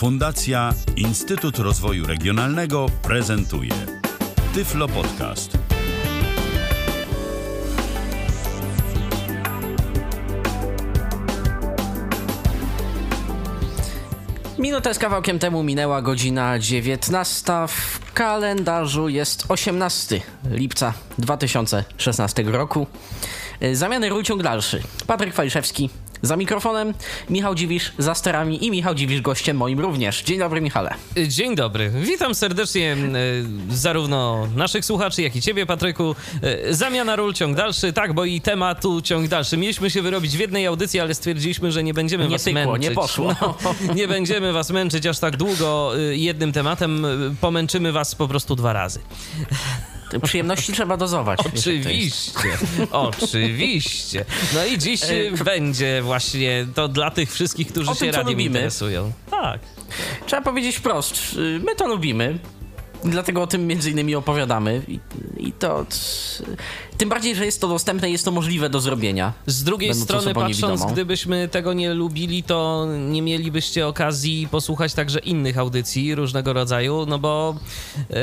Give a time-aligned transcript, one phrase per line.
[0.00, 3.72] Fundacja Instytut Rozwoju Regionalnego prezentuje
[4.54, 5.58] Tyflo Podcast.
[14.58, 17.52] Minutę z kawałkiem temu minęła godzina 19.
[17.68, 20.20] W kalendarzu jest 18
[20.50, 22.86] lipca 2016 roku.
[23.72, 24.82] Zamiany ról ciąg dalszy.
[25.06, 25.90] Patryk Waliszewski
[26.22, 26.94] za mikrofonem,
[27.30, 30.22] Michał Dziwisz za sterami i Michał Dziwisz gościem moim również.
[30.22, 30.94] Dzień dobry Michale.
[31.28, 31.90] Dzień dobry.
[31.90, 32.96] Witam serdecznie e,
[33.74, 36.14] zarówno naszych słuchaczy, jak i ciebie Patryku.
[36.42, 39.56] E, zamiana ról ciąg dalszy, tak, bo i tematu ciąg dalszy.
[39.56, 42.88] Mieliśmy się wyrobić w jednej audycji, ale stwierdziliśmy, że nie będziemy Nie was pykło, męczyć.
[42.88, 43.34] nie poszło.
[43.40, 43.54] No,
[43.94, 47.06] nie będziemy was męczyć aż tak długo e, jednym tematem.
[47.40, 49.00] Pomęczymy was po prostu dwa razy.
[50.22, 51.40] Przyjemności trzeba dozować.
[51.56, 52.32] Oczywiście,
[52.92, 54.24] oczywiście.
[54.54, 58.26] No i dziś e, będzie właśnie to dla tych wszystkich, którzy O się tym, radiem
[58.32, 58.44] lubimy.
[58.58, 59.12] interesują.
[59.30, 59.60] Tak.
[60.26, 62.38] Trzeba powiedzieć wprost, y, my to lubimy.
[63.04, 64.82] Dlatego o tym między innymi opowiadamy.
[64.88, 65.00] I,
[65.36, 65.86] i to.
[65.88, 66.44] c-
[66.98, 69.32] Tym bardziej, że jest to dostępne, jest to możliwe do zrobienia.
[69.46, 75.58] Z drugiej strony, patrząc, gdybyśmy tego nie lubili, to nie mielibyście okazji posłuchać także innych
[75.58, 77.54] audycji różnego rodzaju, no bo
[78.10, 78.14] e,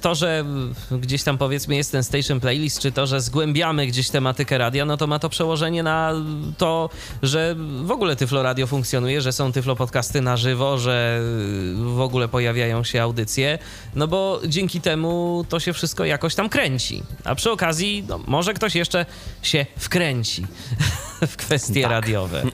[0.00, 0.44] to, że
[0.90, 4.96] gdzieś tam powiedzmy jest ten station playlist, czy to, że zgłębiamy gdzieś tematykę radia, no
[4.96, 6.12] to ma to przełożenie na
[6.58, 6.90] to,
[7.22, 11.20] że w ogóle Tyflo Radio funkcjonuje, że są Tyflo podcasty na żywo, że
[11.74, 13.58] w ogóle pojawiają się audycje,
[13.94, 17.02] no bo dzięki temu to się wszystko jakoś tam kręci.
[17.24, 19.06] A przy okazji, no, może ktoś jeszcze
[19.42, 20.46] się wkręci
[21.28, 21.90] w kwestie Tak.
[21.90, 22.42] radiowe.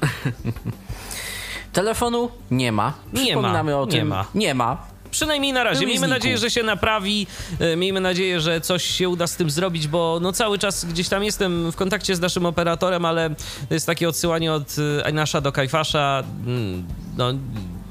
[1.73, 2.93] Telefonu nie ma.
[3.13, 4.09] Nie Przypominamy ma, o nie tym.
[4.09, 4.25] ma.
[4.35, 4.87] Nie ma.
[5.11, 5.87] Przynajmniej na razie.
[5.87, 7.27] Miejmy nadzieję, że się naprawi.
[7.61, 11.09] E, Miejmy nadzieję, że coś się uda z tym zrobić, bo no cały czas gdzieś
[11.09, 13.31] tam jestem w kontakcie z naszym operatorem, ale
[13.69, 16.23] to jest takie odsyłanie od e, Ainasza do Kajfasza.
[16.47, 16.85] Mm,
[17.17, 17.33] No,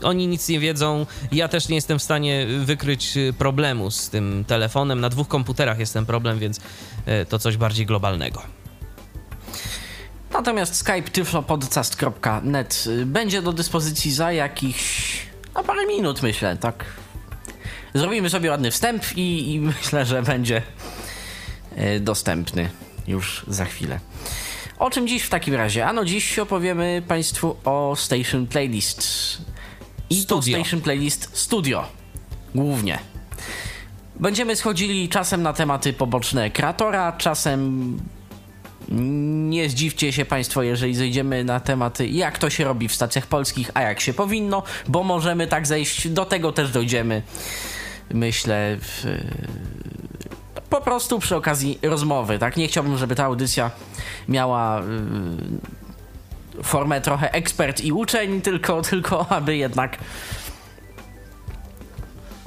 [0.04, 1.06] oni nic nie wiedzą.
[1.32, 5.00] Ja też nie jestem w stanie wykryć e, problemu z tym telefonem.
[5.02, 6.60] Na dwóch komputerach jest ten problem, więc
[7.30, 8.42] to coś bardziej globalnego.
[10.34, 15.18] Natomiast Skype tyflopodcast.net będzie do dyspozycji za jakichś
[15.56, 16.86] no, parę minut, myślę, tak.
[17.94, 20.62] Zrobimy sobie ładny wstęp i, i myślę, że będzie
[21.78, 22.70] y, dostępny
[23.08, 24.00] już za chwilę.
[24.80, 25.86] O czym dziś w takim razie?
[25.86, 29.02] Ano dziś opowiemy Państwu o Station Playlist.
[30.10, 30.58] I Studio.
[30.58, 31.86] to Station Playlist Studio.
[32.56, 33.00] Głównie.
[34.20, 37.98] Będziemy schodzili czasem na tematy poboczne kreatora, czasem
[39.50, 43.72] nie zdziwcie się Państwo, jeżeli zejdziemy na tematy, jak to się robi w stacjach polskich,
[43.74, 47.22] a jak się powinno, bo możemy tak zejść, do tego też dojdziemy.
[48.14, 49.06] Myślę, w,
[50.70, 52.58] po prostu przy okazji rozmowy, tak?
[52.58, 53.72] Nie chciałbym, żeby ta audycja
[54.28, 59.98] miała y, formę trochę ekspert i uczeń, tylko, tylko aby jednak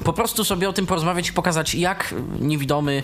[0.04, 3.03] po prostu sobie o tym porozmawiać i pokazać, jak niewidomy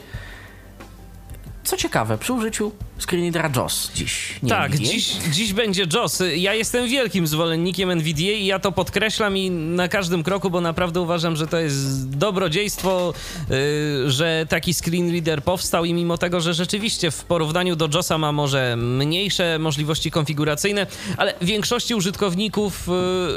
[1.67, 4.39] co ciekawe, przy użyciu screenreadera JOS dziś.
[4.43, 4.85] Nie tak, NVDA.
[4.93, 6.23] dziś, dziś będzie JOS.
[6.37, 11.01] Ja jestem wielkim zwolennikiem NVDA i ja to podkreślam i na każdym kroku, bo naprawdę
[11.01, 13.15] uważam, że to jest dobrodziejstwo,
[13.51, 18.19] yy, że taki screen reader powstał i mimo tego, że rzeczywiście w porównaniu do JOSa
[18.19, 22.89] ma może mniejsze możliwości konfiguracyjne, ale większości użytkowników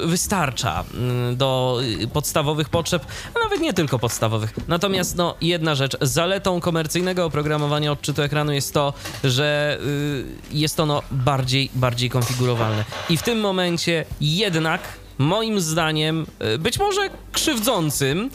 [0.01, 0.83] yy, wystarcza
[1.29, 4.53] yy, do yy, podstawowych potrzeb, a nawet nie tylko podstawowych.
[4.67, 7.91] Natomiast no, jedna rzecz, zaletą komercyjnego oprogramowania
[8.23, 8.93] ekranu jest to,
[9.23, 12.85] że y, jest ono bardziej, bardziej konfigurowalne.
[13.09, 14.81] I w tym momencie jednak
[15.19, 16.25] moim zdaniem,
[16.55, 18.29] y, być może krzywdzącym,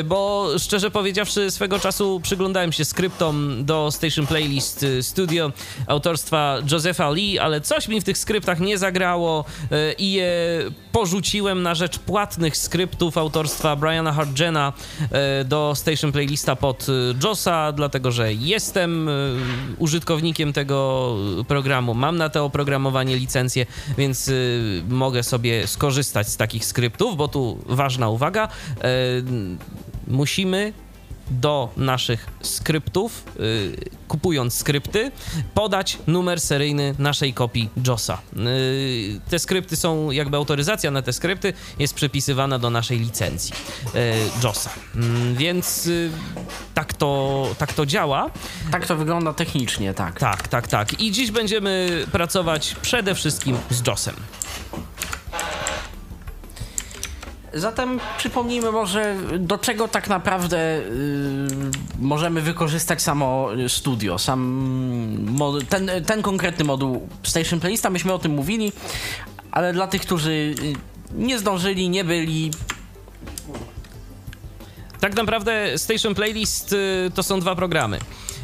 [0.00, 5.52] y, bo szczerze powiedziawszy, swego czasu przyglądałem się skryptom do Station Playlist y, Studio
[5.86, 9.44] autorstwa Josepha Lee, ale coś mi w tych skryptach nie zagrało
[9.98, 10.30] i je
[10.92, 14.72] porzuciłem na rzecz płatnych skryptów autorstwa Briana Hartgena
[15.40, 16.86] y, do Station Playlista pod
[17.24, 19.10] JOSa, dlatego że jestem
[19.78, 21.16] użytkownikiem tego
[21.48, 23.66] programu, mam na to oprogramowanie licencję,
[23.98, 24.30] więc
[24.88, 28.80] mogę sobie skorzystać z takich skryptów, bo tu ważna uwaga, y,
[30.06, 30.72] musimy
[31.30, 35.10] do naszych skryptów, y, kupując skrypty,
[35.54, 38.18] podać numer seryjny naszej kopii JOSa.
[38.36, 43.54] Y, te skrypty są, jakby autoryzacja na te skrypty jest przypisywana do naszej licencji
[44.42, 44.70] JOSa.
[44.94, 45.90] Mm, więc
[46.74, 48.30] tak, to, tak to działa.
[48.70, 50.20] Tak to wygląda technicznie, tak.
[50.20, 51.00] Tak, tak, tak.
[51.00, 54.14] I dziś będziemy pracować przede wszystkim z JOSem.
[57.56, 60.82] Zatem przypomnijmy może, do czego tak naprawdę y,
[61.98, 65.36] możemy wykorzystać samo studio, sam
[65.68, 68.72] ten, ten konkretny moduł Station Playlista, myśmy o tym mówili,
[69.50, 70.54] ale dla tych, którzy y,
[71.14, 72.50] nie zdążyli, nie byli.
[75.00, 77.98] Tak naprawdę Station Playlist y, to są dwa programy.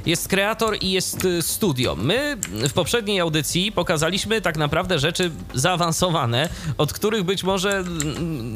[0.07, 1.97] Jest kreator i jest y, studio.
[1.97, 2.37] My
[2.69, 7.85] w poprzedniej audycji pokazaliśmy tak naprawdę rzeczy zaawansowane, od których być może,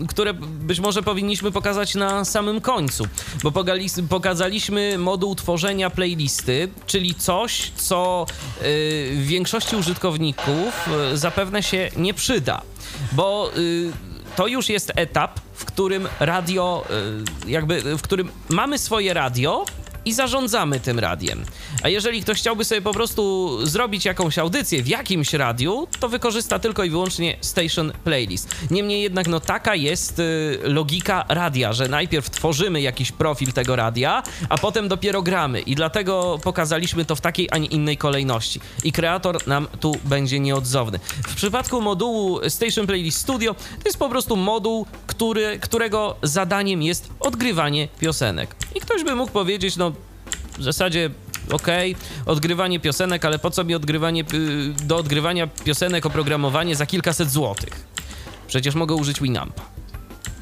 [0.09, 3.07] które być może powinniśmy pokazać na samym końcu,
[3.43, 3.53] bo
[4.09, 8.27] pokazaliśmy moduł tworzenia playlisty, czyli coś, co
[8.63, 12.63] y, większości użytkowników y, zapewne się nie przyda,
[13.13, 13.51] bo
[14.37, 16.85] to już jest etap, w którym radio,
[17.47, 19.65] jakby, w którym mamy swoje radio
[20.07, 21.45] i zarządzamy tym radiem.
[21.83, 26.59] A jeżeli ktoś chciałby sobie po prostu zrobić jakąś audycję w jakimś radiu, to wykorzysta
[26.59, 28.55] tylko i wyłącznie Station Playlist.
[28.71, 34.23] Niemniej jednak, no taka jest y, logika radia, że najpierw tworzymy jakiś profil tego radia,
[34.49, 35.61] a potem dopiero gramy.
[35.61, 38.61] I dlatego pokazaliśmy to w takiej, a nie innej kolejności.
[38.85, 40.99] I kreator nam tu będzie nieodzowny.
[41.29, 47.11] W przypadku modułu Station Playlist Studio to jest po prostu moduł, który, którego zadaniem jest
[47.21, 48.57] odgrywanie piosenek.
[48.75, 49.93] I ktoś by mógł powiedzieć, no
[50.59, 51.11] w zasadzie
[51.51, 57.31] okej, odgrywanie piosenek, ale po co mi odgrywanie, y, do odgrywania piosenek oprogramowanie za kilkaset
[57.31, 57.87] złotych?
[58.47, 59.63] Przecież mogę użyć Winampa.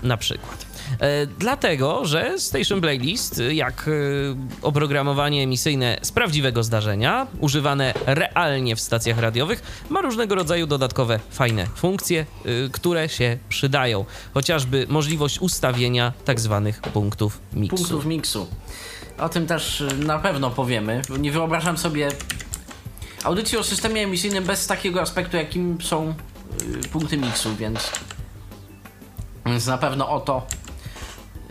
[0.03, 0.67] Na przykład.
[1.01, 3.93] E, dlatego, że Station Playlist, jak e,
[4.63, 11.67] oprogramowanie emisyjne z prawdziwego zdarzenia, używane realnie w stacjach radiowych, ma różnego rodzaju dodatkowe, fajne
[11.67, 14.05] funkcje, e, które się przydają.
[14.35, 17.77] Chociażby możliwość ustawienia tak zwanych punktów miksu.
[17.77, 18.47] punktów miksu.
[19.19, 21.03] O tym też y, na pewno powiemy.
[21.19, 22.09] Nie wyobrażam sobie
[23.25, 26.15] audycji o systemie emisyjnym bez takiego aspektu, jakim są
[26.85, 27.91] y, punkty miksu, więc,
[29.47, 30.47] więc na pewno o to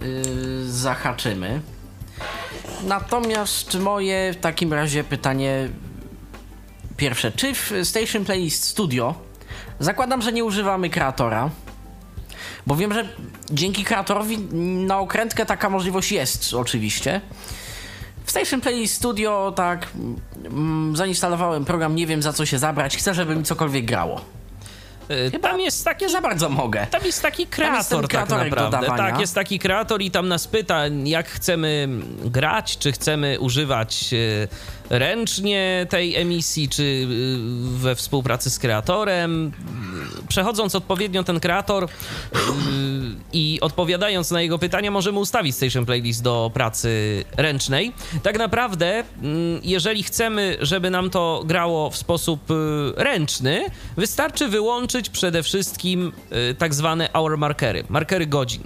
[0.02, 1.62] y, zahaczymy.
[2.84, 5.70] Natomiast moje w takim razie pytanie
[6.98, 7.32] pierwsze.
[7.32, 9.16] Czy w Station Playlist Studio
[9.80, 11.50] zakładam, że nie używamy kreatora?
[12.68, 13.10] Bo wiem, że
[13.52, 14.38] dzięki kreatorowi
[14.86, 17.22] na okrętkę taka możliwość jest, oczywiście.
[18.26, 19.88] W Station Playlist Studio tak
[20.46, 24.22] mm, zainstalowałem program, nie wiem za co się zabrać, chcę, żeby mi cokolwiek grało.
[25.10, 26.88] E, Tam jest takie Nie za bardzo mogę.
[26.92, 28.56] Tam jest taki jest kreator ten tak naprawdę.
[28.56, 28.98] dodawania.
[29.12, 31.88] Tak, jest taki kreator i tam nas pyta, jak chcemy
[32.26, 39.52] grać, czy chcemy używać e, ręcznie tej emisji, czy e, we współpracy z kreatorem.
[40.28, 41.88] Przechodząc odpowiednio ten kreator e,
[43.34, 47.94] i odpowiadając na jego pytania, możemy ustawić Station Playlist do pracy ręcznej.
[48.24, 52.54] Tak naprawdę, mm, jeżeli chcemy, żeby nam to grało w sposób e,
[53.04, 53.66] ręczny,
[53.98, 56.12] wystarczy wyłączyć przede wszystkim
[56.58, 58.64] tak zwane hour markery, markery godzin.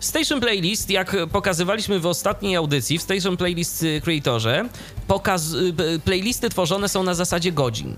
[0.00, 4.68] Station Playlist, jak pokazywaliśmy w ostatniej audycji, w Station Playlist y, Creatorze,
[5.08, 7.96] pokaz, y, playlisty tworzone są na zasadzie godzin.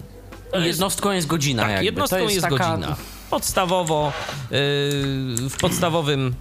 [0.55, 1.63] Jednostką jest godzina.
[1.63, 1.85] Tak, jakby.
[1.85, 2.69] jednostką to jest, jest, taka...
[2.77, 2.97] godzina.
[3.31, 4.13] Podstawowo,
[4.51, 4.59] yy,
[5.49, 6.35] w podstawowym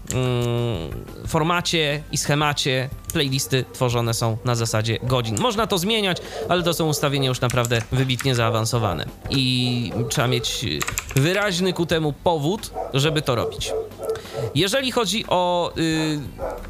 [1.24, 5.40] yy, formacie i schemacie playlisty tworzone są na zasadzie godzin.
[5.40, 6.18] Można to zmieniać,
[6.50, 9.06] ale to są ustawienia już naprawdę wybitnie zaawansowane.
[9.30, 10.66] I trzeba mieć
[11.16, 13.74] wyraźny ku temu powód, żeby to robić.
[14.56, 16.20] Jeżeli chodzi o y,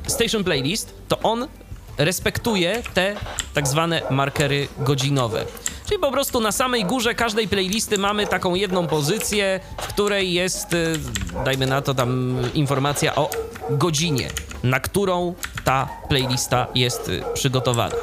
[0.08, 1.48] Station Playlist, to on
[1.98, 3.16] respektuje te
[3.54, 5.46] tak zwane markery godzinowe.
[5.86, 10.74] Czyli po prostu na samej górze każdej playlisty mamy taką jedną pozycję, w której jest,
[10.74, 11.00] y,
[11.46, 13.30] dajmy na to tam informacja o
[13.70, 14.30] godzinie,
[14.64, 17.96] na którą ta playlista jest y, przygotowana.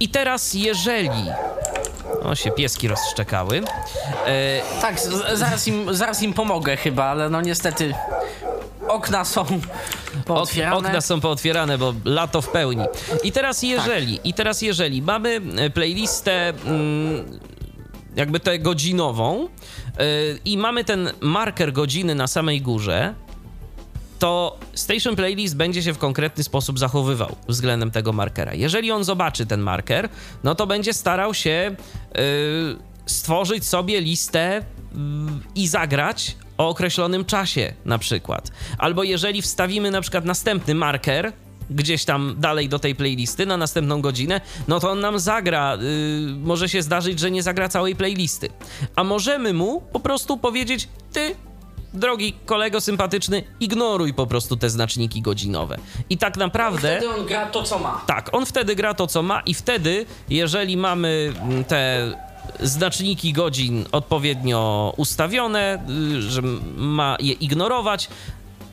[0.00, 1.10] I teraz jeżeli...
[2.22, 3.62] O, się pieski rozszczekały.
[4.26, 5.00] E, Tak,
[5.34, 7.94] zaraz im, zaraz im pomogę chyba, ale no niestety
[8.92, 9.48] okna są Ok,
[10.26, 10.76] pootwierane.
[10.76, 12.84] okna są pootwierane, bo lato w pełni.
[13.24, 17.40] I teraz jeżeli, i teraz jeżeli mamy e, playlistę mm,
[18.16, 19.48] jakby tę godzinową e,
[20.44, 23.14] i mamy ten marker godziny na samej górze,
[24.18, 28.54] to Station Playlist będzie się w konkretny sposób zachowywał względem tego markera.
[28.54, 30.08] Jeżeli on zobaczy ten marker,
[30.44, 31.76] no to będzie starał się
[32.14, 32.22] yy,
[33.06, 34.98] stworzyć sobie listę yy,
[35.54, 38.50] i zagrać o określonym czasie na przykład.
[38.78, 41.32] Albo jeżeli wstawimy na przykład następny marker,
[41.70, 45.74] gdzieś tam dalej do tej playlisty na następną godzinę, no to on nam zagra.
[45.74, 45.80] Yy,
[46.36, 48.48] może się zdarzyć, że nie zagra całej playlisty.
[48.96, 51.34] A możemy mu po prostu powiedzieć: Ty,
[51.94, 55.78] drogi kolego sympatyczny, ignoruj po prostu te znaczniki godzinowe.
[56.10, 56.96] I tak naprawdę.
[56.96, 58.02] Wtedy on gra to, co ma.
[58.06, 62.12] Tak, on wtedy gra to, co ma, i wtedy, jeżeli mamy mm, te
[62.60, 65.84] znaczniki godzin odpowiednio ustawione,
[66.16, 66.42] y, że
[66.76, 68.08] ma je ignorować,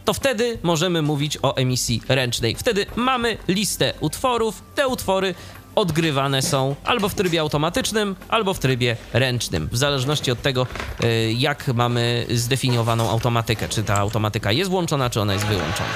[0.05, 2.55] to wtedy możemy mówić o emisji ręcznej.
[2.55, 5.35] Wtedy mamy listę utworów, te utwory
[5.75, 10.67] odgrywane są albo w trybie automatycznym, albo w trybie ręcznym, w zależności od tego,
[11.03, 13.69] y, jak mamy zdefiniowaną automatykę.
[13.69, 15.89] Czy ta automatyka jest włączona, czy ona jest wyłączona.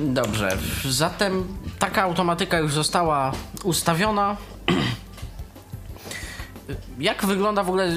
[0.00, 1.44] Dobrze, zatem
[1.78, 3.32] taka automatyka już została
[3.64, 4.36] ustawiona.
[6.98, 7.96] Jak wygląda w ogóle.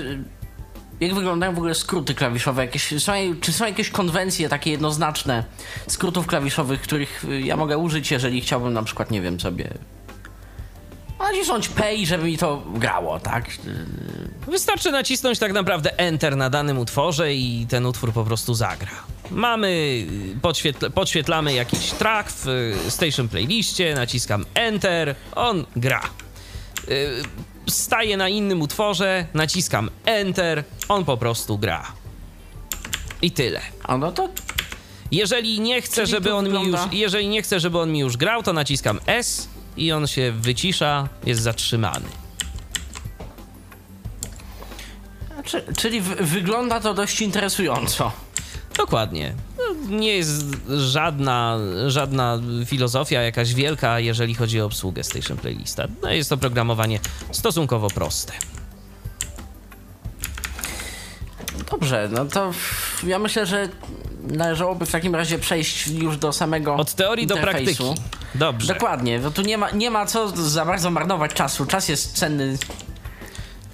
[0.99, 2.65] Jak wyglądają w ogóle skróty klawiszowe?
[2.65, 3.11] Jakieś, są,
[3.41, 5.43] czy są jakieś konwencje takie jednoznaczne
[5.87, 9.69] skrótów klawiszowych, których ja mogę użyć, jeżeli chciałbym na przykład, nie wiem, sobie
[11.21, 13.45] nacisnąć P żeby mi to grało, tak?
[14.47, 18.89] Wystarczy nacisnąć tak naprawdę Enter na danym utworze i ten utwór po prostu zagra.
[19.31, 20.05] Mamy,
[20.41, 26.01] podświetl podświetlamy jakiś track w y, Station Playliście, naciskam Enter, on gra.
[26.89, 27.23] Y,
[27.69, 31.91] staję na innym utworze, naciskam Enter, on po prostu gra.
[33.21, 33.61] I tyle.
[33.83, 34.29] A no to
[35.11, 37.99] Jeżeli nie chcę, Czyli żeby on mi już, wygląda- jeżeli nie chcę, żeby on mi
[37.99, 39.47] już grał, to naciskam S
[39.77, 42.05] i on się wycisza, jest zatrzymany.
[45.45, 48.11] Czy, czyli wygląda to dość interesująco.
[48.77, 49.33] Dokładnie.
[49.57, 50.45] No, Nie jest
[50.77, 55.87] żadna, żadna filozofia jakaś wielka, jeżeli chodzi o obsługę Station Playlista.
[56.01, 56.99] No, jest to programowanie
[57.31, 58.33] stosunkowo proste.
[61.71, 62.51] Dobrze, no to
[63.03, 63.69] ja myślę, że
[64.23, 66.75] należałoby w takim razie przejść już do samego.
[66.75, 67.83] Od teorii do praktyki.
[68.35, 68.73] Dobrze.
[68.73, 71.65] Dokładnie, bo tu nie ma, nie ma co za bardzo marnować czasu.
[71.65, 72.57] Czas jest cenny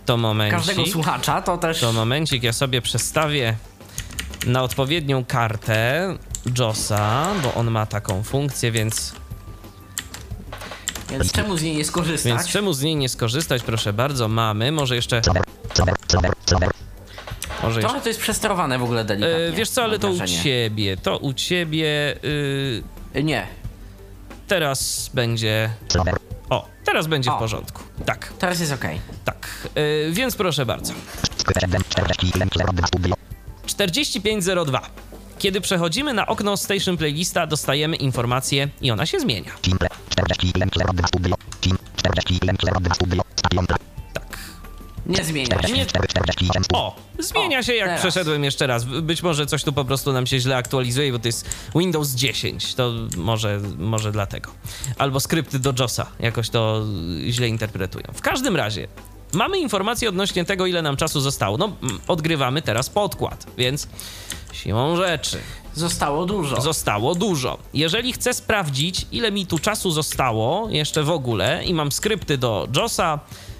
[0.06, 0.58] To momencik.
[0.58, 1.80] każdego słuchacza, to też.
[1.80, 3.56] To momencik, ja sobie przestawię
[4.46, 6.16] na odpowiednią kartę
[6.60, 9.14] JOSa, bo on ma taką funkcję, więc,
[11.10, 12.34] Więc czemu z niej nie skorzystać?
[12.34, 13.64] więc czemu z niej nie skorzystać?
[13.64, 14.72] Proszę bardzo, mamy.
[14.72, 15.22] Może jeszcze.
[17.64, 17.80] Może.
[17.82, 19.36] Trochę to jest przesterowane w ogóle delikatnie.
[19.46, 22.16] E, wiesz co, ale to u ciebie, to u ciebie
[23.16, 23.48] y, Nie,
[24.48, 25.70] teraz będzie.
[26.50, 27.40] O, teraz będzie w O.
[27.40, 27.84] porządku.
[28.06, 29.02] Tak, teraz jest okej.
[29.26, 29.68] tak.
[29.78, 30.94] Y, więc proszę bardzo.
[33.66, 34.82] 4502.
[35.40, 39.52] Kiedy przechodzimy na okno Station Playlista, dostajemy informację i ona się zmienia.
[45.08, 45.74] Nie zmienia się.
[45.74, 45.86] Nie...
[46.74, 48.02] O, zmienia się jak teraz.
[48.02, 48.84] przeszedłem jeszcze raz.
[48.86, 51.46] Być może coś tu po prostu nam się źle aktualizuje, bo to jest
[51.76, 52.76] Windows 10.
[52.76, 54.52] To może, może dlatego.
[54.98, 56.82] Albo skrypty do JOSa jakoś to
[57.30, 58.06] źle interpretują.
[58.14, 58.88] W każdym razie
[59.34, 61.58] mamy informację odnośnie tego, ile nam czasu zostało.
[61.58, 61.72] No,
[62.08, 63.88] odgrywamy teraz podkład, więc
[64.54, 65.38] siłą rzeczy
[65.76, 66.62] Zostało dużo.
[66.62, 67.58] zostało dużo.
[67.74, 72.68] Jeżeli chcę sprawdzić, ile mi tu czasu zostało jeszcze w ogóle i mam skrypty do
[72.76, 73.20] JOSa,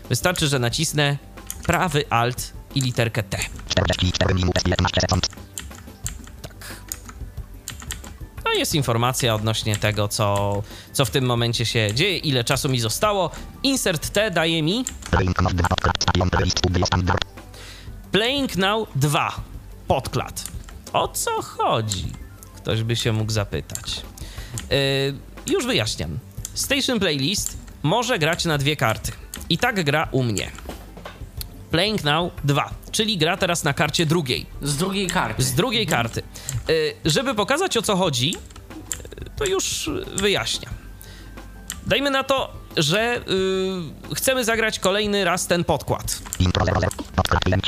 [0.10, 1.18] wystarczy, że nacisnę
[1.68, 3.38] prawy Alt i literkę T.
[8.44, 12.80] To jest informacja odnośnie tego, co, co w tym momencie się dzieje, ile czasu mi
[12.80, 13.32] zostało.
[13.64, 14.86] Insert T daje mi
[18.12, 19.36] Playing Now 2.
[19.88, 20.44] Podklad.
[20.94, 22.12] O co chodzi?
[22.56, 24.02] Ktoś by się mógł zapytać.
[24.70, 26.20] Yy, już wyjaśniam.
[26.54, 29.12] Station Playlist może grać na dwie karty.
[29.50, 30.52] I tak gra u mnie.
[31.72, 34.46] Playing Now 2, czyli gra teraz na karcie drugiej.
[34.62, 35.44] Z drugiej karty.
[35.44, 36.24] Z drugiej karty.
[36.70, 40.74] Y, żeby pokazać o co chodzi, y, to już wyjaśniam.
[41.88, 43.18] Dajmy na to, że
[44.12, 46.20] y, chcemy zagrać kolejny raz ten podkład.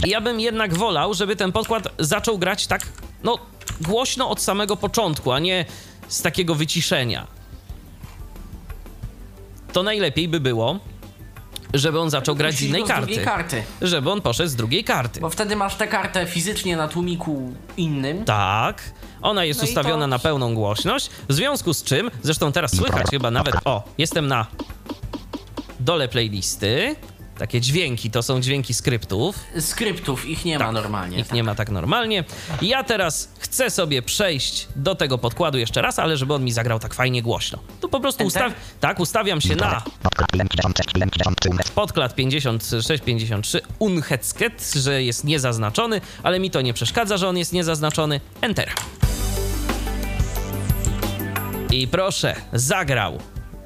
[0.06, 2.82] Ja bym jednak wolał, żeby ten podkład zaczął grać tak,
[3.24, 3.38] no,
[3.82, 5.66] głośno od samego początku, a nie
[6.08, 7.28] z takiego wyciszenia.
[9.74, 10.80] To najlepiej by było,
[11.74, 13.18] żeby on zaczął grać z innej go z karty.
[13.18, 13.64] karty.
[13.82, 15.20] Żeby on poszedł z drugiej karty.
[15.20, 18.26] Bo wtedy masz tę kartę fizycznie na tłumiku innym.
[18.26, 18.82] Tak.
[19.22, 23.08] Ona jest No ustawiona to- na pełną głośność, w związku z czym, zresztą teraz słychać
[23.12, 24.46] chyba nawet, o, jestem na
[25.80, 26.96] dole playlisty.
[27.40, 29.40] Takie dźwięki, to są dźwięki skryptów.
[29.60, 31.20] Skryptów ich nie ma Tak, normalnie.
[31.20, 32.24] Ich nie ma tak normalnie.
[32.62, 36.80] Ja teraz chcę sobie przejść do tego podkładu jeszcze raz, ale żeby on mi zagrał
[36.80, 37.60] tak fajnie głośno.
[37.82, 38.54] Tu po prostu ustaw...
[38.80, 39.84] tak, ustawiam się na
[41.76, 48.22] podklad 56-53 unhetzket, że jest niezaznaczony, ale mi to nie przeszkadza, że on jest niezaznaczony.
[48.42, 48.70] Enter.
[51.72, 53.20] I proszę, zagrał.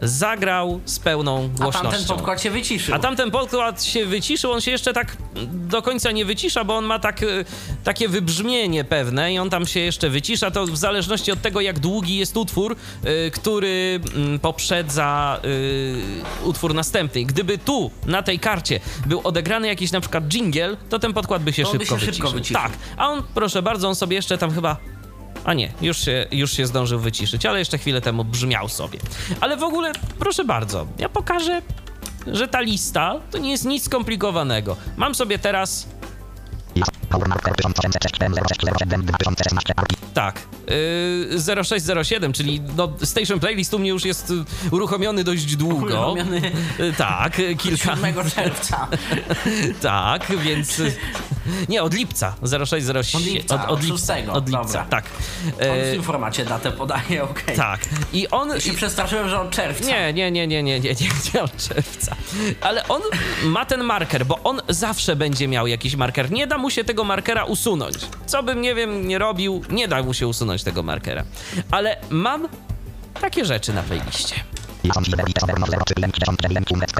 [0.03, 1.81] Zagrał z pełną A głośnością.
[1.91, 2.95] tamten podkład się wyciszył.
[2.95, 5.17] A tamten podkład się wyciszył, on się jeszcze tak
[5.53, 7.45] do końca nie wycisza, bo on ma tak, y,
[7.83, 10.51] takie wybrzmienie pewne i on tam się jeszcze wycisza.
[10.51, 12.75] To w zależności od tego, jak długi jest utwór,
[13.27, 16.01] y, który mm, poprzedza y,
[16.43, 17.23] utwór następny.
[17.23, 21.53] Gdyby tu, na tej karcie, był odegrany jakiś na przykład jingle, to ten podkład by
[21.53, 22.39] się, To on by szybko, się szybko wyciszył.
[22.39, 22.61] wyciszył.
[22.61, 24.77] Tak, a on, proszę bardzo, on sobie jeszcze tam chyba
[25.43, 28.99] A nie, już się, już się zdążył wyciszyć, ale jeszcze chwilę temu brzmiał sobie.
[29.41, 31.61] Ale w ogóle, proszę bardzo, ja pokażę,
[32.27, 34.77] że ta lista to nie jest nic skomplikowanego.
[34.97, 35.87] Mam sobie teraz
[40.13, 40.41] tak.
[40.67, 44.33] Yy, 0607, czyli no, Station Playlist u mnie już jest y,
[44.71, 45.75] uruchomiony dość długo.
[45.85, 47.95] Uruchomiony Y, Tak, y, kilka.
[47.95, 48.87] 7 czerwca.
[49.81, 50.81] tak, więc.
[51.69, 52.35] Nie, od lipca.
[52.65, 53.21] 0607.
[53.21, 54.85] Od lipca, od szóstego, Od lipca, dobra.
[54.85, 55.05] tak.
[55.45, 57.55] On w tym formacie datę podaje, okej.
[57.57, 57.79] tak.
[58.13, 58.49] I on.
[58.49, 59.85] Ja się przestraszyłem, że od czerwca.
[59.87, 62.15] Nie, nie, nie, nie, nie, nie, nie, nie od czerwca.
[62.61, 63.01] Ale on
[63.43, 66.31] ma ten marker, bo on zawsze będzie miał jakiś marker.
[66.31, 67.95] Nie da mu się tego markera usunąć.
[68.25, 71.23] Co bym, nie wiem, nie robił, nie da mu się usunąć tego markera.
[71.71, 72.47] Ale mam
[73.21, 74.35] takie rzeczy na playliście.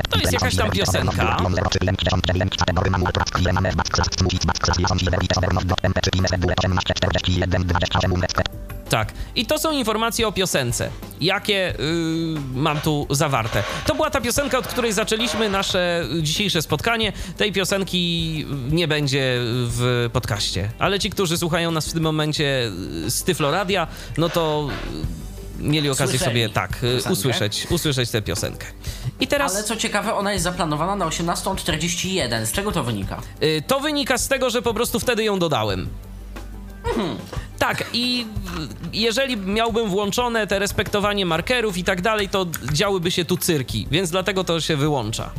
[0.09, 1.37] To jest jakaś tam piosenka.
[8.93, 9.13] Tak.
[9.35, 10.89] I to są informacje o piosence.
[11.21, 13.63] Jakie yy, mam tu zawarte.
[13.85, 17.13] To była ta piosenka, od której zaczęliśmy nasze dzisiejsze spotkanie.
[17.37, 20.69] Tej piosenki nie będzie w podcaście.
[20.79, 22.71] Ale ci, którzy słuchają nas w tym momencie
[23.07, 24.67] z Tyfloradia, no to
[25.59, 27.11] mieli okazję Słyszeli sobie tak piosenkę.
[27.11, 28.67] usłyszeć, usłyszeć tę piosenkę.
[29.19, 32.45] I teraz Ale co ciekawe, ona jest zaplanowana na 18.41.
[32.45, 33.21] Z czego to wynika?
[33.43, 35.89] Y, To wynika z tego, że po prostu wtedy ją dodałem.
[37.59, 38.25] Tak, i
[38.93, 44.11] jeżeli miałbym włączone te respektowanie markerów i tak dalej, to działyby się tu cyrki, więc
[44.11, 45.29] dlatego to się wyłącza.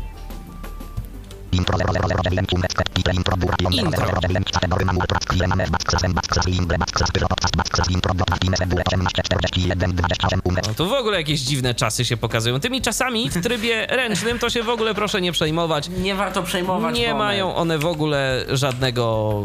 [10.68, 12.61] No to w ogóle jakieś dziwne czasy się pokazują.
[12.61, 15.88] Tymi czasami w trybie ręcznym to się w ogóle proszę nie przejmować.
[15.88, 16.96] Nie warto przejmować.
[16.96, 19.42] Nie mają one w ogóle żadnego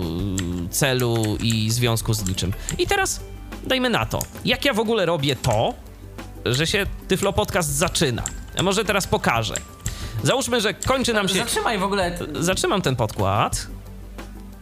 [0.65, 2.53] y, celu i związku z niczym.
[2.77, 3.21] I teraz
[3.63, 5.73] dajmy na to, jak ja w ogóle robię to,
[6.45, 8.23] że się Tyflo Podcast zaczyna.
[8.55, 9.53] Ja może teraz pokażę.
[10.23, 11.35] Załóżmy, że kończy nam się...
[11.35, 12.17] Zatrzymaj w ogóle.
[12.39, 13.67] Zatrzymam ten podkład.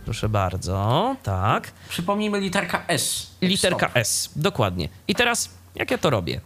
[0.06, 1.72] Proszę bardzo, tak.
[1.90, 3.28] Przypomnijmy literka S.
[3.42, 3.98] Literka Stop.
[3.98, 4.90] S, dokładnie.
[5.08, 6.42] I teraz, jak ja to robię?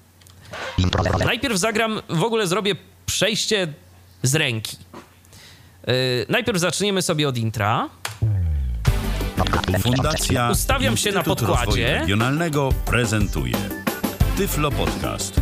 [1.26, 3.74] Najpierw zagram, w ogóle zrobię przejście
[4.24, 4.78] z ręki.
[5.88, 5.94] Yy,
[6.30, 7.90] najpierw zaczniemy sobie od intra.
[9.82, 11.66] Fundacja Ustawiam się na Instytut podkładzie.
[11.66, 13.56] Rozwoju Regionalnego prezentuje
[14.38, 15.41] Tyflo Podcast.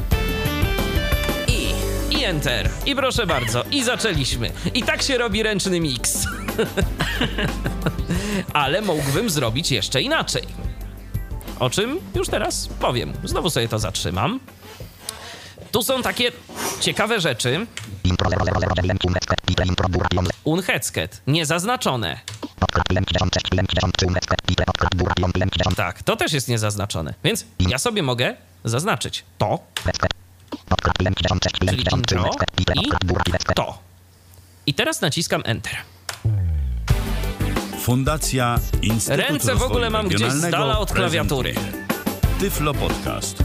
[2.11, 2.69] I enter.
[2.85, 3.63] I proszę bardzo.
[3.71, 4.51] I zaczęliśmy.
[4.73, 6.25] I tak się robi ręczny mix.
[8.53, 10.43] Ale mógłbym zrobić jeszcze inaczej.
[11.59, 13.13] O czym już teraz powiem.
[13.23, 14.39] Znowu sobie to zatrzymam.
[15.71, 16.31] Tu są takie
[16.79, 17.67] ciekawe rzeczy.
[20.43, 21.21] Unhetzket.
[21.27, 22.19] Niezaznaczone.
[25.75, 27.13] Tak, to też jest niezaznaczone.
[27.23, 29.59] Więc ja sobie mogę zaznaczyć to,
[31.59, 32.65] czyli intro i
[33.55, 33.77] to.
[34.65, 35.75] I teraz naciskam Enter.
[37.81, 41.55] Fundacja Instytut Ręce w ogóle mam gdzieś z Regionalnego dala od klawiatury.
[42.39, 43.43] Tyflo Podcast.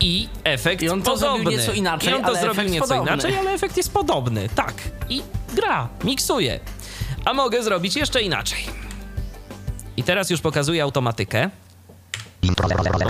[0.00, 1.38] I efekt I on to podobny.
[1.42, 3.12] zrobił nieco inaczej, I on to ale zrobił nieco podobny.
[3.12, 4.48] inaczej, ale efekt jest podobny.
[4.54, 4.74] Tak.
[5.08, 5.22] I
[5.54, 6.60] gra, miksuje.
[7.24, 8.58] A mogę zrobić jeszcze inaczej.
[9.96, 11.50] I teraz już pokazuję automatykę.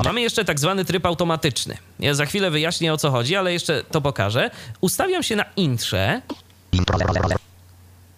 [0.04, 1.76] Mamy jeszcze tak zwany tryb automatyczny.
[2.00, 4.50] Ja za chwilę wyjaśnię o co chodzi, ale jeszcze to pokażę.
[4.80, 6.22] Ustawiam się na intrze,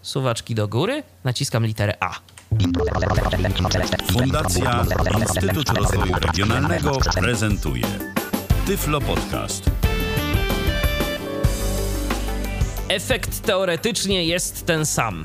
[0.02, 2.14] suwaczki do góry, naciskam literę A.
[4.12, 4.85] Fundacja
[5.20, 7.85] Instytut Rozwoju Regionalnego prezentuje
[8.66, 9.70] Tyflo Podcast.
[12.88, 15.24] Efekt teoretycznie jest ten sam.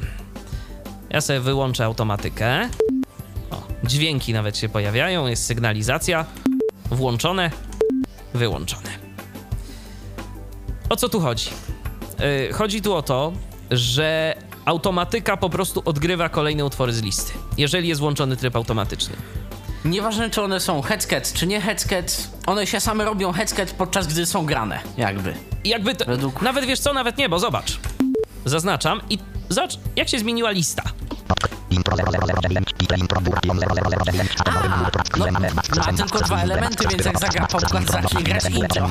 [1.10, 2.70] Ja sobie wyłączę automatykę.
[3.54, 6.26] O, dźwięki nawet się pojawiają, jest sygnalizacja.
[6.92, 7.52] Włączone,
[8.34, 8.90] wyłączone.
[10.90, 11.50] O co tu chodzi?
[12.48, 13.34] Yy, chodzi tu o to,
[13.72, 14.36] że
[14.66, 19.16] automatyka po prostu odgrywa kolejne utwory z listy, jeżeli jest włączony tryb automatyczny.
[19.86, 24.26] nieważne czy one są headset czy nie headset, one się same robią headset podczas gdy
[24.26, 25.34] są grane, jakby.
[25.66, 27.80] Jakby to, Według- Nawet wiesz co, nawet nie, bo zobacz.
[28.46, 29.18] Zaznaczam i
[29.50, 30.84] zobacz, jak się zmieniła lista.
[35.18, 35.26] No,
[35.86, 37.48] ma tylko dwa elementy, więc jak zagra
[37.86, 38.88] zacznie grać intro.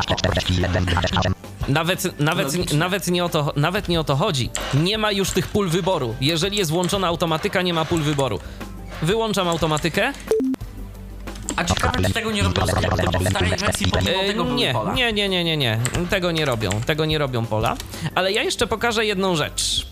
[1.69, 4.51] Nawet, nawet, nawet, nie o to, nawet nie o to chodzi.
[4.75, 6.15] Nie ma już tych pól wyboru.
[6.21, 8.41] Jeżeli jest włączona automatyka, nie ma pól wyboru.
[9.03, 10.13] Wyłączam automatykę.
[11.57, 15.13] A ciekawe, czy tego nie robią w starej wersji pomimo E, tego były nie, nie,
[15.13, 15.79] nie, nie, nie, nie.
[16.11, 16.71] Tego nie robią.
[16.87, 17.77] Tego nie robią pola.
[18.15, 19.87] Ale ja jeszcze pokażę jedną rzecz.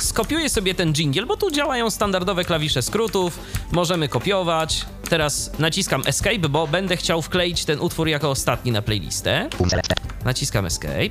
[0.00, 3.38] Skopiuję sobie ten jingle, bo tu działają standardowe klawisze skrótów.
[3.72, 4.86] Możemy kopiować.
[5.08, 9.48] Teraz naciskam Escape, bo będę chciał wkleić ten utwór jako ostatni na playlistę.
[10.24, 11.08] Naciskam Escape.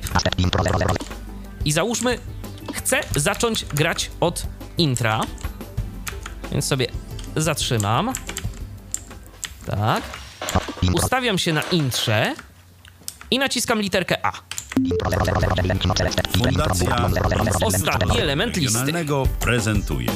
[1.64, 2.18] I załóżmy,
[2.74, 4.46] chcę zacząć grać od
[4.78, 5.20] intra.
[6.52, 6.86] Więc sobie
[7.36, 8.12] zatrzymam.
[9.66, 10.02] Tak.
[10.94, 12.34] Ustawiam się na intrze
[13.30, 14.32] i naciskam literkę A.
[16.38, 16.96] Fundacja
[17.64, 18.92] Ostatni element listy.
[19.40, 20.08] Prezentuje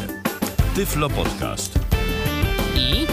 [0.75, 1.79] Tyflo Podcast.
[2.77, 3.07] I.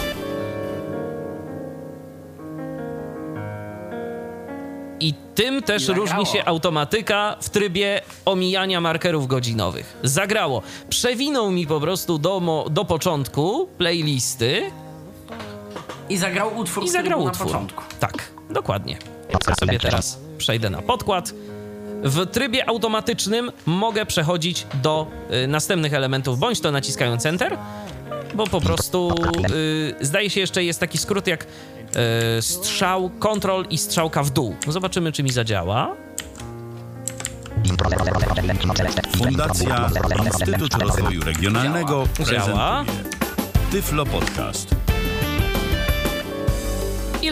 [5.00, 6.08] I tym też zagrało.
[6.08, 9.98] różni się automatyka w trybie omijania markerów godzinowych.
[10.04, 10.62] Zagrało.
[10.90, 14.62] Przewinął mi po prostu do, mo- do początku playlisty
[16.10, 17.46] I zagrał utwór, i zagrał utwór.
[17.48, 17.84] na początku.
[18.00, 18.14] Tak,
[18.50, 18.98] dokładnie.
[19.30, 21.34] Ja sobie teraz przejdę na podkład.
[22.04, 25.08] W trybie automatycznym mogę przechodzić do
[25.44, 27.58] y, następnych elementów, bądź to naciskając Enter,
[28.36, 29.16] bo po prostu
[30.02, 31.44] y, zdaje się jeszcze jest taki skrót jak
[32.38, 34.56] y, strzał, kontrol i strzałka w dół.
[34.68, 35.96] Zobaczymy, czy mi zadziała.
[39.18, 39.90] Fundacja
[40.26, 42.86] Instytut Rozwoju Regionalnego Działa.
[43.72, 44.76] Tyflo Podcast.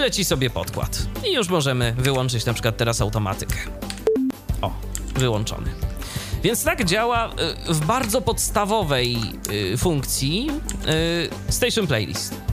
[0.02, 1.08] Leci sobie podkład.
[1.30, 3.56] I już możemy wyłączyć na przykład teraz automatykę.
[4.62, 4.74] O,
[5.16, 5.72] wyłączony.
[6.44, 7.30] Więc tak działa
[7.70, 9.18] y, w bardzo podstawowej
[9.74, 10.50] y, funkcji
[11.50, 12.51] y, Station Playlist.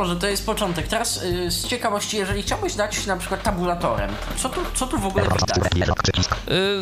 [0.00, 0.88] No wiadomo, że to jest początek.
[0.88, 5.06] Teraz y, z ciekawości, jeżeli chciałbyś dać na przykład tabulatorem, co tu, co tu w
[5.06, 5.58] ogóle widać?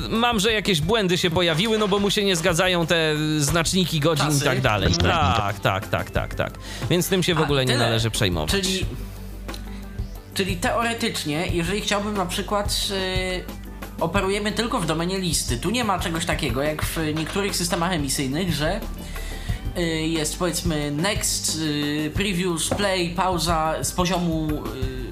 [0.07, 3.45] Y, Mam, że jakieś błędy się pojawiły, no bo mu się nie zgadzają te y,
[3.45, 4.93] znaczniki godzin i tak dalej.
[4.95, 6.53] Tak, tak, tak, tak, tak.
[6.91, 7.85] Więc tym się w A, ogóle nie tyle.
[7.85, 8.51] należy przejmować.
[8.51, 8.87] Czyli,
[10.35, 13.45] czyli teoretycznie, jeżeli chciałbym na przykład y,
[14.01, 15.59] operujemy tylko w domenie listy.
[15.59, 18.81] Tu nie ma czegoś takiego jak w niektórych systemach emisyjnych, że y,
[19.87, 24.49] jest powiedzmy next, y, previews, play, pauza z poziomu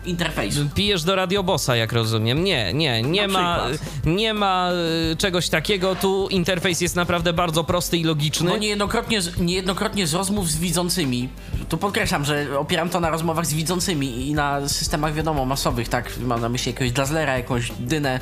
[0.04, 0.60] y, interfejsu.
[0.74, 2.44] Pijesz do radiobosa, jak rozumiem.
[2.44, 3.66] Nie, nie, nie ma,
[4.04, 4.70] nie ma
[5.12, 5.94] y, czegoś takiego.
[5.94, 8.50] Tu interfejs jest naprawdę bardzo prosty i logiczny.
[8.50, 11.28] Bo niejednokrotnie z, niejednokrotnie z rozmów z widzącymi,
[11.68, 16.12] tu podkreślam, że opieram to na rozmowach z widzącymi i na systemach, wiadomo, masowych, tak,
[16.20, 18.20] mam na myśli jakiegoś Dazzlera, jakąś dynę,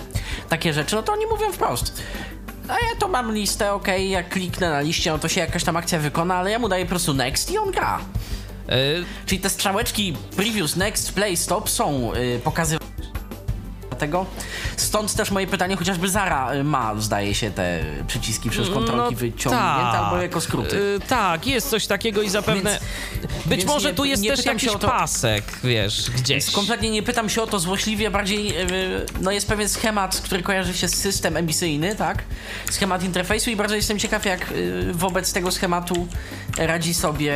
[0.49, 2.03] takie rzeczy, no to oni mówią wprost.
[2.69, 5.77] A ja to mam listę, okej, jak kliknę na liście, no to się jakaś tam
[5.77, 8.01] akcja wykona, ale ja mu daję po prostu next i on gra.
[8.73, 12.94] Y, Czyli te strzałeczki previous, next, play, stop są y, pokazywane
[14.05, 14.27] tego.
[14.77, 19.99] Stąd też moje pytanie, chociażby Zara y, ma, zdaje się, te przyciski przez kontrolki wyciągnięte
[19.99, 20.77] albo jako skróty.
[20.77, 22.71] Y, tak, jest coś takiego i zapewne.
[22.71, 26.51] Więc- Być więc może nie- tu jest też jakiś to- pasek, wiesz, gdzieś.
[26.51, 28.55] Kompletnie nie pytam się o to złośliwie, bardziej yy,
[29.21, 32.23] no jest pewien schemat, który kojarzy się z system emisyjny, tak?
[32.71, 36.07] Schemat interfejsu i bardzo jestem ciekaw, jak yy, wobec tego schematu
[36.59, 37.27] radzi sobie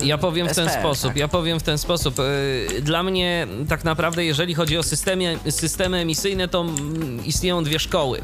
[0.00, 1.16] yy, Ja powiem w ten sposób, tak?
[1.16, 2.18] ja powiem w ten sposób.
[2.18, 5.38] Y, Dla mnie tak naprawdę, jeżeli chodzi o systemie,
[5.80, 8.20] systemy emisyjne, to mm, istnieją dwie szkoły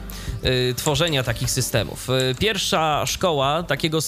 [0.71, 2.09] y, tworzenia takich systemów.
[2.11, 3.99] Y, Pierwsza szkoła takiego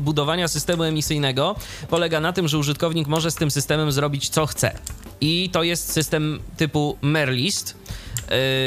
[0.00, 1.56] budowania systemu emisyjnego
[1.90, 4.78] polega na tym, że użytkownik może z tym systemem zrobić co chce.
[5.20, 7.76] I to jest system typu Merlist,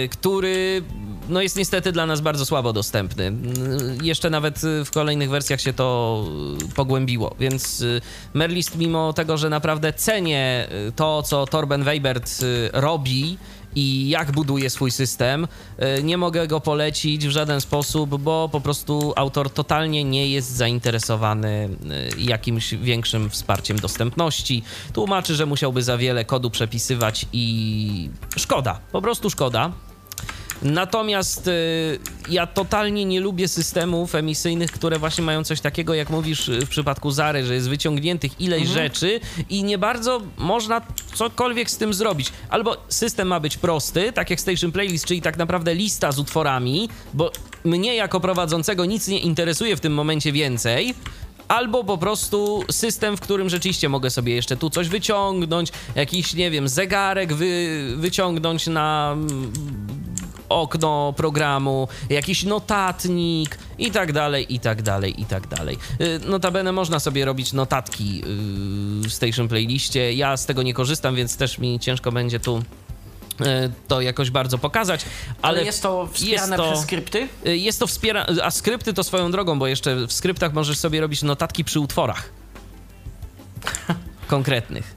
[0.04, 0.84] y, który
[1.30, 3.34] no jest niestety dla nas bardzo słabo dostępny.
[4.04, 6.24] Jeszcze nawet w kolejnych wersjach się to
[6.76, 7.84] pogłębiło, więc
[8.34, 12.32] Merlist mimo tego, że naprawdę cenię to, co Torben Weibert
[12.74, 13.38] robi
[13.76, 15.48] i jak buduje swój system,
[16.00, 20.52] y, nie mogę go polecić w żaden sposób, bo po prostu autor totalnie nie jest
[20.52, 21.70] zainteresowany
[22.18, 24.64] y, jakimś większym wsparciem dostępności.
[24.94, 29.72] Tłumaczy, że musiałby za wiele kodu przepisywać i szkoda, po prostu szkoda.
[30.62, 32.00] Natomiast y,
[32.30, 36.70] ja totalnie nie lubię systemów emisyjnych, które właśnie mają coś takiego, jak mówisz y, w
[36.70, 40.82] przypadku Zary, że jest wyciągniętych ileś rzeczy i nie bardzo można
[41.14, 42.32] cokolwiek z tym zrobić.
[42.50, 46.90] Albo system ma być prosty, tak jak Station Playlist, czyli tak naprawdę lista z utworami,
[47.14, 47.32] bo
[47.64, 50.96] mnie jako prowadzącego nic nie interesuje w tym momencie więcej.
[51.48, 56.52] Albo po prostu system, w którym rzeczywiście mogę sobie jeszcze tu coś wyciągnąć, jakiś, nie
[56.52, 59.52] wiem, zegarek wy, wyciągnąć na mm,
[60.50, 65.78] okno programu, jakiś notatnik i tak dalej, i tak dalej, i tak dalej.
[66.02, 68.24] Y, Notabene można sobie robić notatki
[69.06, 70.14] y, w Station Playliście.
[70.14, 72.64] Ja z tego nie korzystam, więc też mi ciężko będzie tu
[73.88, 75.06] to jakoś bardzo pokazać,
[75.42, 77.28] ale, Ale jest to wspierane to- przez skrypty?
[77.48, 81.02] Y, Jest to wspiera, a skrypty to swoją drogą, bo jeszcze w skryptach możesz sobie
[81.02, 82.30] robić notatki przy utworach
[84.28, 84.96] konkretnych.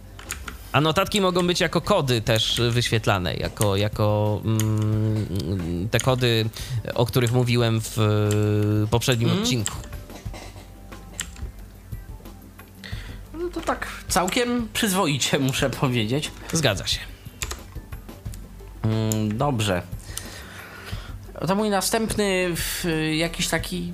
[0.72, 6.48] A notatki mogą być jako kody też wyświetlane, jako, jako mm, te kody,
[6.94, 7.98] o których mówiłem w
[8.85, 9.42] y, poprzednim Mhm.
[9.44, 9.77] odcinku.
[13.35, 16.31] No to tak całkiem przyzwoicie, muszę powiedzieć.
[16.53, 16.98] Zgadza się.
[18.92, 19.83] Mm, Dobrze.
[21.46, 22.55] To mój następny
[23.16, 23.92] jakiś taki.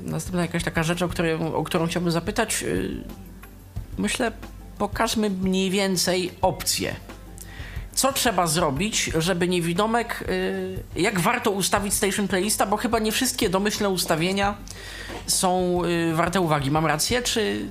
[0.00, 2.62] Następna jakaś taka rzecz, o, której, o którą chciałbym zapytać.
[2.62, 2.90] y,
[3.98, 4.32] Myślę,
[4.78, 6.96] pokażmy mniej więcej opcje.
[7.94, 10.24] Co trzeba zrobić, żeby niewidomek.
[10.28, 14.54] y, Jak warto ustawić station playlista, bo chyba nie wszystkie domyślne ustawienia
[15.26, 16.70] są y, warte uwagi.
[16.70, 17.66] Mam rację, czy.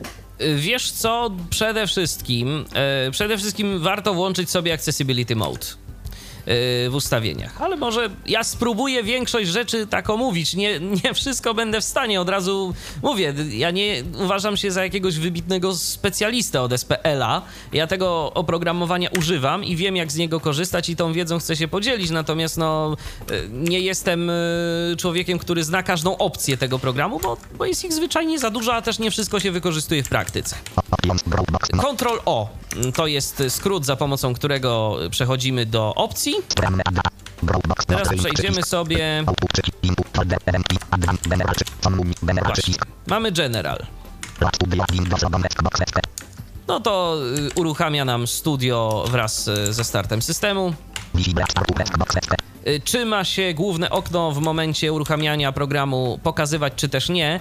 [0.55, 2.65] Wiesz co, przede wszystkim,
[3.11, 5.65] przede wszystkim warto włączyć sobie Accessibility Mode
[6.45, 7.61] w ustawieniach.
[7.61, 10.55] Ale może ja spróbuję większość rzeczy tak omówić.
[10.55, 12.21] Nie, nie wszystko będę w stanie.
[12.21, 12.73] Od razu
[13.03, 17.41] mówię, ja nie uważam się za jakiegoś wybitnego specjalistę od SPL-a.
[17.73, 21.67] Ja tego oprogramowania używam i wiem, jak z niego korzystać i tą wiedzą chcę się
[21.67, 22.09] podzielić.
[22.09, 22.97] Natomiast no,
[23.31, 24.33] e, nie jestem e,
[24.97, 28.81] człowiekiem, który zna każdą opcję tego programu, bo, bo jest ich zwyczajnie za dużo, a
[28.81, 30.55] też nie wszystko się wykorzystuje w praktyce.
[31.77, 32.60] Ctrl O
[32.95, 36.35] to jest skrót, za pomocą którego przechodzimy do opcji.
[37.87, 39.23] Teraz przejdziemy sobie.
[42.43, 42.73] Właśnie.
[43.07, 43.85] Mamy General.
[46.67, 50.73] No to y, uruchamia nam studio wraz y, ze startem systemu.
[52.67, 57.39] Y, Czy ma się główne okno w momencie uruchamiania programu pokazywać, czy też nie?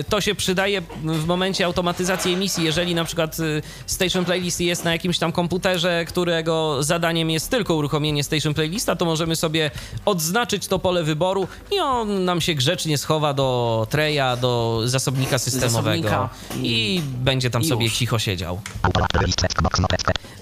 [0.00, 4.84] Y, To się przydaje w momencie automatyzacji emisji, jeżeli na przykład y, Station Playlist jest
[4.84, 9.70] na jakimś tam komputerze, którego zadaniem jest tylko uruchomienie Station Playlista, to możemy sobie
[10.04, 16.08] odznaczyć to pole wyboru i on nam się grzecznie schowa do treja, do zasobnika systemowego
[16.08, 16.28] Zasobnika
[16.62, 17.96] i, i- będzie tam i sobie już.
[17.98, 18.60] cicho siedział.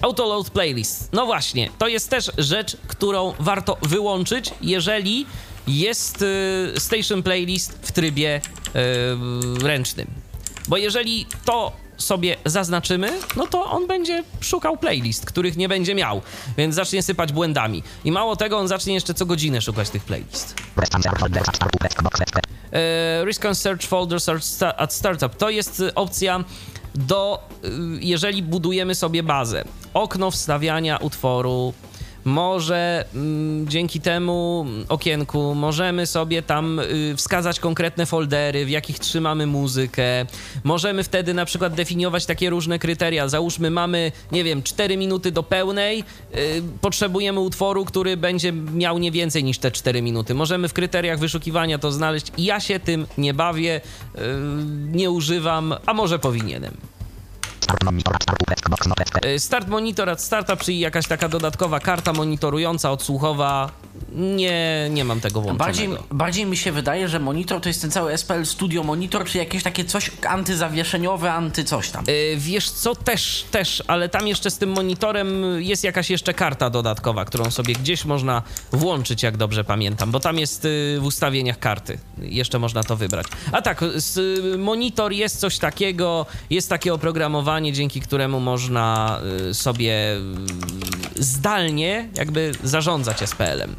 [0.01, 1.09] Autoload playlist.
[1.13, 4.12] No właśnie, to jest też rzecz, którą warto wyłączyć,
[4.61, 5.25] jeżeli
[5.67, 8.41] jest y, station playlist w trybie
[9.61, 10.07] y, ręcznym.
[10.67, 16.21] Bo jeżeli to sobie zaznaczymy, no to on będzie szukał playlist, których nie będzie miał,
[16.57, 17.83] więc zacznie sypać błędami.
[18.05, 20.55] I mało tego, on zacznie jeszcze co godzinę szukać tych playlist.
[22.71, 24.29] E, Risk Search Folders
[24.77, 25.35] at Startup.
[25.35, 26.43] To jest y, opcja
[26.95, 29.63] do, y, jeżeli budujemy sobie bazę.
[29.93, 31.73] Okno wstawiania utworu.
[32.25, 39.47] Może mm, dzięki temu okienku możemy sobie tam y, wskazać konkretne foldery, w jakich trzymamy
[39.47, 40.25] muzykę.
[40.63, 43.27] Możemy wtedy na przykład definiować takie różne kryteria.
[43.27, 46.03] Załóżmy, mamy, nie wiem, 4 minuty do pełnej,
[46.35, 50.33] y, potrzebujemy utworu, który będzie miał nie więcej niż te 4 minuty.
[50.33, 52.27] Możemy w kryteriach wyszukiwania to znaleźć.
[52.37, 53.81] Ja się tym nie bawię,
[54.15, 54.19] y,
[54.91, 56.77] nie używam, a może powinienem.
[59.37, 63.69] Start monitor at startup, czyli jakaś taka dodatkowa karta monitorująca, odsłuchowa.
[64.15, 65.65] Nie, nie mam tego włączonego.
[65.65, 69.37] Bardziej, bardziej mi się wydaje, że monitor to jest ten cały SPL Studio Monitor, czy
[69.37, 72.05] jakieś takie coś antyzawieszeniowe, anty coś tam.
[72.09, 76.69] Y, Wiesz co, też, też, ale tam jeszcze z tym monitorem jest jakaś jeszcze karta
[76.69, 81.59] dodatkowa, którą sobie gdzieś można włączyć, jak dobrze pamiętam, bo tam jest y, w ustawieniach
[81.59, 81.99] karty.
[82.17, 83.27] Jeszcze można to wybrać.
[83.51, 89.53] A tak, z, y, monitor jest coś takiego, jest takie oprogramowanie, dzięki któremu można y,
[89.53, 90.15] sobie
[91.17, 93.75] y, zdalnie jakby zarządzać SPL-em.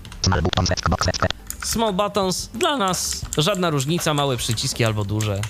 [1.64, 5.40] Small buttons, dla nas żadna różnica, małe przyciski albo duże.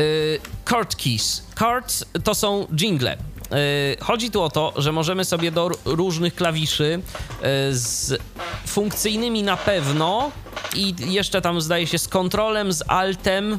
[0.00, 1.42] Y, Chord keys.
[1.58, 3.16] Chords to są jingle.
[3.16, 7.40] Y, Chodzi tu o to, że możemy sobie do różnych klawiszy y,
[7.76, 8.20] z
[8.66, 10.30] funkcyjnymi na pewno
[10.74, 13.58] i jeszcze tam zdaje się z kontrolem, z altem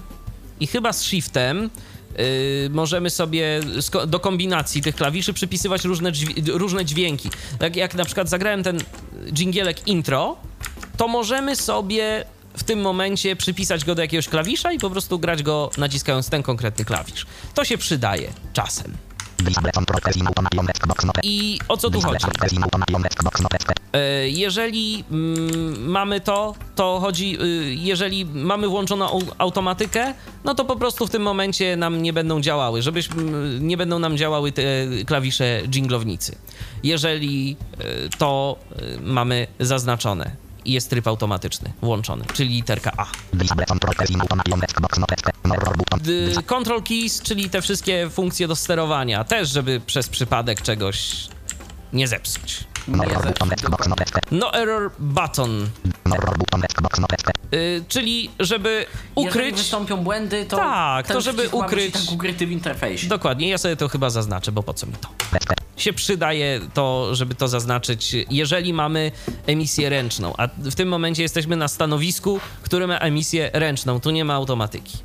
[0.59, 1.69] i chyba z shiftem
[2.19, 3.59] y, możemy sobie
[4.07, 6.11] do kombinacji tych klawiszy przypisywać różne,
[6.47, 7.29] różne dźwięki.
[7.59, 8.79] Tak jak na przykład zagrałem ten
[9.33, 10.35] dżingielek intro,
[10.97, 12.25] to możemy sobie
[12.57, 16.43] w tym momencie przypisać go do jakiegoś klawisza i po prostu grać go naciskając ten
[16.43, 17.25] konkretny klawisz.
[17.53, 18.97] To się przydaje czasem.
[21.23, 22.25] I o co tu chodzi?
[23.93, 30.65] E, Jeżeli mm, mamy to, to chodzi, y, jeżeli mamy włączoną au- automatykę, no to
[30.65, 34.51] po prostu w tym momencie nam nie będą działały, żebyś, mm, nie będą nam działały
[34.51, 34.63] te
[35.05, 36.35] klawisze dżinglownicy.
[36.83, 37.55] Jeżeli
[38.05, 43.05] y, to y, mamy zaznaczone i jest tryb automatyczny włączony, czyli literka A.
[46.45, 51.27] Control keys, czyli te wszystkie funkcje do sterowania, też żeby przez przypadek czegoś
[51.93, 52.72] nie zepsuć.
[54.31, 55.69] No error button.
[57.53, 58.85] Y, czyli żeby
[59.17, 59.55] Jeżeli ukryć...
[59.55, 63.07] wystąpią błędy, to Tak, to żeby ukryć- tak ukryty w interfejsie.
[63.07, 65.09] Dokładnie, ja sobie to chyba zaznaczę, bo po co mi to?
[65.77, 69.11] Się przydaje to, żeby to zaznaczyć, jeżeli mamy
[69.47, 74.25] emisję ręczną, a w tym momencie jesteśmy na stanowisku, które ma emisję ręczną, tu nie
[74.25, 74.97] ma automatyki.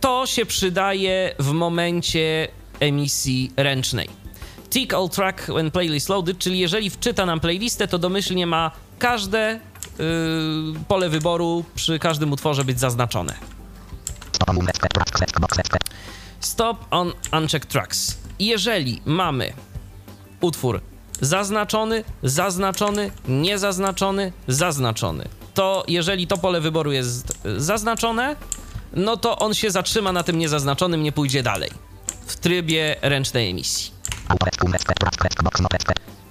[0.00, 2.48] To się przydaje w momencie
[2.80, 4.23] emisji ręcznej.
[4.74, 9.60] Tick all track when playlist loaded, czyli jeżeli wczyta nam playlistę, to domyślnie ma każde
[9.98, 10.04] yy,
[10.88, 13.34] pole wyboru przy każdym utworze być zaznaczone.
[16.40, 18.16] Stop on unchecked tracks.
[18.38, 19.52] Jeżeli mamy
[20.40, 20.80] utwór
[21.20, 28.36] zaznaczony, zaznaczony, niezaznaczony, zaznaczony, to jeżeli to pole wyboru jest zaznaczone,
[28.92, 31.70] no to on się zatrzyma na tym niezaznaczonym, nie pójdzie dalej
[32.26, 33.93] w trybie ręcznej emisji.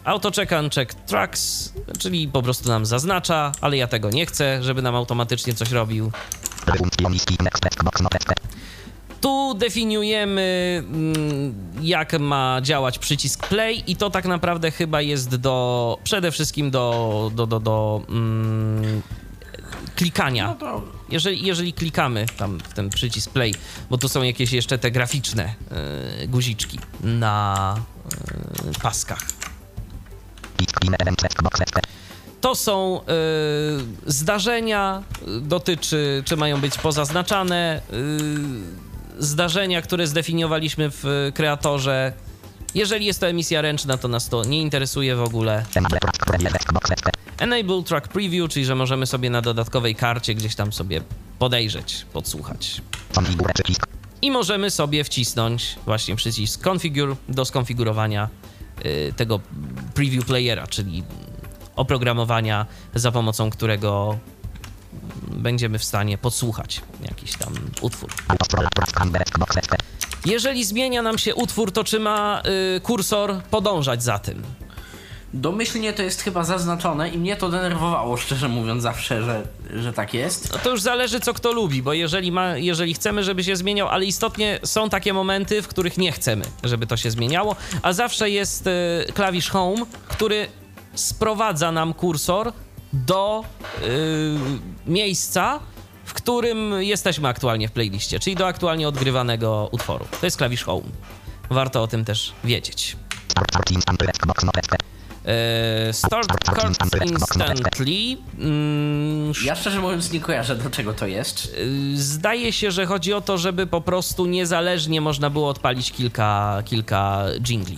[0.03, 4.81] Auto check uncheck tracks, czyli po prostu nam zaznacza, ale ja tego nie chcę, żeby
[4.81, 6.11] nam automatycznie coś robił.
[9.21, 15.97] Tu definiujemy, mm, jak ma działać przycisk play i to tak naprawdę chyba jest do,
[16.03, 19.01] przede wszystkim do, do, do, do mm,
[19.95, 20.55] klikania.
[20.61, 23.55] No Jeżeli, jeżeli klikamy tam w ten przycisk play,
[23.89, 25.55] bo tu są jakieś jeszcze te graficzne
[26.23, 27.75] y, guziczki na
[28.75, 29.19] y, paskach.
[32.41, 35.03] To są y, zdarzenia,
[35.41, 37.81] dotyczy, czy mają być pozaznaczane,
[39.19, 42.13] zdarzenia, które zdefiniowaliśmy w kreatorze.
[42.75, 45.65] Jeżeli jest to emisja ręczna, to nas to nie interesuje w ogóle.
[47.37, 51.01] Enable Track Preview, czyli że możemy sobie na dodatkowej karcie gdzieś tam sobie
[51.39, 52.81] podejrzeć, podsłuchać.
[54.21, 58.29] I możemy sobie wcisnąć właśnie przycisk Configure do skonfigurowania
[58.85, 59.39] y, tego
[59.93, 61.03] preview playera, czyli
[61.75, 64.17] oprogramowania, za pomocą którego
[65.31, 68.09] będziemy w stanie podsłuchać jakiś tam utwór.
[70.25, 72.41] Jeżeli zmienia nam się utwór, to czy ma
[72.77, 74.43] y, kursor podążać za tym?
[75.33, 79.43] domyślnie to jest chyba zaznaczone i mnie to denerwowało, szczerze mówiąc, zawsze, że,
[79.81, 80.53] że tak jest.
[80.53, 83.87] No to już zależy, co kto lubi, bo jeżeli, ma, jeżeli chcemy, żeby się zmieniał,
[83.87, 88.29] ale istotnie są takie momenty, w których nie chcemy, żeby to się zmieniało, a zawsze
[88.29, 88.71] jest y,
[89.13, 90.47] klawisz Home, który
[90.95, 92.53] sprowadza nam kursor
[92.93, 93.43] do
[93.83, 93.89] y,
[94.87, 95.59] miejsca,
[96.13, 100.05] w którym jesteśmy aktualnie w playliście, czyli do aktualnie odgrywanego utworu.
[100.19, 100.83] To jest klawisz Home.
[101.49, 102.97] Warto o tym też wiedzieć.
[105.25, 107.11] E, Start Card
[107.51, 108.17] Instantly.
[108.39, 111.53] Mm, Ja szczerze mówiąc nie kojarzę, do czego to jest.
[111.57, 116.57] Y, Zdaje się, że chodzi o to, żeby po prostu niezależnie można było odpalić kilka,
[116.65, 117.77] kilka jingli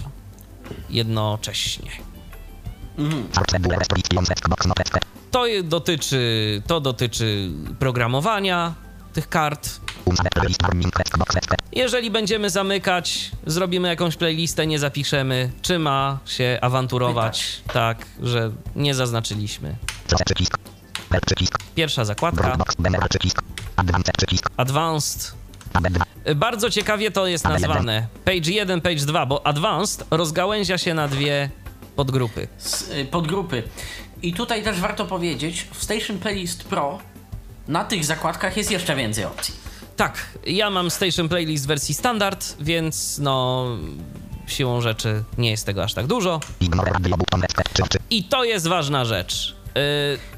[0.90, 1.92] jednocześnie.
[5.36, 8.74] To dotyczy, to dotyczy programowania
[9.14, 9.70] tych kart.
[11.72, 18.96] Jeżeli będziemy zamykać, zrobimy jakąś playlistę, nie zapiszemy, czy ma się awanturować, tak, że nie
[18.96, 19.76] zaznaczyliśmy.
[21.76, 22.58] Pierwsza zakładka,
[24.58, 25.34] Advanced.
[26.36, 28.08] Bardzo ciekawie to jest nazwane.
[28.26, 31.50] Page 1, page 2, bo Advanced rozgałęzia się na dwie
[31.96, 32.48] podgrupy.
[32.98, 33.64] Y, podgrupy.
[34.26, 37.00] I tutaj też warto powiedzieć, w Station Playlist Pro
[37.68, 39.54] na tych zakładkach jest jeszcze więcej opcji.
[39.96, 43.66] Tak, ja mam Station Playlist w wersji standard, więc no
[44.48, 46.40] siłą rzeczy nie jest tego aż tak dużo.
[48.10, 49.56] I to jest ważna rzecz.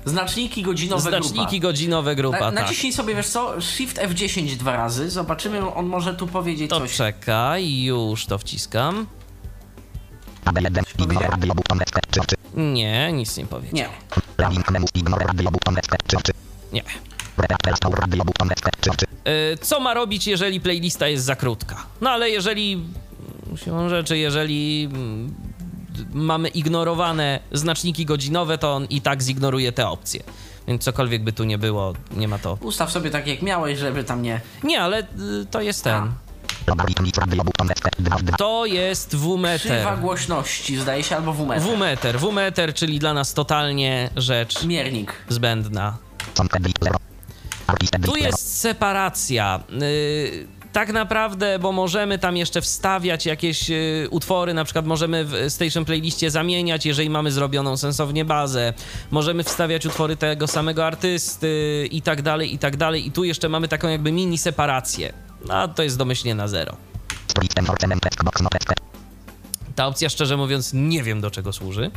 [0.06, 1.62] Znaczniki Yy, godzinowe znaczniki grupa.
[1.62, 2.54] godzinowe grupa, Na, tak.
[2.56, 6.96] naciśnij sobie, wiesz co, Shift F10 dwa razy, zobaczymy, on może tu powiedzieć To coś.
[6.96, 9.08] czekaj, już to wciskam.
[12.56, 13.76] Nie, nic nie powiedział.
[13.76, 13.90] Nie.
[16.74, 16.84] Nie.
[19.54, 21.86] Y, Co ma robić, jeżeli playlista jest za krótka?
[22.02, 22.84] No ale jeżeli,
[23.56, 25.36] siłą rzeczy, jeżeli mm,
[26.14, 30.24] mamy ignorowane znaczniki godzinowe, to on i tak zignoruje te opcje.
[30.68, 32.58] Więc cokolwiek by tu nie było, nie ma to.
[32.62, 34.42] Ustaw sobie tak jak miałeś, żeby tam nie...
[34.64, 35.06] Nie, ale y,
[35.52, 36.12] to jest ten.
[38.38, 40.00] To jest Krzywa W-meter.
[40.00, 41.64] głośności, zdaje się, albo WMET.
[41.64, 42.20] W-meter.
[42.20, 45.14] W-meter, czyli dla nas totalnie rzecz Miernik.
[45.30, 45.98] zbędna.
[48.06, 49.60] Tu jest separacja.
[49.70, 55.46] Yy, tak naprawdę, bo możemy tam jeszcze wstawiać jakieś yy, utwory, na przykład możemy w
[55.50, 58.74] Station Playliście zamieniać, jeżeli mamy zrobioną sensownie bazę.
[59.12, 63.08] Możemy wstawiać utwory tego samego artysty i tak dalej, i tak dalej.
[63.08, 65.14] I tu jeszcze mamy taką jakby mini separację.
[65.50, 66.76] A to jest domyślnie na zero.
[69.76, 71.92] Ta opcja, szczerze mówiąc, nie wiem do czego służy.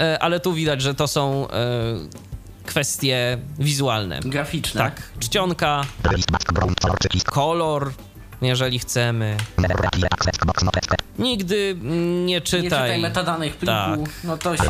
[0.00, 1.54] E, ale tu widać, że to są e,
[2.66, 4.20] kwestie wizualne.
[4.20, 4.80] Graficzne.
[4.80, 5.84] Tak, czcionka,
[7.24, 7.92] kolor,
[8.42, 9.36] jeżeli chcemy.
[11.18, 13.00] Nigdy nie Nie czytaj czytaj.
[13.00, 13.98] metadanych pliku, Tak.
[14.24, 14.62] no to się...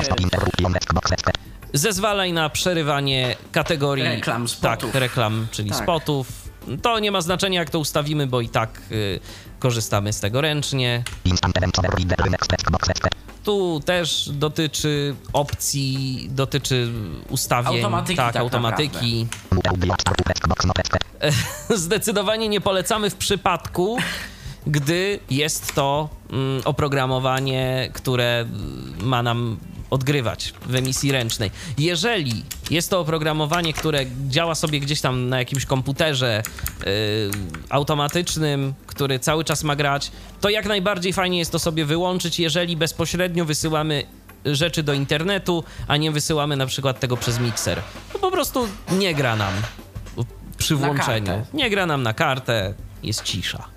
[1.73, 4.93] Zezwalaj na przerywanie kategorii Reklam, spotów.
[4.93, 5.79] Tak, reklam, czyli Tak.
[5.79, 6.49] spotów.
[6.83, 9.21] To nie ma znaczenia, jak to ustawimy, bo i tak y,
[9.59, 11.03] korzystamy z tego ręcznie.
[13.45, 16.93] Tu też dotyczy opcji, dotyczy
[17.29, 17.77] ustawień.
[17.77, 19.27] Automatyki tak, tak automatyki.
[21.75, 23.99] Zdecydowanie nie polecamy w przypadku,
[24.67, 29.59] gdy jest to mm, oprogramowanie, które mm, ma nam
[29.91, 31.51] odgrywać w emisji ręcznej.
[31.79, 36.43] Jeżeli jest to oprogramowanie, które działa sobie gdzieś tam na jakimś komputerze
[36.81, 36.87] yy,
[37.69, 40.11] automatycznym, który cały czas ma grać,
[40.41, 44.03] to jak najbardziej fajnie jest to sobie wyłączyć, jeżeli bezpośrednio wysyłamy
[44.45, 47.83] rzeczy do internetu, a nie wysyłamy na przykład tego przez mikser.
[48.13, 49.53] To po prostu nie gra nam
[50.59, 51.47] przy włączeniu.
[51.55, 53.69] Nie gra nam na kartę, jest cisza.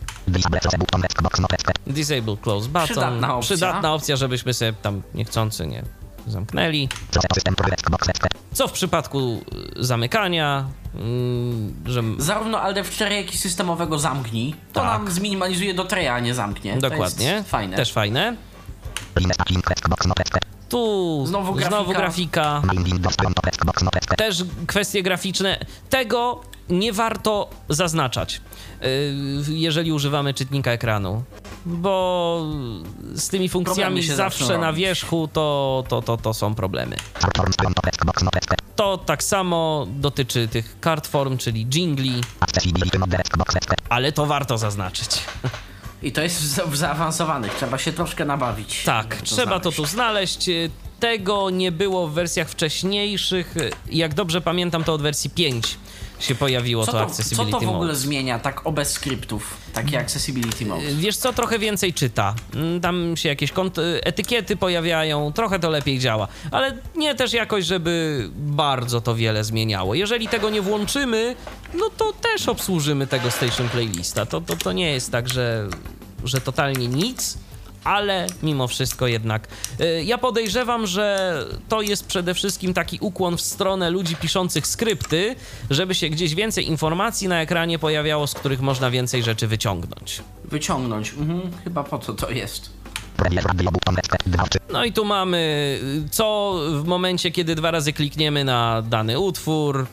[1.87, 2.85] Disable close button.
[2.85, 3.55] Przydatna opcja.
[3.55, 5.83] Przydatna opcja, żebyśmy sobie tam niechcący nie
[6.27, 6.89] zamknęli.
[8.53, 9.41] Co w przypadku
[9.79, 10.65] y, zamykania,
[10.95, 14.55] mm, że Zarówno Alt F4, jak i systemowego zamknij.
[14.73, 14.89] To Tak.
[15.01, 16.73] nam zminimalizuje do treja, a nie zamknie.
[16.73, 17.77] To dokładnie, jest fajne.
[17.77, 18.35] też fajne.
[20.69, 22.61] Tu Znowu znowu grafika.
[22.61, 22.61] grafika.
[24.17, 25.59] Też kwestie graficzne.
[25.89, 26.41] Tego
[26.71, 28.41] nie warto zaznaczać,
[28.81, 28.87] yy,
[29.47, 31.23] jeżeli używamy czytnika ekranu.
[31.65, 32.45] Bo
[33.13, 36.95] z tymi funkcjami zawsze na wierzchu to, to, to, to są problemy.
[38.75, 42.21] To tak samo dotyczy tych card form, czyli jingli,
[43.89, 45.09] ale to warto zaznaczyć.
[46.03, 48.83] I to jest w, za- w zaawansowanych, trzeba się troszkę nabawić.
[48.83, 49.77] Tak, żeby trzeba to znaleźć.
[49.77, 50.49] tu znaleźć.
[50.99, 53.55] Tego nie było w wersjach wcześniejszych.
[53.91, 55.77] Jak dobrze pamiętam, to od wersji 5
[56.21, 57.95] się pojawiło Co to, to, co Accessibility to w ogóle Mode.
[57.95, 60.81] zmienia tak o bez skryptów, takie Accessibility Mode?
[60.93, 62.35] Wiesz co, trochę więcej czyta.
[62.55, 66.27] Mm, Tam się jakieś kont- etykiety pojawiają, trochę to lepiej działa.
[66.51, 69.95] Ale nie też jakoś, żeby bardzo to wiele zmieniało.
[69.95, 71.35] Jeżeli tego nie włączymy,
[71.73, 74.25] no to też obsłużymy tego Station Playlista.
[74.25, 75.67] To, to, to nie jest tak, że,
[76.23, 77.37] że totalnie nic.
[77.83, 79.47] Ale mimo wszystko jednak.
[79.81, 81.33] y, Ja podejrzewam, że
[81.69, 85.35] to jest przede wszystkim taki ukłon w stronę ludzi piszących skrypty,
[85.69, 90.21] żeby się gdzieś więcej informacji na ekranie pojawiało, z których można więcej rzeczy wyciągnąć.
[90.45, 91.13] Wyciągnąć.
[91.13, 92.69] Mhm, chyba po co to jest.
[94.71, 95.37] No i tu mamy
[96.05, 99.87] y, co w momencie, kiedy dwa razy klikniemy na dany utwór,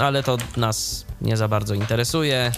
[0.00, 2.52] ale to nas nie za bardzo interesuje,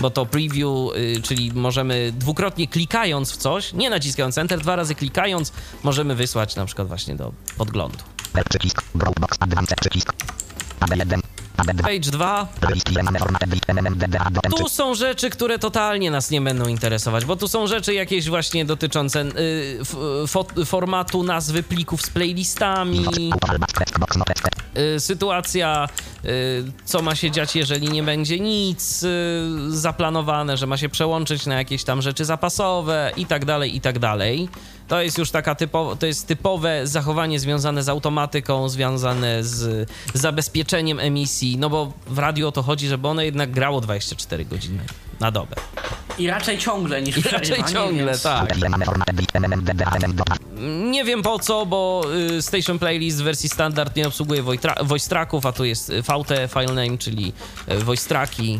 [0.00, 4.94] bo to preview, y, czyli możemy dwukrotnie klikając w coś, nie naciskając Enter, dwa razy
[4.94, 7.98] klikając, możemy wysłać na przykład właśnie do podglądu.
[11.82, 12.46] Page 2.
[14.56, 18.64] Tu są rzeczy, które totalnie nas nie będą interesować, bo tu są rzeczy jakieś właśnie
[18.64, 23.04] dotyczące y, formatu nazwy plików z playlistami,
[24.96, 25.88] y, sytuacja,
[26.24, 26.28] y,
[26.84, 29.08] co ma się dziać, jeżeli nie będzie nic y,
[29.68, 33.98] zaplanowane, że ma się przełączyć na jakieś tam rzeczy zapasowe i tak dalej, i tak
[33.98, 34.48] dalej.
[34.88, 41.00] To jest już taka typowo, to jest typowe zachowanie związane z automatyką, związane z zabezpieczeniem
[41.00, 44.84] emisji, no bo w radio o to chodzi, żeby ono jednak grało 24 godziny
[45.20, 45.56] na dobę.
[46.18, 48.22] I raczej ciągle niż I raczej przerywanie, ciągle, więc...
[48.22, 48.54] tak.
[50.90, 52.02] Nie wiem po co, bo
[52.36, 54.42] y, Station Playlist w wersji standard nie obsługuje
[54.82, 57.32] voice tracków, a tu jest y, VT file name, czyli
[57.68, 58.58] y, voice tracki.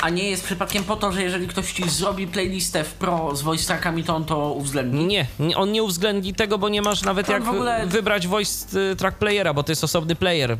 [0.00, 3.42] A nie jest przypadkiem po to, że jeżeli ktoś ci zrobi playlistę w Pro z
[3.42, 5.06] voice trackami, to on to uwzględni?
[5.06, 5.26] Nie,
[5.56, 8.96] on nie uwzględni tego, bo nie masz nawet To jak w ogóle- wybrać voice y,
[8.96, 10.56] track playera, bo to jest osobny player y,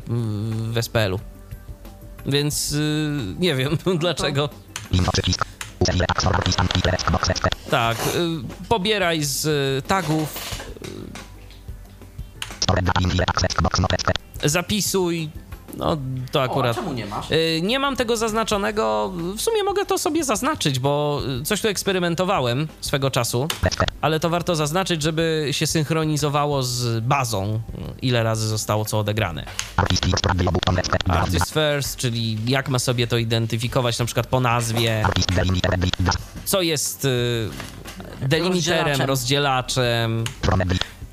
[0.71, 1.19] w SPL-u.
[2.25, 4.49] Więc y, nie wiem dlaczego.
[7.69, 9.47] Tak, y, pobieraj z
[9.87, 10.57] tagów,
[14.43, 15.29] zapisuj.
[15.77, 15.97] No
[16.31, 16.75] to O, a akurat.
[16.75, 17.31] czemu nie masz?
[17.31, 19.11] Y, Nie mam tego zaznaczonego.
[19.37, 23.47] W sumie mogę to sobie zaznaczyć, bo y, coś tu eksperymentowałem swego czasu,
[24.01, 27.59] ale to warto zaznaczyć, żeby się synchronizowało z bazą, y,
[28.01, 29.45] ile razy zostało co odegrane.
[31.07, 35.03] Artist first, czyli jak ma sobie to identyfikować, na przykład po nazwie,
[36.45, 37.07] co jest
[38.21, 40.23] delimiterem, Rozdzielaczem.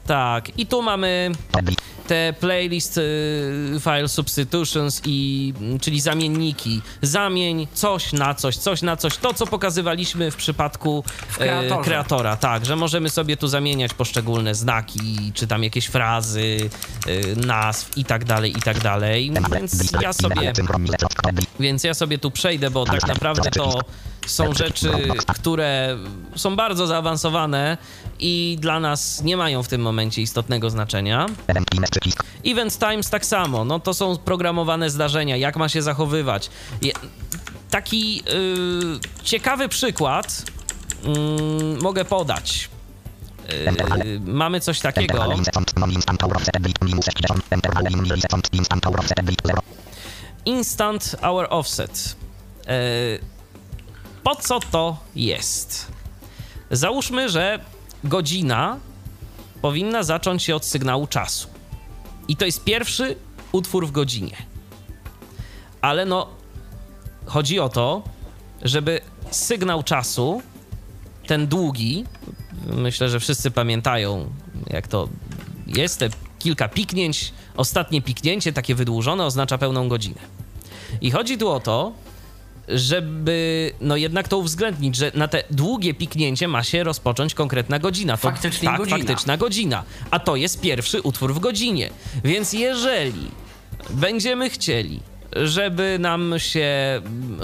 [0.08, 1.30] Tak, i tu mamy
[2.06, 6.82] te playlist y, file substitutions i mm, czyli zamienniki.
[7.02, 9.16] Zamień coś na coś, coś na coś.
[9.16, 12.36] To, co pokazywaliśmy w przypadku W e, kreatora.
[12.36, 16.70] Tak, że możemy sobie tu zamieniać poszczególne znaki, czy tam jakieś frazy,
[17.08, 19.32] y, nazw i tak dalej, i tak dalej.
[19.52, 20.52] Więc ja sobie,
[21.60, 23.80] więc ja sobie tu przejdę, bo tak naprawdę to
[24.26, 24.90] są rzeczy,
[25.34, 25.98] które
[26.36, 27.78] są bardzo zaawansowane
[28.18, 31.26] i dla nas nie mają w tym momencie istotnego znaczenia.
[32.44, 36.50] Event Times tak samo, no to są programowane zdarzenia, jak ma się zachowywać.
[36.82, 36.92] Je,
[37.70, 38.22] taki yy,
[39.22, 40.42] ciekawy przykład
[41.04, 42.70] yy, mogę podać.
[44.04, 45.14] Yy, mamy coś takiego.
[50.44, 52.16] Instant Hour Offset.
[54.28, 55.92] Po co to jest?
[56.70, 57.58] Załóżmy, że
[58.04, 58.78] godzina
[59.62, 61.48] powinna zacząć się od sygnału czasu.
[62.28, 63.16] I to jest pierwszy
[63.52, 64.36] utwór w godzinie.
[65.80, 66.28] Ale no,
[67.26, 68.02] chodzi o to,
[68.62, 69.00] żeby
[69.30, 70.42] sygnał czasu,
[71.26, 72.04] ten długi,
[72.66, 74.30] myślę, że wszyscy pamiętają,
[74.66, 75.08] jak to
[75.66, 76.08] jest, te
[76.38, 80.20] kilka piknięć, ostatnie piknięcie, takie wydłużone, oznacza pełną godzinę.
[81.00, 81.92] I chodzi tu o to,
[82.68, 88.16] żeby no jednak to uwzględnić, że na te długie piknięcie ma się rozpocząć konkretna godzina.
[88.16, 88.98] To, Faktycznie tak, godzina.
[88.98, 89.84] faktyczna godzina.
[90.10, 91.90] A to jest pierwszy utwór w godzinie.
[92.24, 93.30] Więc jeżeli
[93.90, 95.00] będziemy chcieli,
[95.44, 96.68] żeby nam się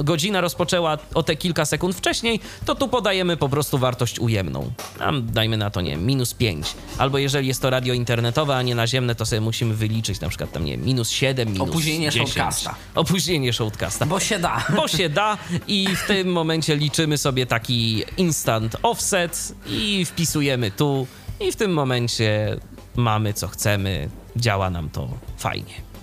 [0.05, 4.71] godzina rozpoczęła o te kilka sekund wcześniej, to tu podajemy po prostu wartość ujemną.
[4.99, 6.67] Tam dajmy na to, nie minus 5.
[6.99, 10.53] Albo jeżeli jest to radio internetowe, a nie naziemne, to sobie musimy wyliczyć na przykład
[10.53, 12.31] tam, nie minus 7, minus Opóźnienie 10.
[12.33, 12.75] shortcasta.
[12.95, 14.65] Opóźnienie shortcasta Bo się da.
[14.77, 15.39] bo się da
[15.69, 21.07] i w tym momencie liczymy sobie taki instant offset i wpisujemy tu
[21.41, 22.57] i w tym momencie
[22.97, 25.94] mamy co chcemy, działa nam to fajnie.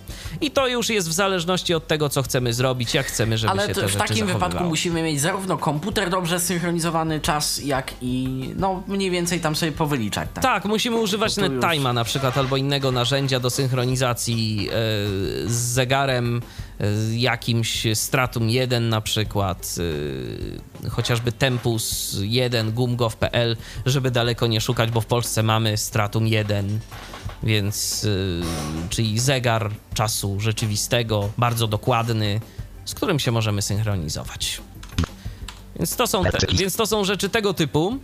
[0.42, 3.68] I to już jest w zależności od tego, co chcemy zrobić, jak chcemy, żeby Ale
[3.68, 8.40] się to te w takim wypadku musimy mieć zarówno komputer dobrze synchronizowany czas, jak i
[8.56, 10.30] no mniej więcej tam sobie powyliczać.
[10.34, 10.44] Tak?
[10.44, 14.72] Tak, musimy używać NetTime'a na przykład albo innego narzędzia do synchronizacji e,
[15.50, 16.42] z zegarem
[16.80, 16.86] e,
[17.16, 19.76] jakimś Stratum 1 na przykład,
[20.86, 26.80] e, chociażby Tempus 1, gumgov.pl, żeby daleko nie szukać, bo w Polsce mamy Stratum 1,
[27.44, 32.42] więc e, czyli zegar czasu rzeczywistego, bardzo dokładny,
[32.86, 34.62] z którym się możemy synchronizować.
[35.76, 37.98] Więc to są, te, więc to są rzeczy tego typu.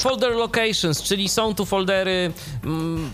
[0.00, 2.32] Folder locations, czyli są tu foldery
[2.64, 3.10] mm,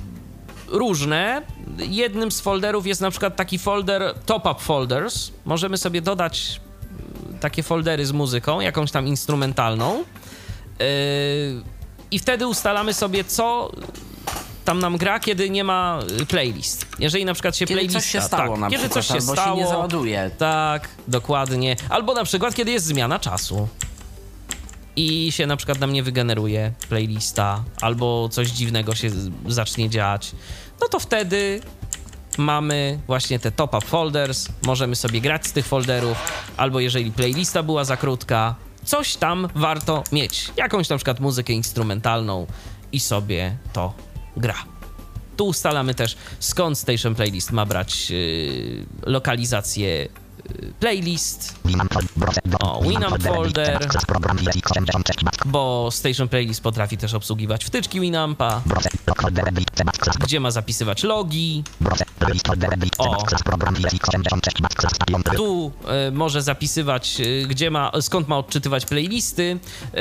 [0.69, 1.43] różne.
[1.79, 5.31] Jednym z folderów jest na przykład taki folder top up folders.
[5.45, 10.05] Możemy sobie dodać mm, takie foldery z muzyką, jakąś tam instrumentalną.
[10.79, 11.78] Yy,
[12.11, 13.73] I wtedy ustalamy sobie, co
[14.65, 16.87] tam nam gra, kiedy nie ma y, playlist.
[16.99, 18.01] Jeżeli na przykład się Kiedy playlista...
[18.01, 20.31] coś się stało tak, na kiedy przykład, coś się stało, się nie załaduje.
[20.39, 21.77] tak, dokładnie.
[21.89, 23.69] Albo na przykład, kiedy jest zmiana czasu
[24.97, 29.11] i się na przykład nam nie wygeneruje playlista, albo coś dziwnego się
[29.47, 30.33] zacznie dziać,
[30.81, 31.61] no to wtedy
[32.39, 36.17] mamy właśnie te top-up folders, możemy sobie grać z tych folderów,
[36.57, 38.55] albo jeżeli playlista była za krótka,
[38.89, 42.47] coś tam warto mieć, jakąś na przykład muzykę instrumentalną
[42.93, 43.95] i sobie to
[44.37, 44.55] gra.
[45.37, 50.09] Tu ustalamy też skąd Station Playlist ma brać yy, lokalizację
[50.81, 51.55] playlist,
[52.61, 53.89] o, Winamp folder,
[55.47, 58.63] bo Station Playlist potrafi też obsługiwać wtyczki Winampa,
[60.21, 61.65] gdzie ma zapisywać logi,
[62.99, 63.25] o,
[65.37, 69.59] tu e, może zapisywać, e, gdzie ma, skąd ma odczytywać playlisty.
[69.95, 70.01] E,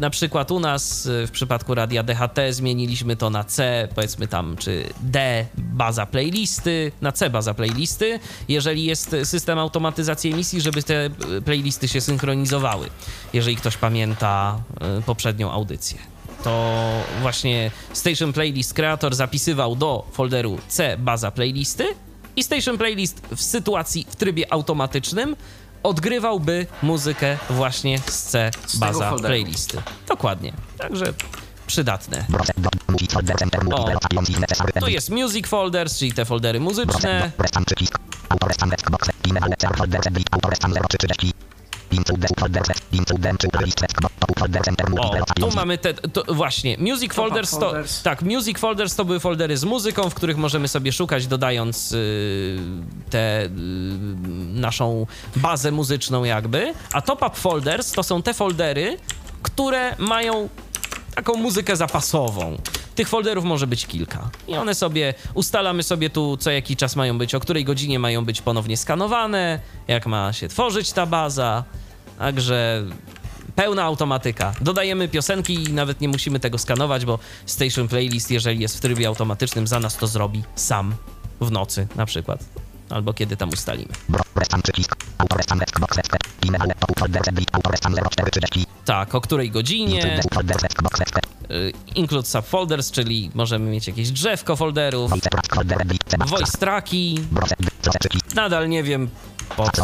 [0.00, 4.56] na przykład u nas e, w przypadku radia DHT zmieniliśmy to na C, powiedzmy tam,
[4.56, 11.04] czy D baza playlisty, na C baza playlisty, jeżeli jest system automatyzacji emisji, żeby te
[11.04, 11.10] e,
[11.44, 12.90] playlisty się synchronizowały,
[13.32, 15.98] jeżeli ktoś pamięta e, poprzednią audycję.
[16.44, 16.82] To
[17.22, 21.86] właśnie Station Playlist Creator zapisywał do folderu C baza playlisty
[22.36, 25.36] i Station Playlist w sytuacji w trybie automatycznym
[25.82, 29.28] odgrywałby muzykę właśnie z C Z baza folderu.
[29.28, 29.82] playlisty.
[30.08, 30.52] Dokładnie.
[30.78, 31.12] Także
[31.66, 32.24] przydatne.
[34.80, 37.32] Tu jest Music Folders, czyli te foldery muzyczne.
[45.00, 45.10] O,
[45.50, 47.72] tu mamy te, to właśnie, Music Folders to,
[48.02, 52.58] tak, Music Folders to były foldery z muzyką, w których możemy sobie szukać, dodając y,
[53.10, 53.50] tę y,
[54.54, 55.06] naszą
[55.36, 58.98] bazę muzyczną jakby, a Top Up Folders to są te foldery,
[59.42, 60.48] które mają
[61.14, 62.58] taką muzykę zapasową.
[62.94, 64.30] Tych folderów może być kilka.
[64.48, 68.24] I one sobie, ustalamy sobie tu co jaki czas mają być, o której godzinie mają
[68.24, 71.64] być ponownie skanowane, jak ma się tworzyć ta baza.
[72.18, 72.84] Także
[73.56, 74.52] pełna automatyka.
[74.60, 79.08] Dodajemy piosenki i nawet nie musimy tego skanować, bo Station Playlist, jeżeli jest w trybie
[79.08, 80.94] automatycznym, za nas to zrobi sam
[81.40, 82.44] w nocy na przykład.
[82.90, 83.92] Albo kiedy tam ustalimy.
[88.84, 90.02] Tak, o której godzinie.
[91.50, 95.10] y, Include subfolders, czyli możemy mieć jakieś drzewko folderów.
[96.30, 97.20] Voice tracki.
[98.34, 99.08] Nadal nie wiem
[99.56, 99.82] po co.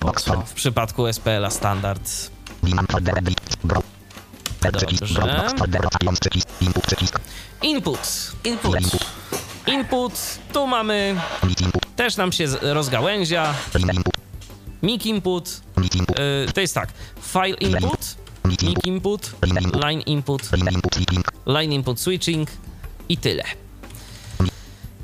[0.00, 2.30] Po co w przypadku SPL-a standard.
[7.62, 7.98] Input.
[8.44, 8.74] Input.
[9.66, 10.12] Input.
[10.52, 11.16] Tu mamy.
[11.96, 13.54] Też nam się rozgałęzia.
[14.82, 15.60] Mic input.
[16.48, 16.88] Y, to jest tak.
[17.22, 18.16] File input.
[18.62, 19.32] Mic input.
[19.84, 20.42] Line input.
[21.46, 22.48] Line input switching.
[23.08, 23.44] I tyle.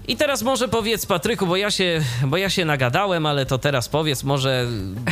[0.08, 3.88] I teraz może powiedz, Patryku, bo ja się, bo ja się nagadałem, ale to teraz
[3.88, 4.66] powiedz może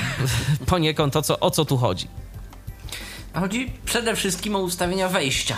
[0.67, 2.09] poniekąd to, co, o co tu chodzi.
[3.35, 5.57] Chodzi przede wszystkim o ustawienia wejścia.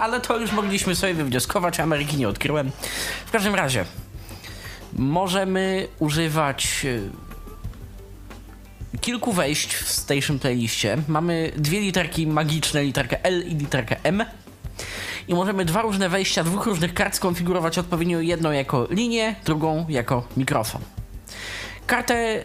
[0.00, 2.70] Ale to już mogliśmy sobie wywnioskować, Ameryki nie odkryłem.
[3.26, 3.84] W każdym razie,
[4.92, 6.86] możemy używać
[8.94, 10.96] e, kilku wejść w Station Playliście.
[11.08, 14.24] Mamy dwie literki magiczne, literkę L i literkę M.
[15.28, 20.28] I możemy dwa różne wejścia dwóch różnych kart skonfigurować odpowiednio jedną jako linię, drugą jako
[20.36, 20.82] mikrofon.
[21.86, 22.44] Kartę,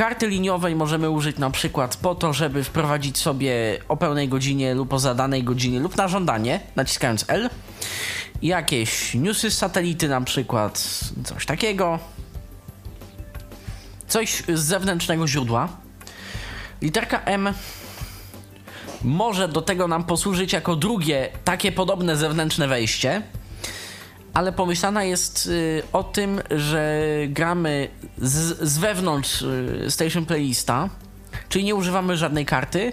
[0.00, 4.92] karty liniowej możemy użyć na przykład po to, żeby wprowadzić sobie o pełnej godzinie lub
[4.92, 7.50] o zadanej godzinie lub na żądanie, naciskając L.
[8.42, 11.98] Jakieś newsy z satelity na przykład, coś takiego.
[14.08, 15.68] Coś z zewnętrznego źródła.
[16.82, 17.52] Literka M
[19.02, 23.22] może do tego nam posłużyć jako drugie takie podobne zewnętrzne wejście
[24.34, 30.88] ale pomyślana jest y, o tym, że gramy z, z wewnątrz y, Station Playlista,
[31.48, 32.92] czyli nie używamy żadnej karty,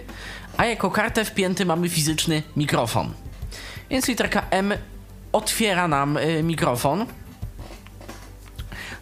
[0.56, 3.12] a jako kartę wpięty mamy fizyczny mikrofon.
[3.90, 4.72] Więc literka M
[5.32, 7.06] otwiera nam y, mikrofon,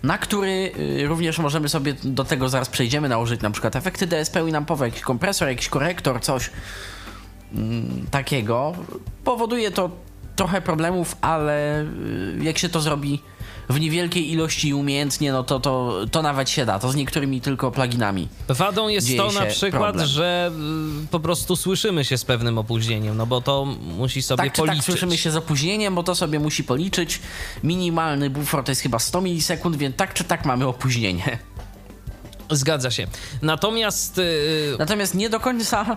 [0.02, 0.72] na który
[1.06, 4.84] również możemy sobie do tego zaraz przejdziemy nałożyć na przykład efekty DSP i nam powie
[4.84, 6.50] jakiś kompresor, jakiś korektor, coś
[7.54, 8.74] mm, takiego.
[9.24, 9.90] Powoduje to
[10.36, 13.22] trochę problemów, ale y, jak się to zrobi
[13.68, 16.78] w niewielkiej ilości i umiejętnie, no to, to, to nawet się da.
[16.78, 18.28] To z niektórymi tylko pluginami.
[18.48, 20.06] Wadą jest to na przykład, problem.
[20.06, 20.50] że
[21.04, 23.64] y, po prostu słyszymy się z pewnym opóźnieniem, no bo to
[23.98, 24.78] musi sobie Tak czy policzyć.
[24.78, 27.20] tak słyszymy się z opóźnieniem, bo to sobie musi policzyć.
[27.62, 31.38] Minimalny buffer to jest chyba 100 milisekund, więc tak czy tak mamy opóźnienie.
[32.50, 33.06] Zgadza się.
[33.42, 35.96] Natomiast y, Natomiast nie do końca,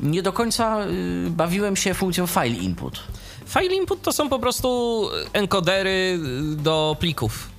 [0.00, 3.02] nie do końca y, bawiłem się funkcją file input.
[3.48, 6.20] File input to są po prostu encodery
[6.52, 7.50] y, do plików.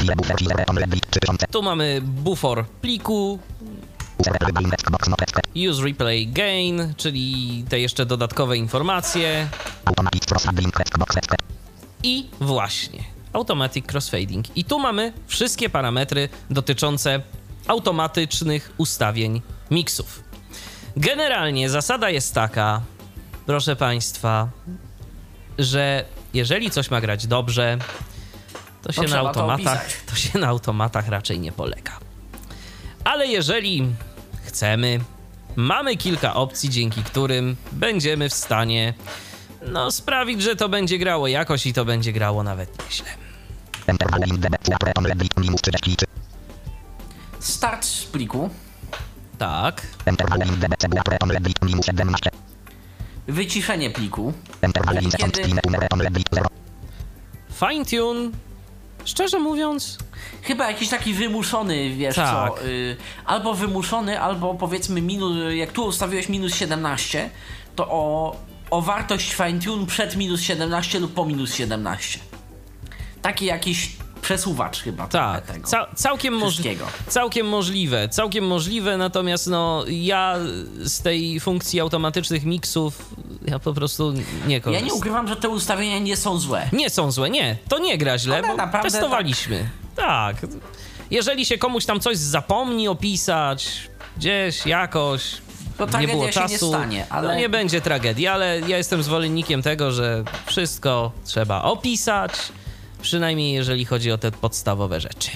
[1.51, 3.39] Tu mamy buffer pliku,
[5.69, 9.47] use replay gain, czyli te jeszcze dodatkowe informacje
[12.03, 14.57] i właśnie automatic crossfading.
[14.57, 17.21] I tu mamy wszystkie parametry dotyczące
[17.67, 20.23] automatycznych ustawień miksów.
[20.97, 22.81] Generalnie zasada jest taka,
[23.45, 24.49] proszę Państwa,
[25.59, 27.77] że jeżeli coś ma grać dobrze,
[28.81, 29.97] to się, na, to automatach, opisać.
[30.05, 31.99] to się na automatach raczej nie polega.
[33.03, 33.87] Ale jeżeli
[34.45, 34.99] chcemy,
[35.55, 38.93] mamy kilka opcji, dzięki którym będziemy w stanie
[39.61, 43.07] no, sprawić, że to będzie grało jakoś i to będzie grało nawet nieźle.
[47.39, 48.49] Start z pliku,
[49.37, 49.87] Tak,
[53.29, 54.33] wyciszenie pliku,
[55.17, 55.49] kiedy
[57.59, 58.31] fine tune,
[59.05, 59.97] szczerze mówiąc,
[60.41, 62.53] chyba jakiś taki wymuszony, wiesz Tak.
[62.53, 67.29] co, y, albo wymuszony, albo powiedzmy minus, jak tu ustawiłeś minus 17,
[67.75, 68.35] to o,
[68.69, 72.19] o wartość fine tune przed minus 17 lub po minus 17.
[73.21, 73.91] Taki jakiś
[74.21, 75.07] przesuwacz chyba.
[75.07, 75.67] tak, tego.
[75.67, 76.61] ca- całkiem, moż-
[77.07, 80.35] całkiem możliwe, całkiem możliwe, natomiast no ja
[80.83, 83.05] z tej funkcji automatycznych miksów
[83.47, 84.13] ja po prostu
[84.47, 84.87] nie Ja korzystam.
[84.87, 86.69] nie ukrywam, że te ustawienia nie są złe.
[86.73, 87.57] Nie są złe, nie.
[87.69, 89.69] To nie gra źle, One bo testowaliśmy.
[89.95, 90.35] Tak.
[91.11, 95.21] Jeżeli się komuś tam coś zapomni opisać, gdzieś, jakoś,
[95.77, 99.61] To nie było czasu, nie stanie, ale- no nie będzie tragedii, ale ja jestem zwolennikiem
[99.61, 102.31] tego, że wszystko trzeba opisać,
[103.01, 105.29] przynajmniej jeżeli chodzi o te podstawowe rzeczy.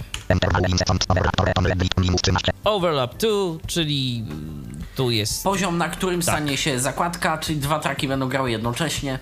[2.63, 3.27] Overlap 2,
[3.67, 4.25] czyli
[4.95, 5.43] Tu jest.
[5.43, 6.35] Poziom, na którym Tak.
[6.35, 9.19] stanie się zakładka, czyli dwa traki będą grały jednocześnie.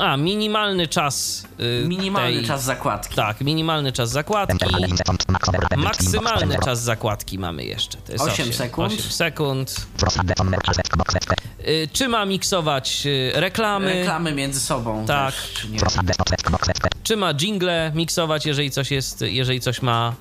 [0.00, 1.46] A, minimalny czas.
[1.60, 3.14] y, Minimalny tej, czas zakładki.
[3.16, 4.66] Tak, minimalny czas zakładki.
[5.76, 7.98] Maksymalny czas zakładki mamy jeszcze.
[7.98, 8.92] To jest Osiem 8 sekund.
[8.92, 9.86] 8 sekund.
[11.68, 13.94] Y, Czy ma miksować y, reklamy?
[13.94, 15.06] Reklamy między sobą.
[15.06, 15.34] Tak.
[15.34, 15.78] Też, czy nie.
[17.02, 20.14] Czy ma jingle miksować, jeżeli coś jest, jeżeli coś ma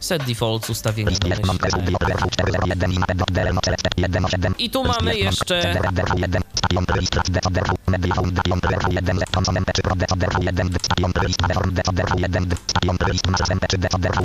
[0.00, 1.54] set defaults ustawienie domyślne.
[4.58, 5.74] I tu mamy jeszcze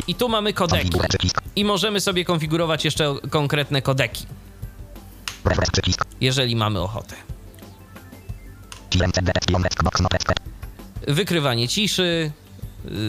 [0.07, 0.99] i tu mamy kodeki.
[1.55, 4.25] I możemy sobie konfigurować jeszcze konkretne kodeki,
[6.21, 7.15] jeżeli mamy ochotę.
[11.07, 12.44] Wykrywanie ciszy, y,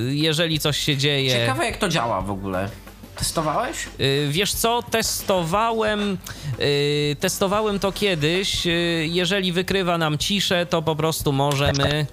[0.09, 1.31] jeżeli coś się dzieje.
[1.31, 2.68] Ciekawe jak to działa w ogóle.
[3.17, 3.77] Testowałeś?
[4.01, 6.19] Y, Wiesz co, testowałem,
[6.61, 8.67] y, testowałem to kiedyś.
[8.67, 12.07] Y, Jeżeli wykrywa nam ciszę, to po prostu możemy,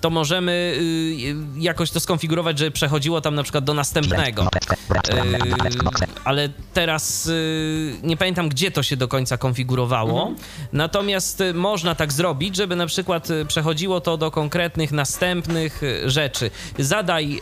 [0.00, 0.78] to możemy
[1.58, 4.48] jakoś to skonfigurować, żeby przechodziło tam na przykład do następnego.
[6.24, 7.30] Ale teraz
[8.02, 10.32] nie pamiętam, gdzie to się do końca konfigurowało.
[10.72, 16.50] Natomiast y, można tak zrobić, żeby na przykład przechodziło to do konkretnych następnych rzeczy.
[16.78, 17.40] Zadaj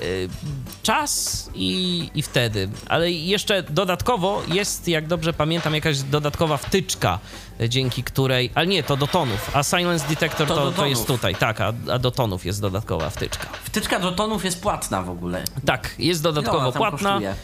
[0.82, 2.68] czas i, i wtedy.
[2.88, 7.18] Ale jeszcze dodatkowo jest, jak dobrze pamiętam, jakaś dodatkowa wtyczka,
[7.60, 8.50] y, dzięki której.
[8.54, 9.56] Ale nie, to do tonów.
[9.56, 13.10] A Silence Detector To to, to, jest tutaj, tak, a, a do tonów jest dodatkowa
[13.10, 13.46] wtyczka.
[13.64, 15.42] Wtyczka do tonów jest płatna w ogóle.
[15.64, 17.10] Tak, jest dodatkowo płatna.
[17.10, 17.34] kosztuje?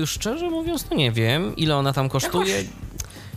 [0.00, 2.56] Yy, szczerze mówiąc, to nie wiem, ile ona tam kosztuje.
[2.56, 2.70] Jakoś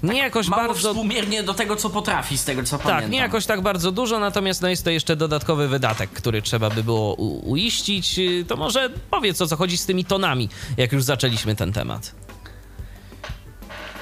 [0.04, 0.90] nie jakoś Mało bardzo.
[0.90, 3.12] współmiernie do tego, co potrafi, z tego co Tak, pamiętam.
[3.12, 6.84] nie jakoś tak bardzo dużo, natomiast no jest to jeszcze dodatkowy wydatek, który trzeba by
[6.84, 8.20] było u- uiścić.
[8.48, 12.12] To może powiedz o co chodzi z tymi tonami, jak już zaczęliśmy ten temat.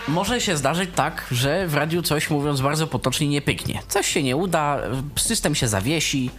[0.08, 3.82] Może się zdarzyć tak, że w radiu coś, mówiąc bardzo potocznie, nie pyknie.
[3.88, 4.80] Coś się nie uda,
[5.16, 6.30] system się zawiesi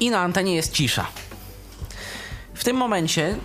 [0.00, 1.06] i na antenie jest cisza.
[2.54, 3.36] W tym momencie,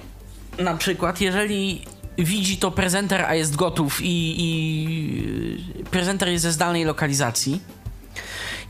[0.60, 1.86] na przykład, jeżeli
[2.18, 7.62] widzi to prezenter, a jest gotów i, i prezenter jest ze zdalnej lokalizacji,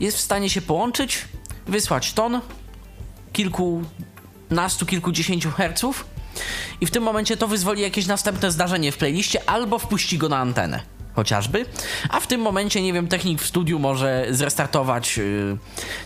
[0.00, 1.24] jest w stanie się połączyć,
[1.66, 2.40] wysłać ton
[3.32, 6.06] kilkunastu, kilkudziesięciu herców
[6.80, 10.38] i w tym momencie to wyzwoli jakieś następne zdarzenie w playliście albo wpuści go na
[10.38, 10.95] antenę.
[11.16, 11.66] Chociażby,
[12.08, 15.56] a w tym momencie, nie wiem, technik w studiu może zrestartować yy,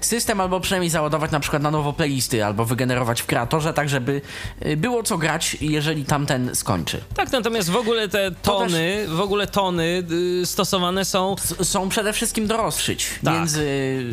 [0.00, 4.20] system, albo przynajmniej załadować na przykład na nowo playlisty, albo wygenerować w kreatorze, tak żeby
[4.64, 7.00] yy, było co grać, jeżeli tamten skończy.
[7.14, 10.02] Tak, natomiast w ogóle te tony, w ogóle tony
[10.38, 13.34] yy, stosowane są S- są przede wszystkim do rozszyć Tak.
[13.34, 14.04] między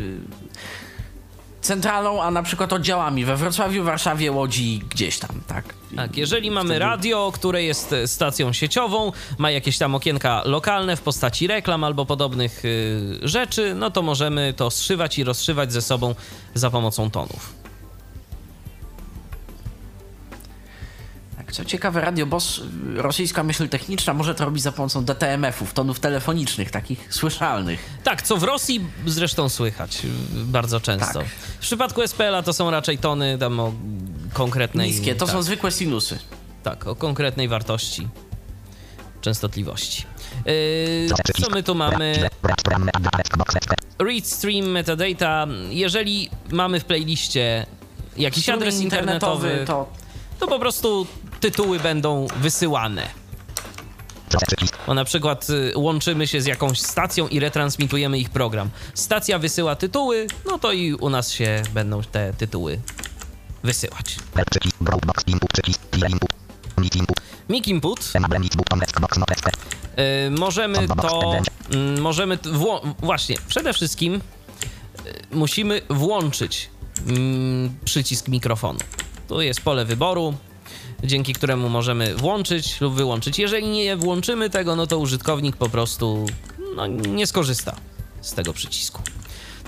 [1.68, 5.64] centralą, a na przykład oddziałami we Wrocławiu, Warszawie, Łodzi, gdzieś tam, tak?
[5.96, 10.96] Tak, jeżeli mamy Wtedy- radio, które jest e, stacją sieciową, ma jakieś tam okienka lokalne
[10.96, 15.82] w postaci reklam albo podobnych y, rzeczy, no to możemy to zszywać i rozszywać ze
[15.82, 16.14] sobą
[16.54, 17.54] za pomocą tonów.
[21.52, 22.62] Co ciekawe, Radio Boss, y,
[23.02, 27.80] rosyjska myśl techniczna, może to robić za pomocą DTMF-ów, tonów telefonicznych, takich słyszalnych.
[28.04, 30.08] Tak, co w Rosji zresztą słychać y,
[30.44, 31.18] bardzo często.
[31.18, 31.28] Tak.
[31.28, 33.72] W przypadku SPL-a to są raczej tony tam o
[34.32, 34.90] konkretnej...
[34.90, 36.18] Niskie, to tak, są zwykłe sinusy.
[36.62, 38.08] Tak, o konkretnej wartości
[39.20, 40.04] częstotliwości.
[40.46, 41.08] Yy,
[41.40, 42.28] co my tu mamy?
[43.98, 45.46] Read stream metadata.
[45.70, 47.66] Jeżeli mamy w playliście
[48.16, 49.88] jakiś adres internetowy, to...
[50.40, 51.06] to po prostu
[51.40, 53.08] tytuły będą wysyłane.
[54.86, 58.70] Bo na przykład y, łączymy się z jakąś stacją i retransmitujemy ich program.
[58.94, 62.80] Stacja wysyła tytuły, no to i u nas się będą te tytuły
[63.62, 64.16] wysyłać.
[67.48, 68.10] Mic input
[70.26, 71.32] Y, możemy to.
[71.72, 72.38] mm, Możemy.
[73.02, 74.20] właśnie, przede wszystkim y,
[75.30, 76.70] musimy włączyć
[77.06, 78.78] mm, przycisk mikrofonu.
[79.28, 80.34] Tu jest pole wyboru,
[81.04, 83.38] dzięki któremu możemy włączyć lub wyłączyć.
[83.38, 86.26] Jeżeli nie włączymy tego, no to użytkownik po prostu
[86.76, 87.76] no, nie skorzysta
[88.20, 89.02] z tego przycisku.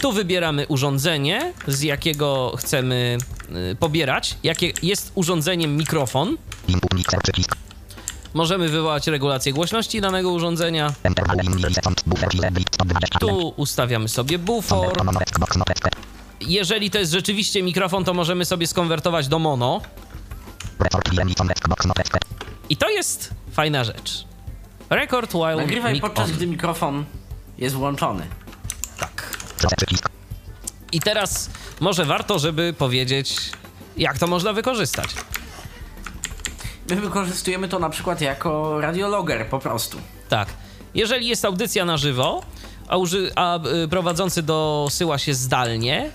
[0.00, 3.18] Tu wybieramy urządzenie, z jakiego chcemy
[3.72, 6.36] y, pobierać, jakie jest urządzeniem mikrofon.
[8.34, 10.94] Możemy wywołać regulację głośności danego urządzenia.
[13.20, 14.92] Tu ustawiamy sobie bufor.
[16.40, 19.80] Jeżeli to jest rzeczywiście mikrofon, to możemy sobie skonwertować do mono.
[22.68, 24.24] I to jest fajna rzecz.
[24.90, 26.36] Record while nagrywaj podczas on.
[26.36, 27.04] gdy mikrofon
[27.58, 28.26] jest włączony.
[28.98, 29.38] Tak.
[30.92, 31.50] I teraz
[31.80, 33.50] może warto, żeby powiedzieć,
[33.96, 35.14] jak to można wykorzystać.
[36.90, 39.98] My wykorzystujemy to na przykład jako radiologer po prostu.
[40.28, 40.48] Tak.
[40.94, 42.42] Jeżeli jest audycja na żywo,
[42.88, 46.10] a, uży, a y, prowadzący dosyła się zdalnie,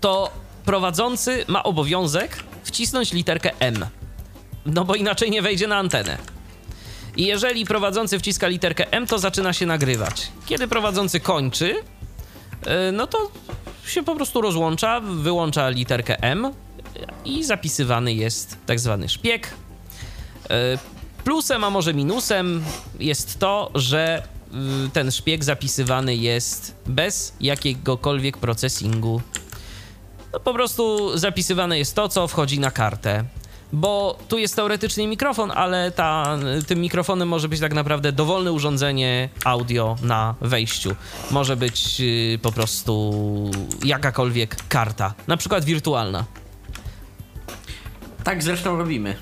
[0.00, 0.30] to
[0.64, 3.86] prowadzący ma obowiązek wcisnąć literkę M.
[4.66, 6.18] No bo inaczej nie wejdzie na antenę.
[7.16, 10.32] I jeżeli prowadzący wciska literkę M, to zaczyna się nagrywać.
[10.46, 13.30] Kiedy prowadzący kończy, y, no to
[13.86, 16.52] się po prostu rozłącza, wyłącza literkę M
[17.24, 19.54] i zapisywany jest tak zwany szpieg.
[20.44, 20.48] Y,
[21.24, 22.64] Plusem, a może minusem
[23.00, 24.22] jest to, że
[24.86, 29.22] y, ten szpieg zapisywany jest bez jakiegokolwiek procesingu.
[30.32, 33.24] No po prostu zapisywane jest to, co wchodzi na kartę.
[33.72, 39.28] Bo tu jest teoretycznie mikrofon, ale ta, tym mikrofonem może być tak naprawdę dowolne urządzenie
[39.44, 40.96] audio na wejściu.
[41.30, 43.12] Może być y, po prostu
[43.84, 46.24] jakakolwiek karta, na przykład wirtualna.
[48.24, 49.16] Tak zresztą robimy.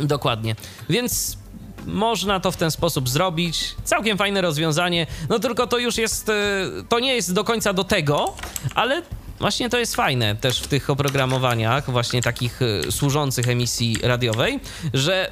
[0.00, 0.56] Dokładnie.
[0.90, 1.38] Więc
[1.86, 3.74] można to w ten sposób zrobić.
[3.84, 5.06] Całkiem fajne rozwiązanie.
[5.28, 6.28] No tylko to już jest.
[6.28, 6.32] e,
[6.88, 8.34] To nie jest do końca do tego,
[8.74, 9.02] ale.
[9.38, 14.60] Właśnie to jest fajne też w tych oprogramowaniach, właśnie takich e, służących emisji radiowej,
[14.94, 15.30] że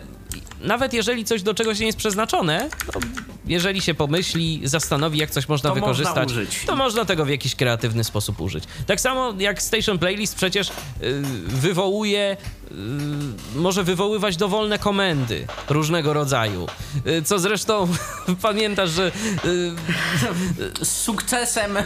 [0.63, 3.01] nawet jeżeli coś do czegoś nie jest przeznaczone, to
[3.47, 6.63] jeżeli się pomyśli, zastanowi, jak coś można To można wykorzystać, użyć.
[6.67, 8.65] to można tego w jakiś kreatywny sposób użyć.
[8.87, 10.73] Tak samo jak Station Playlist przecież y,
[11.47, 12.37] wywołuje,
[12.71, 12.75] y,
[13.55, 16.67] może wywoływać dowolne komendy różnego rodzaju.
[17.07, 17.89] Y, co zresztą
[18.43, 19.13] pamiętasz, że
[19.45, 21.77] y, Z sukcesem.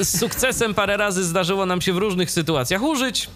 [0.00, 3.28] z sukcesem parę razy zdarzyło nam się w różnych sytuacjach użyć.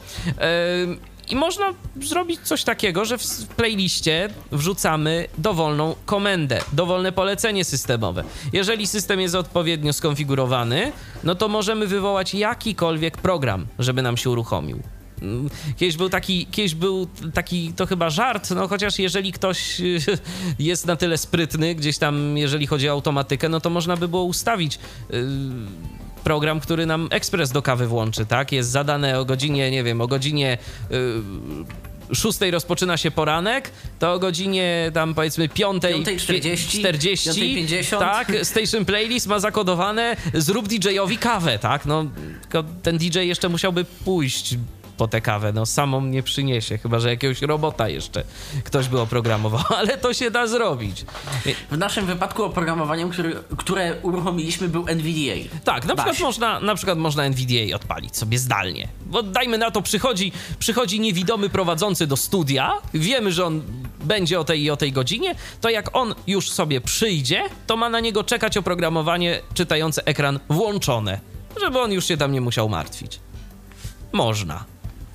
[1.31, 8.25] I można zrobić coś takiego, że w playliście wrzucamy dowolną komendę, dowolne polecenie systemowe.
[8.53, 10.93] Jeżeli system jest odpowiednio skonfigurowany,
[11.25, 14.81] no to możemy wywołać jakikolwiek program, żeby nam się uruchomił.
[15.23, 19.81] Mm, Kiedyś był taki, kiedyś był taki, to chyba żart, no chociaż jeżeli ktoś
[20.59, 24.25] jest na tyle sprytny, gdzieś tam, jeżeli chodzi o automatykę, no to można by było
[24.25, 24.79] ustawić
[25.11, 25.27] y,
[26.21, 28.53] program, który nam ekspres do kawy włączy, tak?
[28.53, 30.59] Jest zadane o godzinie, nie wiem, o godzinie
[30.93, 30.95] y,
[32.15, 37.99] 6 rozpoczyna się poranek, to o godzinie tam powiedzmy 5, 5:40, 40, 5:50.
[37.99, 41.87] tak, Station Playlist ma zakodowane zrób DJ-owi kawę, tak?
[41.87, 42.05] No,
[42.43, 44.57] tylko ten DJ jeszcze musiałby pójść
[45.01, 48.25] po tę kawę, no samą nie przyniesie, chyba że jakiegoś robota jeszcze
[48.65, 51.05] ktoś by oprogramował, ale to się da zrobić.
[51.71, 55.59] W naszym wypadku oprogramowaniem, który, które uruchomiliśmy, był NVDA.
[55.65, 58.89] Tak, na przykład, można, na przykład można NVDA odpalić sobie zdalnie.
[59.07, 63.63] Bo dajmy na to, przychodzi, przychodzi niewidomy prowadzący do studia, wiemy, że on
[64.05, 67.89] będzie o tej i o tej godzinie, to jak on już sobie przyjdzie, to ma
[67.89, 71.21] na niego czekać oprogramowanie czytające ekran włączone,
[71.61, 73.21] żeby on już się tam nie musiał martwić.
[74.13, 74.65] Można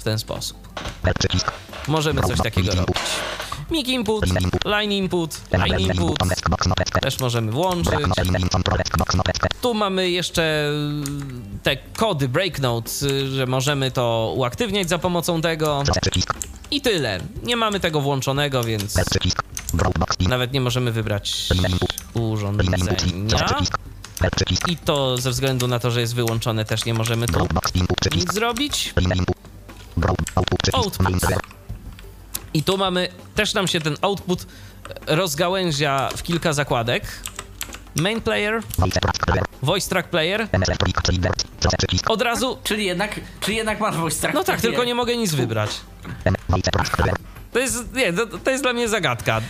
[0.05, 0.57] ten sposób.
[1.87, 2.97] Możemy coś takiego robić.
[3.71, 4.23] Mic input,
[4.65, 6.17] line input, line input
[7.01, 7.93] też możemy włączyć.
[9.61, 10.71] Tu mamy jeszcze
[11.63, 15.83] te kody breaknotes, y, że możemy to uaktywniać za pomocą tego.
[16.71, 17.19] I tyle.
[17.43, 18.95] Nie mamy tego włączonego, więc
[20.19, 21.47] nawet nie możemy wybrać
[22.13, 22.77] urządzenia.
[24.67, 27.47] I to ze względu na to, że jest wyłączone, też nie możemy tu
[28.15, 28.93] nic zrobić.
[30.73, 31.21] Output.
[32.53, 34.45] I tu mamy, też nam się ten output
[35.07, 37.03] rozgałęzia w kilka zakładek.
[37.95, 38.61] Main player,
[39.61, 40.47] voice track player.
[42.07, 44.35] Od razu, Czyli jednak, czyli jednak masz voice track.
[44.35, 45.71] no tak, tylko nie mogę nic wybrać.
[47.53, 49.41] To jest, nie, to, to jest dla mnie zagadka.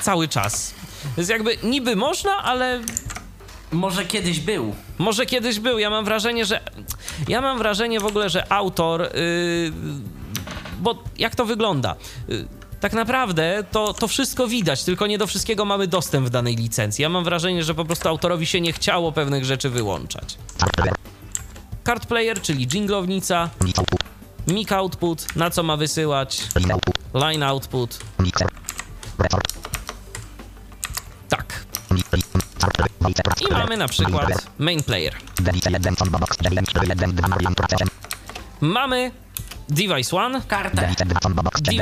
[0.00, 0.74] Cały czas.
[1.14, 2.80] To jest jakby, niby można, ale
[3.72, 4.74] Może kiedyś był.
[4.98, 5.78] może kiedyś był.
[5.78, 6.60] Ja mam wrażenie, że.
[7.28, 9.00] Ja mam wrażenie w ogóle, że autor.
[9.02, 9.72] Yy,
[10.80, 11.96] bo jak to wygląda?
[12.28, 12.48] Yy,
[12.80, 17.02] tak naprawdę to, to wszystko widać, tylko nie do wszystkiego mamy dostęp w danej licencji.
[17.02, 20.38] Ja mam wrażenie, że po prostu autorowi się nie chciało pewnych rzeczy wyłączać.
[21.86, 23.50] Card player, czyli jinglownica,
[24.46, 26.42] mic output, na co ma wysyłać,
[27.14, 27.98] line output.
[33.40, 35.14] I mamy na przykład main player.
[38.60, 39.10] Mamy
[39.68, 40.76] device 1, Kartę.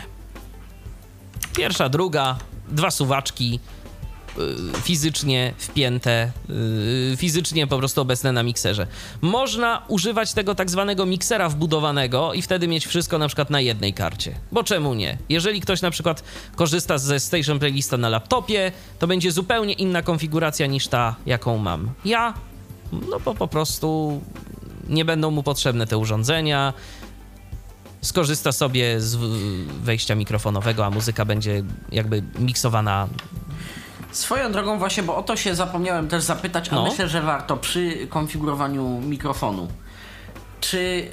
[1.56, 3.60] Pierwsza, druga, dwa suwaczki
[4.84, 6.32] fizycznie wpięte,
[7.14, 8.88] y, fizycznie po prostu obecne na mikserze.
[9.22, 13.94] Można używać tego tak zwanego miksera wbudowanego i wtedy mieć wszystko na przykład na jednej
[13.94, 14.36] karcie.
[14.52, 15.18] Bo czemu nie?
[15.30, 16.24] Jeżeli ktoś na przykład
[16.56, 21.90] korzysta ze Station Playlista na laptopie, to będzie zupełnie inna konfiguracja niż ta, jaką mam.
[22.06, 22.34] Ja,
[23.10, 24.22] no bo po prostu
[24.90, 26.74] nie będą mu potrzebne te urządzenia.
[28.02, 29.16] skorzysta sobie z
[29.84, 33.08] wejścia mikrofonowego, a muzyka będzie jakby miksowana.
[34.16, 36.84] Swoją drogą właśnie, bo o to się zapomniałem też zapytać, a No.
[36.84, 39.68] myślę, że warto przy konfigurowaniu mikrofonu.
[40.62, 41.08] Czy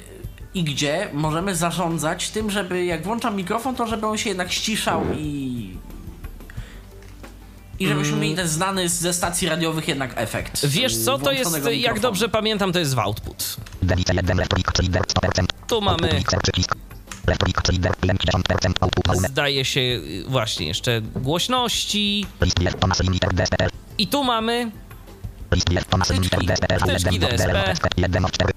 [0.53, 5.01] i gdzie możemy zarządzać tym, żeby jak włączam mikrofon, to żeby on się jednak ściszał
[5.17, 5.77] i...
[7.79, 10.65] I żebyśmy mieli ten znany ze stacji radiowych jednak efekt.
[10.65, 12.01] Wiesz co, to jest, włączonego jak mikrofonu.
[12.01, 13.57] dobrze pamiętam, to jest w output.
[13.81, 15.45] Delice 1 lektorik, czyli der 100%.
[15.67, 16.21] Tu mamy,
[17.27, 17.61] Mixer przycisk.
[17.61, 19.27] Lektorik, czyli der 50% output volume.
[19.27, 22.25] zdaje się, y, właśnie jeszcze głośności.
[23.97, 24.71] I tu mamy
[25.51, 26.79] List jest to nasz limiter DSPL.
[26.79, 27.47] Wtyczki 1 DSP.
[27.47, 28.53] DL noteczkę, 1 od 4.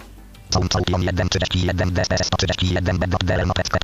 [0.50, 3.78] Są całkiem 1 31 DSP 131 B dot DL noteczkę.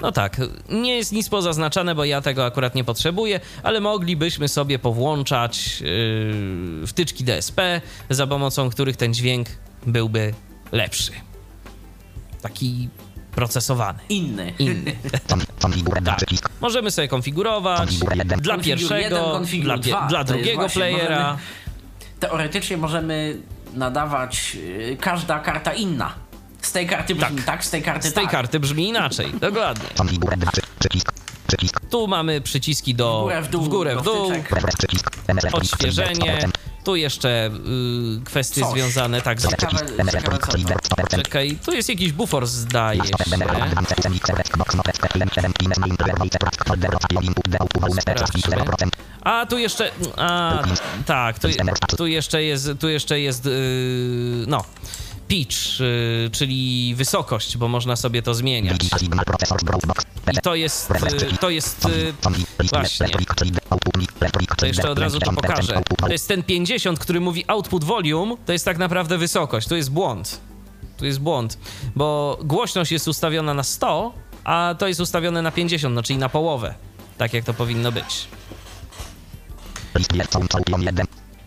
[0.00, 4.78] No tak, nie jest nic pozaznaczane, bo ja tego akurat nie potrzebuję, ale moglibyśmy sobie
[4.78, 7.80] powłączać yy, wtyczki DSP,
[8.10, 9.48] za pomocą których ten dźwięk
[9.86, 10.34] byłby
[10.72, 11.12] lepszy.
[12.42, 12.88] Taki
[13.34, 14.52] procesowany, Inny.
[14.58, 14.96] inny.
[16.04, 16.18] Tak.
[16.60, 17.96] Możemy sobie konfigurować
[18.40, 19.22] dla pierwszego, jeden,
[19.62, 20.06] dla, dwa.
[20.06, 21.18] dla drugiego playera.
[21.20, 21.38] możemy-
[22.20, 23.36] Teoretycznie możemy
[23.74, 26.14] nadawać y, każda karta inna.
[26.60, 27.64] Z tej karty brzmi tak, Tak.
[27.64, 28.32] z tej karty Z tej tak.
[28.32, 29.88] karty brzmi inaczej, dokładnie.
[29.96, 31.12] Konfigurę 2 przy- przycisk.
[31.46, 31.80] Przycisk.
[31.90, 34.32] Tu mamy przyciski do W górę, w dół, w, górę, w dół
[35.52, 36.38] odświeżenie.
[36.82, 36.84] 100%.
[36.84, 37.50] Tu jeszcze
[38.18, 38.72] y, kwestie Coś.
[38.72, 39.48] związane tak z...
[39.48, 40.68] Ciekawe, ciekawe elektronik, co czyli to.
[40.68, 41.22] der 100%.
[41.22, 43.10] Czekaj, tu jest jakiś bufor zdaje się.
[49.22, 49.90] A tu jeszcze.
[50.16, 50.62] A,
[51.06, 51.48] tak, tu,
[51.96, 52.70] tu jeszcze jest.
[52.80, 53.44] Tu jeszcze jest.
[53.44, 53.52] Yy,
[54.46, 54.64] no.
[55.32, 58.84] Pitch, yy, czyli wysokość, bo można sobie to zmieniać.
[60.32, 60.90] I to jest.
[60.90, 61.84] Yy, to jest.
[61.84, 62.14] Yy,
[62.70, 63.06] właśnie.
[64.56, 65.82] To jeszcze od razu to pokażę.
[65.98, 69.68] To jest ten 50, który mówi output volume, to jest tak naprawdę wysokość.
[69.68, 70.40] To jest błąd.
[70.96, 71.58] Tu jest błąd,
[71.96, 74.12] bo głośność jest ustawiona na 100,
[74.44, 76.74] a to jest ustawione na 50, no czyli na połowę.
[77.18, 78.28] Tak jak to powinno być.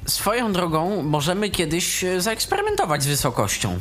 [0.05, 3.79] Swoją drogą możemy kiedyś e, zaeksperymentować z wysokością.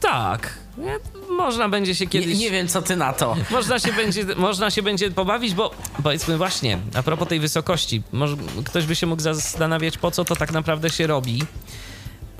[0.00, 0.54] Tak.
[0.78, 0.98] Nie,
[1.36, 2.38] Można będzie się Nie, kiedyś.
[2.38, 3.36] nie wiem, co ty na to.
[3.50, 5.70] Można się, będzie, można się będzie pobawić, bo
[6.02, 10.36] powiedzmy właśnie, a propos tej wysokości, może ktoś by się mógł zastanawiać, po co to
[10.36, 11.42] tak naprawdę się robi.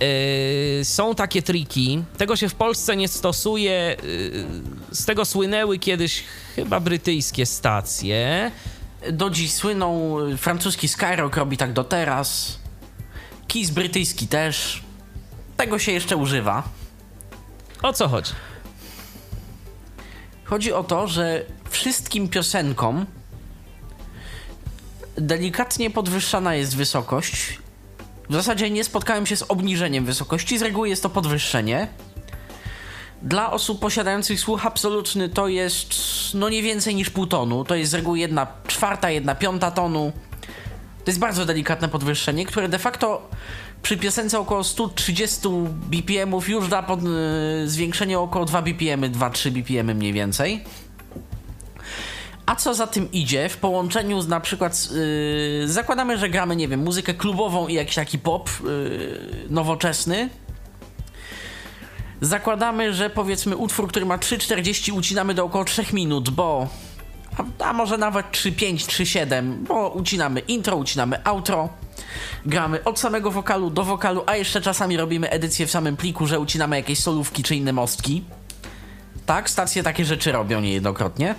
[0.01, 4.47] Yy, są takie triki, tego się w Polsce nie stosuje, yy,
[4.91, 6.25] z tego słynęły kiedyś
[6.57, 8.51] chyba brytyjskie stacje.
[9.13, 12.59] Do dziś słyną, y, francuski Skyrock robi tak do teraz.
[13.49, 14.83] Kiss brytyjski też.
[15.57, 16.63] Tego się jeszcze używa.
[17.83, 18.33] O co chodzi?
[20.45, 23.07] Chodzi o to, że wszystkim piosenkom
[25.17, 27.59] delikatnie podwyższana jest wysokość.
[28.31, 31.89] W zasadzie nie spotkałem się z obniżeniem wysokości, z reguły jest to podwyższenie.
[33.23, 35.95] Dla osób posiadających słuch absolutny to jest
[36.35, 37.65] no nie więcej niż pół tonu.
[37.65, 40.13] To jest z reguły jedna czwarta, jedna piąta tonu.
[41.09, 43.29] To jest bardzo delikatne podwyższenie, które de facto
[43.83, 45.49] przy piosence około 130
[45.91, 50.65] BPM już da pod, y, zwiększenie około 2 BPM, 2-3 BPM mniej więcej.
[52.47, 54.89] A co za tym idzie, w połączeniu z na przykład,
[55.61, 60.29] yy, zakładamy, że gramy, nie wiem, muzykę klubową i jakiś taki pop yy, nowoczesny.
[62.21, 66.69] Zakładamy, że powiedzmy utwór, który ma 3,40 ucinamy do około 3 minut, bo.
[67.39, 71.69] A, a może nawet 3,5, 3,7, bo ucinamy intro, ucinamy outro.
[72.47, 76.41] Gramy od samego wokalu do wokalu, a jeszcze czasami robimy edycję w samym pliku, że
[76.41, 78.25] ucinamy jakieś solówki czy inne mostki.
[79.27, 81.35] Tak, stacje takie rzeczy robią niejednokrotnie.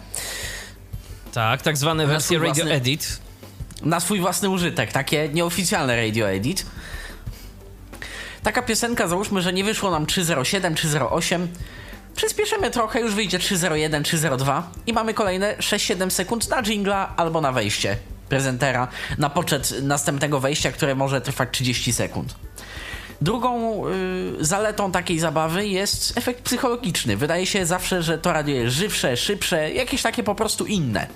[1.33, 3.19] Tak, tak zwane Na wersje radio własny- edit.
[3.81, 6.65] na swój własny użytek, takie nieoficjalne radio edit.
[8.43, 11.47] Taka piosenka, załóżmy, że nie wyszło nam 307, 308.
[12.19, 17.51] Przyspieszymy trochę, już wyjdzie 301, 302 i mamy kolejne 6-7 sekund na jingla albo na
[17.51, 17.97] wejście
[18.29, 22.35] prezentera, na poczet następnego wejścia, które może trwać 30 sekund.
[23.21, 23.91] Drugą y,
[24.39, 27.17] zaletą takiej zabawy jest efekt psychologiczny.
[27.17, 31.07] Wydaje się zawsze, że to radio jest żywsze, szybsze, jakieś takie po prostu inne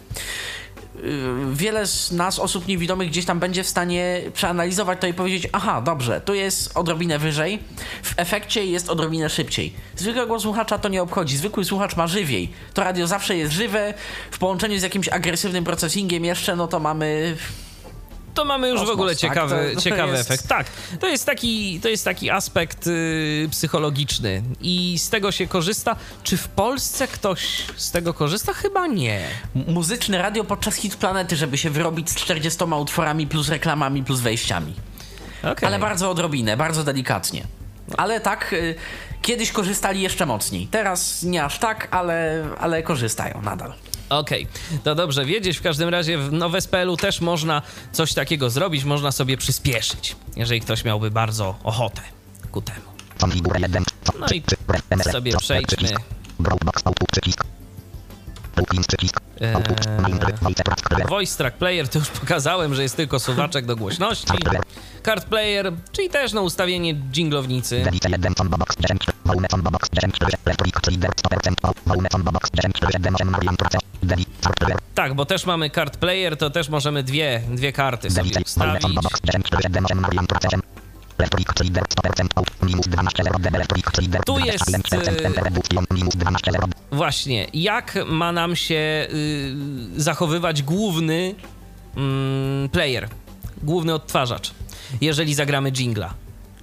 [1.53, 5.81] wiele z nas, osób niewidomych, gdzieś tam będzie w stanie przeanalizować to i powiedzieć: Aha,
[5.81, 7.59] dobrze, tu jest odrobinę wyżej,
[8.03, 9.73] w efekcie jest odrobinę szybciej.
[9.95, 11.37] Zwykłego słuchacza to nie obchodzi.
[11.37, 12.51] Zwykły słuchacz ma żywiej.
[12.73, 13.93] To radio zawsze jest żywe,
[14.31, 17.37] w połączeniu z jakimś agresywnym procesingiem jeszcze, no to mamy.
[18.33, 19.19] To mamy już w ogóle tak?
[19.21, 20.47] ciekawy, To- to ciekawy jest- efekt.
[20.47, 20.67] Tak,
[20.99, 25.95] to jest taki, to jest taki aspekt y, psychologiczny i z tego się korzysta.
[26.23, 28.53] Czy w Polsce ktoś z tego korzysta?
[28.53, 29.21] Chyba nie.
[29.67, 34.73] Muzyczne radio podczas hit planety, żeby się wyrobić z 40 utworami, plus reklamami, plus wejściami.
[35.43, 35.67] Okay.
[35.67, 37.43] Ale bardzo odrobinę, bardzo delikatnie.
[37.97, 38.75] Ale tak, y,
[39.21, 40.67] kiedyś korzystali jeszcze mocniej.
[40.67, 43.73] Teraz nie aż tak, ale, ale korzystają nadal.
[44.19, 44.47] Okej,
[44.83, 45.57] to dobrze wiedzieć.
[45.57, 47.61] W każdym razie w no, w SPL-u też można
[47.91, 52.01] coś takiego zrobić, można sobie przyspieszyć, jeżeli ktoś miałby bardzo ochotę
[52.51, 52.85] ku temu.
[53.19, 53.83] Konfigura 1.
[54.19, 54.43] No i
[55.11, 55.89] sobie przejdźmy.
[59.41, 59.55] Eee.
[61.09, 61.87] Voice track player.
[61.87, 64.33] To już pokazałem, że jest tylko suwaczek do głośności.
[65.05, 67.81] Card Player, czyli też no ustawienie dżinglownicy.
[67.83, 69.01] Delete 1 combo box 10.
[69.25, 70.15] Volume combo box 10.
[70.45, 71.73] Electric reader 100%.
[71.85, 72.79] Volume combo box 10.
[72.91, 73.77] 7 8 Marian Prace.
[74.03, 74.77] Delete card player.
[74.95, 78.49] Tak, bo też mamy Card Player, to też możemy dwie, dwie karty sobie Delete.
[81.17, 81.47] Volume wstawić.
[81.47, 81.53] combo box 10.
[81.53, 81.53] 7 8 Marian Prace.
[81.53, 82.27] Electric reader 100%.
[82.35, 82.47] Out.
[82.63, 83.39] Minus 12 0.
[83.53, 84.23] Electric reader.
[84.23, 85.25] Tu jest, 20%.
[85.25, 85.85] Enter button.
[85.91, 86.67] Minus 12 0.
[86.91, 89.55] Właśnie, jak ma nam się y,
[89.97, 91.35] zachowywać główny
[91.97, 93.09] mm, player,
[93.63, 94.51] główny odtwarzacz,
[95.01, 96.13] jeżeli zagramy jingla?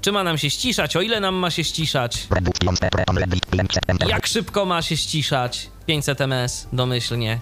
[0.00, 0.96] Czy ma nam się ściszać?
[0.96, 2.28] O ile nam ma się ściszać?
[4.08, 5.70] Jak szybko ma się ściszać?
[5.86, 7.40] 500 ms domyślnie.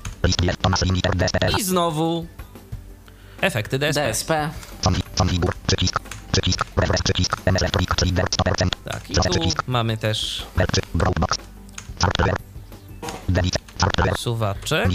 [1.59, 2.27] I znowu
[3.41, 4.01] efekty DSP.
[4.11, 4.31] DSP.
[5.19, 5.55] Konfigur.
[5.67, 6.01] Przycisk.
[6.33, 6.65] Przycisk.
[6.77, 7.03] Refresh.
[7.03, 7.37] Przycisk.
[7.45, 8.69] MS Electric reader 100%.
[8.85, 10.47] Tak, i tu mamy też
[14.17, 14.89] suwaczek.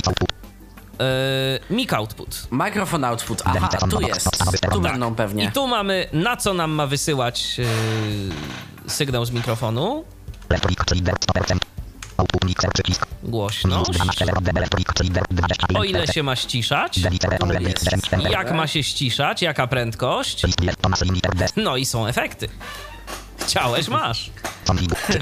[1.70, 2.48] Yy, mic output.
[2.52, 3.42] Mikrofon output.
[3.46, 4.30] Aha, tu jest.
[4.72, 5.44] Tu będą pewnie.
[5.44, 7.66] I tu mamy na co nam ma wysyłać yy,
[8.88, 10.04] sygnał z mikrofonu.
[12.24, 12.24] Electric reader 100%.
[12.24, 12.70] Output mixer.
[12.72, 13.06] Przycisk.
[13.24, 13.92] Minus Głośność.
[13.92, 14.42] 12 0.
[14.56, 15.78] Electric reader 25%.
[15.78, 16.98] O ile się ma ściszać.
[17.60, 17.86] Jest.
[18.30, 20.42] Jak ma się ściszać, jaka prędkość.
[21.56, 22.50] No i są efekty.
[23.40, 24.32] Chciałeś, masz.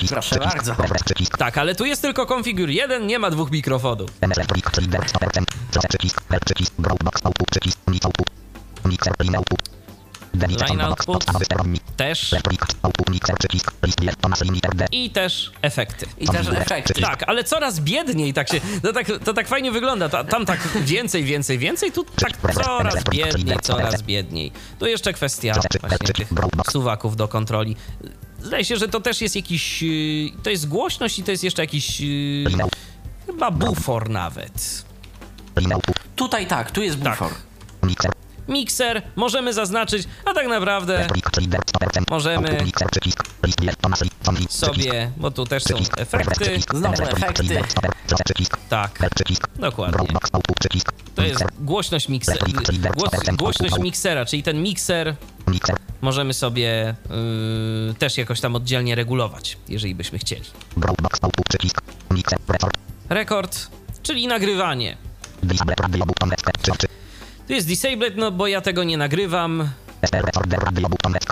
[0.09, 0.75] Proszę bardzo.
[1.37, 4.09] Tak, ale tu jest tylko konfigur 1, nie ma dwóch mikrofonów.
[10.33, 11.25] Line output.
[11.97, 12.35] Też.
[14.91, 16.05] I też efekty.
[16.17, 17.01] I też efekty.
[17.01, 18.61] Tak, ale coraz biedniej tak się.
[18.83, 20.09] To tak, to tak fajnie wygląda.
[20.09, 21.91] Ta, tam tak więcej, więcej, więcej.
[21.91, 24.51] Tu tak coraz biedniej, coraz biedniej.
[24.79, 26.27] Tu jeszcze kwestia właśnie tych
[26.71, 27.75] suwaków do kontroli.
[28.39, 29.81] Zdaje się, że to też jest jakiś.
[29.81, 32.01] yy, To jest głośność i to jest jeszcze jakiś.
[32.61, 32.71] out.
[33.25, 34.85] Chyba bufor nawet.
[36.15, 37.11] Tutaj tak, tu jest Tak.
[37.19, 37.31] bufor.
[37.83, 38.11] Mixer.
[38.47, 42.03] Mikser możemy zaznaczyć, a tak naprawdę Electric reader 100%.
[42.11, 42.47] Możemy
[44.49, 46.59] sobie, bo tu też są efekty.
[46.73, 47.43] Znowu efekty.
[48.69, 48.99] Tak,
[49.55, 50.07] dokładnie.
[51.15, 52.45] To jest głośność miksera.
[52.97, 55.15] Głos, głośność miksera, czyli ten mikser
[56.01, 56.95] możemy sobie
[57.87, 60.45] yy, też jakoś tam oddzielnie regulować, jeżeli byśmy chcieli.
[63.09, 63.67] Rekord,
[64.03, 64.97] czyli nagrywanie.
[67.51, 69.69] Tu jest disabled, no bo ja tego nie nagrywam.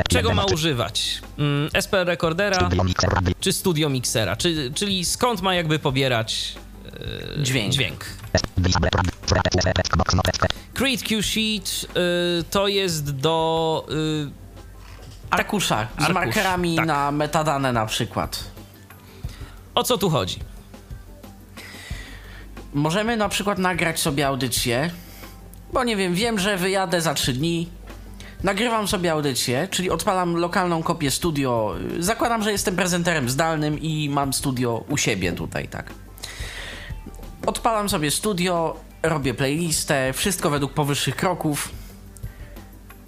[0.10, 1.22] Czego ma używać?
[1.38, 2.70] Mm, SPL recordera
[3.40, 4.36] czy studio mixera?
[4.36, 6.56] Czy, czyli skąd ma jakby pobierać
[7.38, 7.74] yy, Dźwięk.
[7.74, 8.06] dźwięk?
[11.08, 14.32] Q Sheet yy, to jest do yy,
[15.30, 16.86] Arkusza z Arkusz, markerami tak.
[16.86, 18.44] na metadane na przykład.
[19.76, 20.40] o co tu chodzi?
[22.74, 24.92] Możemy na przykład nagrać sobie audycję,
[25.74, 27.70] bo nie wiem, wiem, że wyjadę za 3 dni.
[28.44, 31.76] Nagrywam sobie audycję, czyli odpalam lokalną kopię studio.
[32.00, 35.90] Zakładam, że jestem prezenterem zdalnym i mam studio u siebie tutaj, tak.
[37.46, 41.70] Odpalam sobie studio, robię playlistę, wszystko według powyższych kroków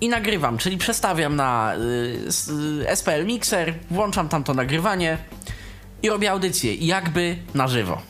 [0.01, 5.17] i nagrywam, czyli przestawiam na y, s- y, SPL Mixer, włączam tam to nagrywanie
[6.03, 8.01] i robię audycję, jakby na żywo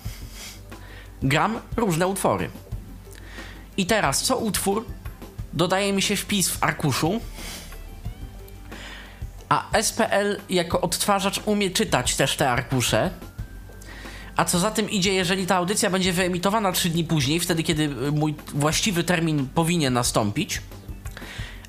[1.24, 2.50] gram różne utwory.
[3.82, 4.86] I teraz co utwór
[5.54, 7.22] dodaje mi się wpis w arkuszu,
[9.50, 13.10] a SPL jako odtwarzacz umie czytać też te arkusze.
[14.36, 17.84] A co za tym idzie, jeżeli ta audycja będzie wyemitowana 3 dni później, wtedy kiedy
[17.84, 20.62] y, mój właściwy termin powinien nastąpić,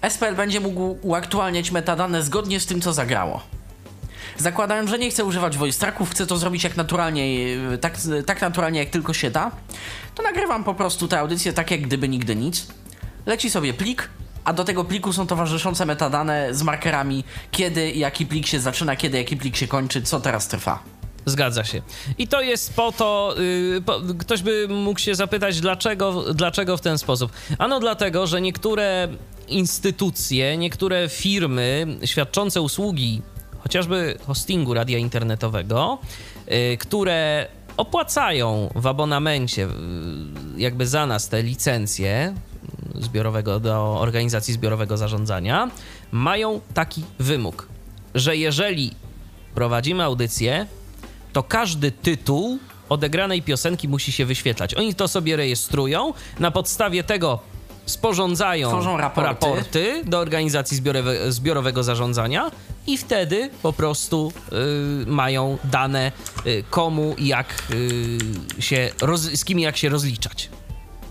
[0.09, 3.43] SPL będzie mógł uaktualniać metadane zgodnie z tym, co zagrało.
[4.43, 7.97] Zakładając, że nie chcę używać voice tracków, chcę to zrobić jak naturalnie, yy, tak,
[8.27, 9.51] tak naturalnie jak tylko się da,
[10.15, 12.67] to nagrywam po prostu tę audycję tak jak gdyby nigdy nic.
[13.27, 14.09] Leci sobie plik,
[14.45, 19.19] a do tego pliku są towarzyszące metadane z markerami, kiedy jaki plik się zaczyna, kiedy
[19.19, 20.83] jaki plik się kończy, co teraz trwa.
[21.27, 21.83] Zgadza się.
[22.19, 23.35] I to jest po to,
[23.73, 27.33] yy, po, ktoś by mógł się zapytać, dlaczego, dlaczego w ten sposób.
[27.59, 29.09] Ano dlatego, że niektóre
[29.49, 33.23] instytucje, niektóre firmy świadczące usługi,
[33.63, 35.99] chociażby hostingu radia internetowego,
[36.47, 39.69] yy, które opłacają w abonamencie yy,
[40.57, 42.35] jakby za nas te licencje
[42.95, 45.71] zbiorowego do organizacji zbiorowego zarządzania,
[46.13, 47.69] mają taki wymóg,
[48.15, 48.95] że jeżeli
[49.55, 50.67] prowadzimy audycję,
[51.33, 52.59] to każdy tytuł
[52.89, 54.75] odegranej piosenki musi się wyświetlać.
[54.75, 57.52] Oni to sobie rejestrują, na podstawie tego
[57.87, 60.03] sporządzają Tworzą raporty.
[60.05, 62.51] do organizacji zbiorowe, zbiorowego zarządzania
[62.87, 64.33] i wtedy po prostu
[65.03, 66.13] y, mają dane
[66.47, 70.49] y, komu i jak y, się, roz, z kim jak się rozliczać.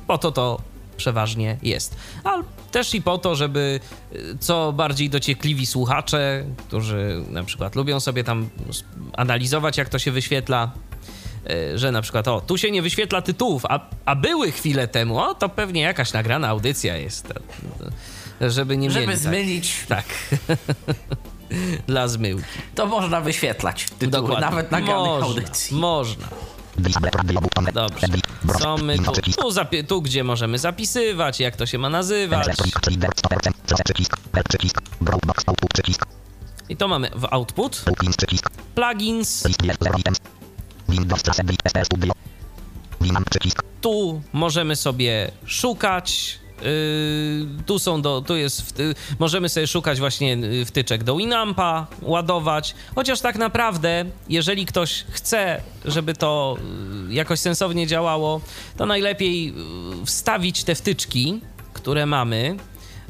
[0.08, 0.62] Po to to
[0.98, 1.96] przeważnie jest.
[2.24, 3.80] Ale też i po to, żeby
[4.14, 8.50] y, co bardziej dociekliwi słuchacze, którzy na przykład lubią sobie tam
[9.14, 10.72] analizować, jak to się wyświetla,
[11.76, 15.36] że na przykład, o, tu się nie wyświetla tytułów, a, a były chwilę temu, o,
[15.36, 17.28] to pewnie jakaś nagrana audycja jest.
[17.28, 17.34] To,
[18.40, 20.06] to, żeby nie Żeby mieli, zmylić, Tak.
[20.48, 20.58] tak.
[21.88, 22.46] Dla zmyłki.
[22.76, 24.46] to można wyświetlać tytuły, Dokładnie.
[24.46, 25.78] nawet nagranych można, audycji.
[25.78, 26.28] Można.
[27.74, 28.08] Dobrze.
[28.60, 29.12] Co my tu,
[29.42, 32.46] tu, zapie- tu, gdzie możemy zapisywać, jak to się ma nazywać.
[32.46, 33.52] Elektronik, czyli der 100%.
[33.68, 34.18] Close przycisk.
[34.34, 34.82] Help przycisk.
[35.02, 36.06] Dropbox output przycisk.
[36.70, 37.86] I to mamy w output,
[38.76, 39.44] Plugins
[43.82, 46.40] tu możemy sobie szukać.
[46.62, 51.88] Yy, tu są do, tu jest, wty, możemy sobie szukać właśnie yy, wtyczek do Winampa,
[52.02, 52.76] ładować.
[52.96, 56.58] Chociaż tak naprawdę, jeżeli ktoś chce, żeby to
[57.08, 58.42] yy, jakoś sensownie działało,
[58.78, 59.54] to najlepiej yy,
[60.06, 61.42] wstawić te wtyczki,
[61.74, 62.58] które mamy,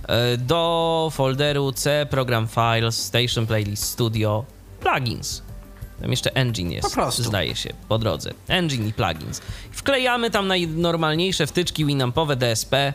[0.09, 4.45] yy, do folderu C Program Files Station Playlist Studio
[4.79, 5.50] Plugins.
[6.01, 8.33] Tam jeszcze engine jest, zdaje się, po drodze.
[8.47, 9.41] Engine i plugins.
[9.71, 12.93] Wklejamy tam najnormalniejsze wtyczki Winampowe DSP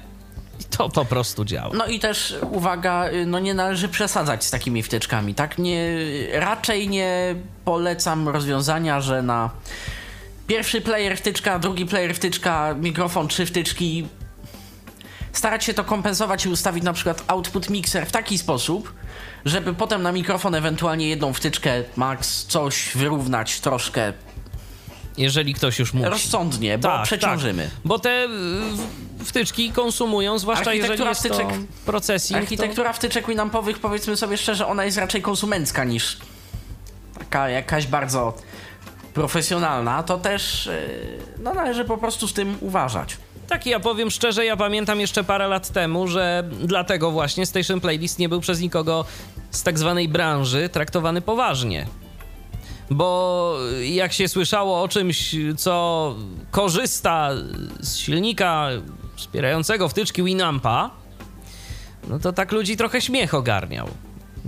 [0.60, 1.74] i to po prostu działa.
[1.74, 5.58] No i też uwaga, y, no nie należy przesadzać z takimi wtyczkami, tak?
[5.58, 5.98] Nie,
[6.32, 7.34] raczej nie
[7.64, 9.50] polecam rozwiązania, że na
[10.46, 14.06] pierwszy player wtyczka, drugi player wtyczka, mikrofon, trzy wtyczki.
[15.32, 18.92] Starać się to kompensować i ustawić na przykład output mixer w taki sposób,
[19.46, 24.12] żeby potem na mikrofon ewentualnie jedną wtyczkę max coś wyrównać troszkę
[25.18, 26.08] Jeżeli ktoś już musi.
[26.10, 27.62] rozsądnie, bo przeciążymy.
[27.62, 27.72] Tak.
[27.84, 32.40] Bo te y, wtyczki konsumują, zwłaszcza jeżeli Architektura jest to wtyczek- procesing.
[32.40, 36.16] Architektura wtyczek Winampowych, powiedzmy sobie szczerze, ona jest raczej konsumencka niż
[37.18, 38.34] taka jakaś bardzo
[39.14, 40.02] profesjonalna.
[40.02, 43.16] To też yy, no, należy po prostu z tym uważać.
[43.48, 48.18] Tak, ja powiem szczerze, ja pamiętam jeszcze parę lat temu, że dlatego właśnie Station Playlist
[48.18, 49.04] nie był przez nikogo
[49.50, 51.86] z tak zwanej branży traktowany poważnie.
[52.90, 56.14] Bo jak się słyszało o czymś, co
[56.50, 57.30] korzysta
[57.80, 58.68] z silnika
[59.16, 60.90] wspierającego wtyczki Winampa,
[62.08, 63.88] no to tak ludzi trochę śmiech ogarniał.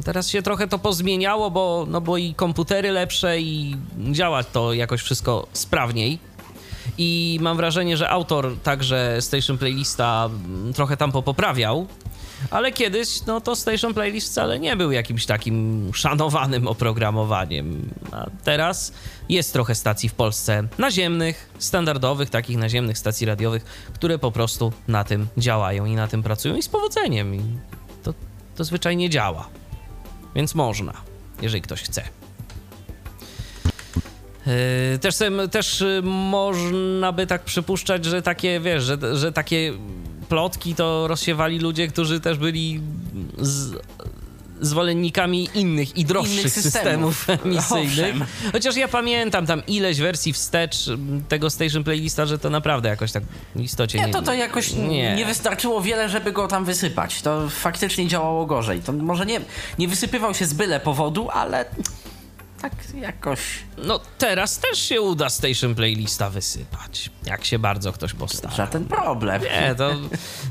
[0.04, 3.76] Teraz się trochę to pozmieniało, bo, no bo i komputery lepsze i
[4.12, 6.18] działa to jakoś wszystko sprawniej.
[6.98, 11.86] I mam wrażenie, że autor także Station Playlista mm, trochę tam popoprawiał.
[12.50, 17.90] Ale kiedyś, no to Station Playlist wcale nie był jakimś takim szanowanym oprogramowaniem.
[18.12, 18.92] A teraz
[19.28, 23.64] jest trochę stacji w Polsce naziemnych, standardowych, takich naziemnych stacji radiowych,
[23.94, 27.34] które po prostu na tym działają i na tym pracują i z powodzeniem.
[27.34, 27.40] I
[28.02, 28.14] to,
[28.56, 29.48] to zwyczajnie działa.
[30.34, 30.92] Więc można,
[31.42, 32.02] jeżeli ktoś chce.
[34.46, 35.16] Yy, Też,
[35.50, 39.72] też y, można by tak przypuszczać, że takie, wiesz, że, że takie
[40.28, 42.80] plotki to rozsiewali ludzie, którzy też byli
[43.38, 43.76] z,
[44.60, 47.44] zwolennikami innych i droższych Innych systemów, systemów.
[47.46, 48.14] emisyjnych.
[48.14, 48.24] Owszem.
[48.52, 50.76] Chociaż ja pamiętam tam ileś wersji wstecz
[51.28, 53.22] tego Station Playlista, że to naprawdę jakoś tak
[53.54, 54.06] w istocie nie...
[54.06, 55.14] Nie, to to jakoś nie.
[55.16, 55.26] Nie.
[55.26, 57.22] wystarczyło wiele, żeby go tam wysypać.
[57.22, 58.80] To faktycznie działało gorzej.
[58.80, 59.40] To może nie,
[59.78, 61.64] nie wysypywał się z byle powodu, ale
[62.62, 63.40] tak jakoś...
[63.84, 68.54] No teraz też się uda Station Playlista wysypać, jak się bardzo ktoś postara.
[68.54, 69.42] Żaden problem.
[69.42, 69.90] Nie, to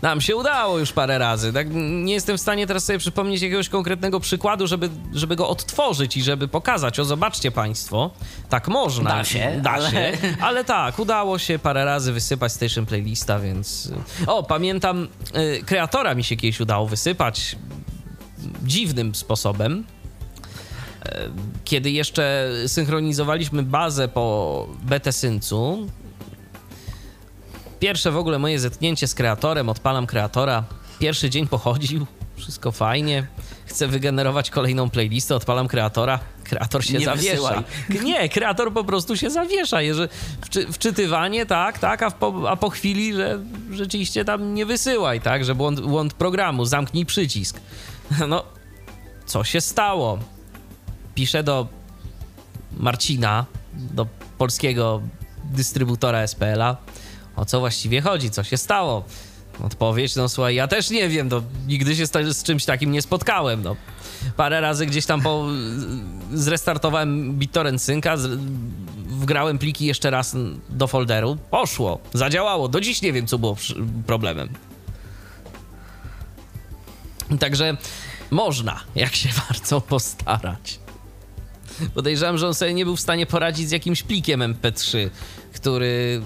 [0.02, 1.54] nam się udało już parę razy.
[1.54, 1.68] Tak?
[1.74, 6.24] Nie jestem w stanie teraz sobie przypomnieć jakiegoś konkretnego przykładu, żeby, żeby go odtworzyć i
[6.24, 7.00] żeby pokazać.
[7.00, 8.12] O, zobaczcie Państwo,
[8.50, 9.10] tak można.
[9.10, 10.18] Da się, da ale- się.
[10.42, 13.92] Ale tak, udało się parę razy wysypać Station Playlista, więc...
[14.28, 15.08] O, pamiętam,
[15.60, 17.56] y, kreatora mi się kiedyś udało wysypać
[18.64, 19.84] dziwnym sposobem.
[21.06, 21.30] E,
[21.66, 25.88] Kiedy jeszcze synchronizowaliśmy bazę po BT-Syncu,
[27.80, 30.64] Pierwsze w ogóle moje zetknięcie z kreatorem, odpalam kreatora.
[31.00, 32.06] Pierwszy dzień pochodził,
[32.36, 33.28] wszystko fajnie.
[33.66, 36.20] Chcę wygenerować kolejną playlistę, odpalam kreatora.
[36.44, 37.32] Kreator się Nie zawiesza.
[37.32, 37.64] wysyłaj.
[38.06, 39.82] Nie, kreator po prostu się zawiesza.
[39.82, 40.10] Jeżeli
[40.42, 43.40] wczy, wczytywanie, tak, tak, a, po, a po chwili, że
[43.72, 47.60] rzeczywiście tam nie wysyłaj, tak, że błąd, błąd programu, zamknij przycisk.
[48.28, 48.44] No,
[49.26, 50.20] co się stało?
[51.18, 51.68] Piszę do
[52.78, 54.08] Marcina, do
[54.38, 55.02] polskiego
[55.44, 56.78] dystrybutora SPL-a,
[57.36, 59.06] o co właściwie chodzi, co się stało.
[59.64, 63.02] Odpowiedź, no słuchaj, ja też nie wiem, no, nigdy się z, z czymś takim nie
[63.02, 63.76] spotkałem, no.
[64.36, 65.46] Parę razy gdzieś tam po,
[66.34, 68.40] zrestartowałem BitTorrent Synca, z,
[69.08, 70.36] wgrałem pliki jeszcze raz
[70.70, 71.38] do folderu.
[71.52, 72.68] Poszło, zadziałało.
[72.68, 73.58] Do dziś nie wiem, co było
[74.08, 74.50] problemem.
[77.40, 77.78] Także
[78.32, 80.87] można, jak się bardzo postarać.
[81.94, 85.10] Podejrzewam, że on sobie nie był w stanie poradzić z jakimś plikiem MP3,
[85.54, 86.22] który.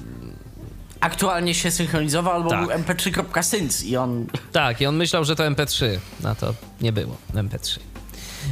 [0.99, 2.60] Aktualnie się synchronizował albo Tak.
[2.68, 4.28] był mp3.sync i on...
[4.52, 5.86] Tak, i on myślał, że to MP3.
[6.23, 7.80] Na to nie było MP3.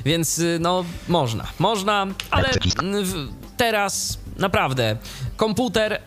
[0.06, 2.50] Więc y, no, można, można, ale
[3.04, 3.28] w-
[3.58, 4.98] teraz naprawdę
[5.38, 6.02] komputer,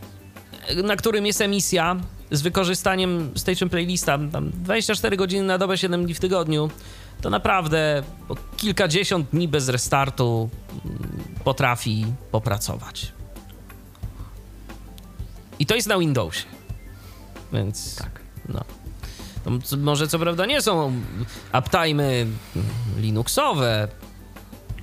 [0.70, 1.96] y, na którym jest emisja
[2.30, 6.70] z wykorzystaniem Station Playlista, tam 24 godziny na dobę, 7 dni w tygodniu,
[7.22, 10.50] to naprawdę po kilkadziesiąt dni bez restartu
[10.84, 13.12] mm, potrafi popracować.
[15.58, 16.44] I to jest na Windowsie.
[17.52, 18.20] Więc Tak.
[18.48, 18.60] no.
[19.44, 20.92] To może co prawda nie są
[21.52, 22.26] uptime'y
[22.98, 23.88] linuxowe,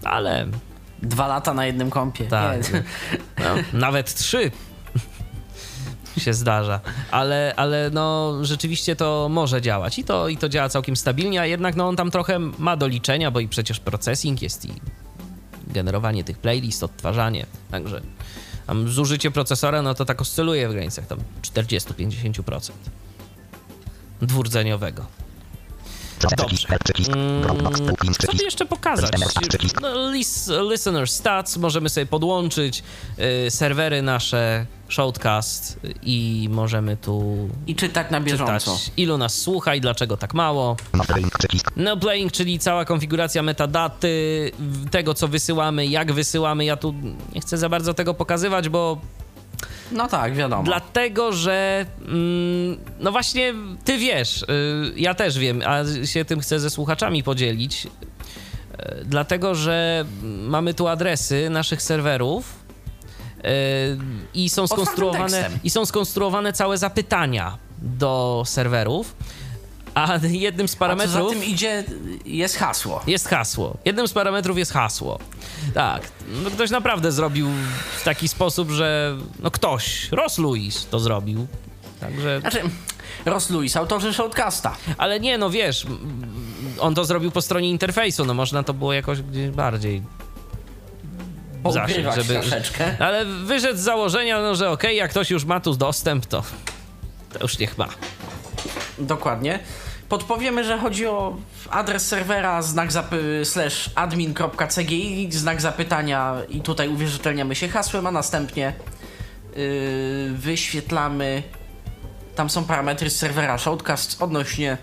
[0.04, 0.48] ale
[1.02, 2.26] Dwa lata na jednym kompie.
[2.26, 2.62] Tak.
[3.40, 4.52] No, nawet trzy
[6.20, 6.80] się zdarza,
[7.12, 11.46] ale, ale no rzeczywiście to może działać i to, i to działa całkiem stabilnie, a
[11.46, 14.74] jednak no on tam trochę ma do liczenia, bo i przecież processing jest i
[15.68, 18.02] generowanie tych playlist, odtwarzanie, także
[18.68, 22.72] tam zużycie procesora, no to tak oscyluje w granicach tam 40-50%
[24.22, 25.19] dwurdzeniowego.
[26.38, 26.68] Dobrze.
[27.16, 27.44] Mm,
[28.20, 29.12] co by jeszcze pokazać?
[29.82, 32.84] No, lis, listener stats, możemy sobie podłączyć
[33.48, 38.60] y, serwery nasze, Shoutcast i możemy tu I czytać na bieżąco.
[38.60, 40.78] czytać, ilu nas słucha i dlaczego tak mało.
[41.76, 44.52] No playing, czyli cała konfiguracja metadaty,
[44.92, 46.66] tego co wysyłamy, jak wysyłamy.
[46.66, 46.94] Ja tu
[47.36, 48.98] nie chcę za bardzo tego pokazywać, bo
[49.92, 50.64] No tak, wiadomo.
[50.64, 53.54] Dlatego, że mm, no właśnie
[53.86, 54.46] ty wiesz, y,
[54.96, 57.86] ja też wiem, a się tym chcę ze słuchaczami podzielić.
[57.86, 57.90] Y,
[59.06, 62.56] Dlatego, że mamy tu adresy naszych serwerów
[63.38, 63.42] y,
[64.34, 69.16] i są skonstruowane i są skonstruowane całe zapytania do serwerów.
[69.94, 71.84] A jednym z A co parametrów za tym idzie,
[72.26, 73.02] jest hasło.
[73.08, 73.78] jest hasło.
[73.86, 75.20] Jednym z parametrów jest hasło.
[75.74, 76.02] Tak.
[76.44, 77.50] No ktoś naprawdę zrobił
[78.00, 81.48] w taki sposób, że no ktoś, Ross Lewis to zrobił.
[82.00, 82.62] Także, Znaczy,
[83.26, 84.76] Ross Lewis, autorzy Shoutcasta.
[84.98, 85.86] ale nie, no wiesz,
[86.80, 90.02] on to zrobił po stronie interfejsu, no można to było jakoś gdzieś bardziej
[91.74, 92.34] zaszyć, żeby...
[92.34, 92.96] troszeczkę.
[93.00, 96.44] Ale wyszedł z założenia, no że okej, jak ktoś już ma tu dostęp, to,
[97.34, 97.88] to już niech ma.
[99.00, 99.60] Dokładnie.
[100.10, 101.36] Podpowiemy, że chodzi o
[101.70, 108.74] adres serwera znak zapy slash admin.cgi, znak zapytania i tutaj uwierzytelniamy się hasłem, a następnie
[109.56, 111.44] yy, wyświetlamy
[112.40, 114.78] tam są parametry z serwera Shoutcast odnośnie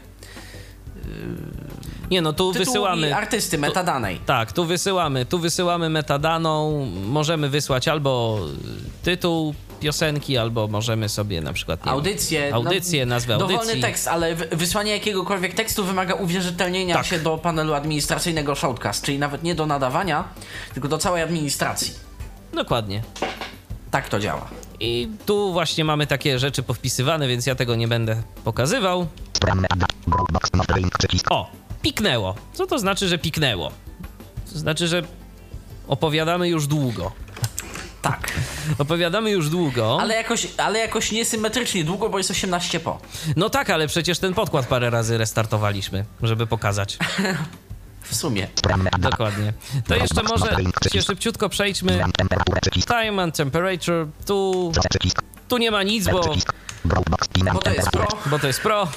[2.10, 3.16] Nie, no tu wysyłamy...
[3.16, 4.20] artysty, metadanej.
[4.26, 8.38] Tak, tu wysyłamy, tu wysyłamy metadaną, możemy wysłać albo
[9.02, 12.54] tytuł piosenki, albo możemy sobie na przykład nie wiem, Audycję.
[12.54, 13.80] audycję, no, nazwę Dowolny audycji.
[13.82, 17.06] tekst, ale wy- wysłanie jakiegokolwiek tekstu wymaga uwierzytelnienia Tak.
[17.06, 20.24] się do panelu administracyjnego Shoutcast, czyli nawet nie do nadawania,
[20.74, 21.92] tylko do całej administracji.
[22.54, 23.02] Dokładnie.
[23.90, 24.48] Tak to działa.
[24.80, 29.06] I tu właśnie mamy takie rzeczy powpisywane, więc ja tego nie będę pokazywał.
[31.30, 31.50] O,
[31.82, 32.34] piknęło.
[32.52, 33.70] Co to znaczy, że piknęło?
[34.52, 35.02] To znaczy, że
[35.88, 37.12] opowiadamy już długo.
[38.02, 38.32] Tak.
[38.78, 39.98] Opowiadamy już długo.
[40.00, 42.98] Ale jakoś, ale jakoś niesymetrycznie długo, bo jest 18 po.
[43.36, 46.98] No tak, ale przecież ten podkład parę razy restartowaliśmy, żeby pokazać.
[48.02, 48.48] W sumie.
[48.98, 49.52] Dokładnie.
[49.88, 50.56] To jeszcze może
[50.92, 52.04] się szybciutko przejdźmy.
[52.86, 54.06] Time and temperature.
[54.26, 54.72] Tu,
[55.48, 56.34] tu nie ma nic, bo,
[57.52, 58.08] Bo to jest pro.
[58.26, 58.88] bo to jest pro.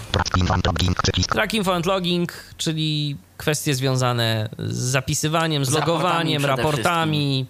[1.34, 7.45] Track info and logging, czyli kwestie związane z zapisywaniem, z Z raportami logowaniem, przede raportami.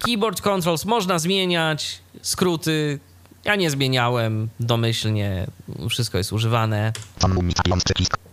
[0.00, 2.98] Keyboard controls można zmieniać, skróty.
[3.44, 5.46] Ja nie zmieniałem domyślnie,
[5.90, 6.92] wszystko jest używane.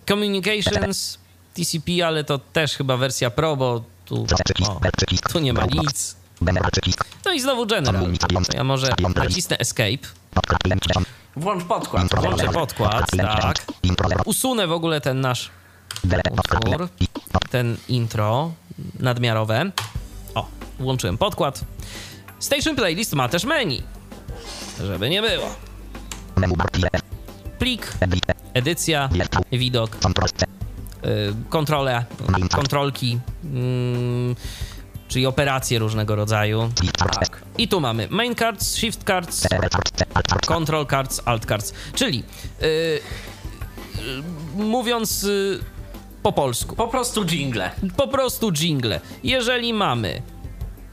[0.09, 1.17] Communications,
[1.53, 4.25] TCP, ale to też chyba wersja Pro, bo tu,
[4.67, 4.79] o,
[5.31, 6.15] tu nie ma nic.
[7.25, 8.01] No i znowu General.
[8.53, 9.97] Ja może nacisnę Escape,
[11.35, 12.03] Włącz podkład.
[12.21, 13.11] włączę podkład,
[13.41, 13.65] tak.
[14.25, 15.49] Usunę w ogóle ten nasz
[16.31, 16.89] utwór,
[17.49, 18.51] ten intro
[18.99, 19.71] nadmiarowe.
[20.79, 21.61] Włączyłem podkład.
[22.39, 23.83] Station Playlist ma też menu,
[24.83, 25.55] żeby nie było.
[27.59, 27.93] Plik,
[28.53, 29.09] edycja,
[29.51, 29.99] widok, y,
[31.49, 32.05] kontrole,
[32.51, 34.35] kontrolki, mm,
[35.07, 36.69] czyli operacje różnego rodzaju.
[37.19, 37.41] Tak.
[37.57, 39.47] I tu mamy main cards, shift cards,
[40.47, 42.23] control cards, alt cards, czyli
[42.61, 43.01] y, y,
[44.55, 45.27] mówiąc
[46.23, 47.71] po polsku, Po prostu jingle.
[47.97, 49.01] po prostu jingle.
[49.23, 50.21] Jeżeli mamy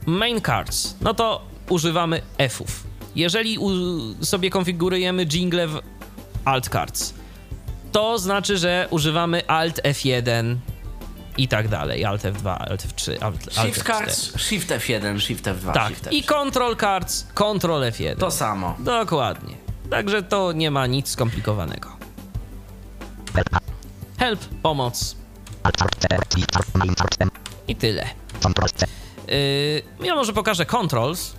[0.07, 2.70] main cards, no to używamy F'ów.
[3.16, 3.59] Jeżeli
[4.23, 5.81] sobie konfigurujemy jingle w
[6.45, 7.15] alt cards,
[7.93, 10.57] to znaczy, że używamy alt F1
[11.39, 12.05] i tak dalej.
[12.05, 13.23] Alt F2, alt F3, alt,
[13.59, 13.87] alt Shift F4.
[13.87, 15.89] cards, Shift F1, Shift F2, Tak.
[15.89, 16.12] Shift F3.
[16.12, 18.16] I control cards, control F1.
[18.16, 18.77] To samo.
[18.79, 19.55] Dokładnie.
[19.91, 21.93] Także to nie ma nic skomplikowanego.
[24.19, 24.41] Help.
[24.62, 25.16] Pomoc
[27.69, 28.07] i tyle.
[29.28, 31.35] Yy, ja może pokażę controls.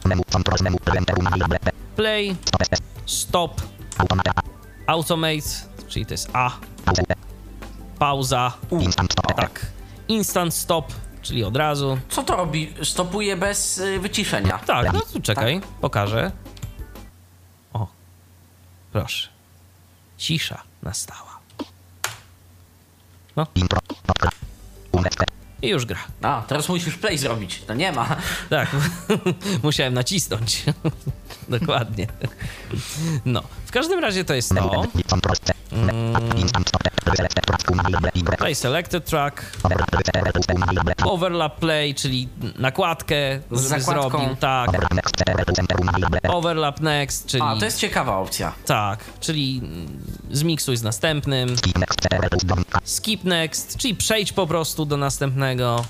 [1.95, 2.35] Play,
[3.05, 3.61] Stop
[4.87, 5.49] automate,
[5.87, 6.51] czyli to jest A,
[7.99, 9.33] pauza, Instant Stop E.
[9.35, 9.65] tak.
[10.07, 11.97] Instant stop, czyli od razu.
[12.09, 12.73] Co to robi?
[12.83, 14.57] Stopuje bez y, wyciszenia.
[14.59, 16.31] Tak, no tu czekaj, pokażę.
[17.73, 17.87] O,
[18.91, 19.29] proszę.
[20.17, 21.39] Cisza nastała.
[23.55, 23.79] Intro.
[25.63, 25.99] I już gra.
[26.21, 27.61] A, teraz musisz play zrobić.
[27.67, 28.15] To nie ma.
[28.49, 28.69] Tak,
[29.63, 30.63] musiałem nacisnąć.
[31.59, 32.07] Dokładnie.
[33.25, 33.43] No,
[33.73, 34.83] każdym razie to jest to.
[34.83, 35.03] M.
[35.09, 35.53] Control C.
[36.37, 37.15] Instant Stop E.
[37.15, 38.37] Select Track Unable Y.
[38.37, 39.45] Play selected track,
[41.05, 42.29] Overlap play, czyli
[42.59, 43.15] nakładkę,
[43.51, 44.69] Z żeby zrobił, tak.
[46.27, 47.29] Overlap Next E.
[47.29, 48.53] Czyli A, to jest ciekawa opcja.
[48.65, 51.55] tak, czyli mm, zmiksuj z następnym.
[52.83, 55.85] Skip next, czyli przejdź po prostu do następnego.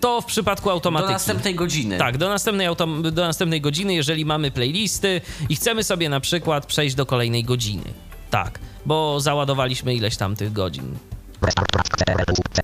[0.00, 1.12] To w przypadku Do automatyki.
[1.12, 1.98] następnej godziny.
[1.98, 6.66] Tak, do następnej, autom- do następnej godziny, jeżeli mamy playlisty i chcemy sobie na przykład
[6.66, 7.84] przejść do kolejnej godziny.
[8.30, 10.96] Tak, bo załadowaliśmy ileś tam tych godzin.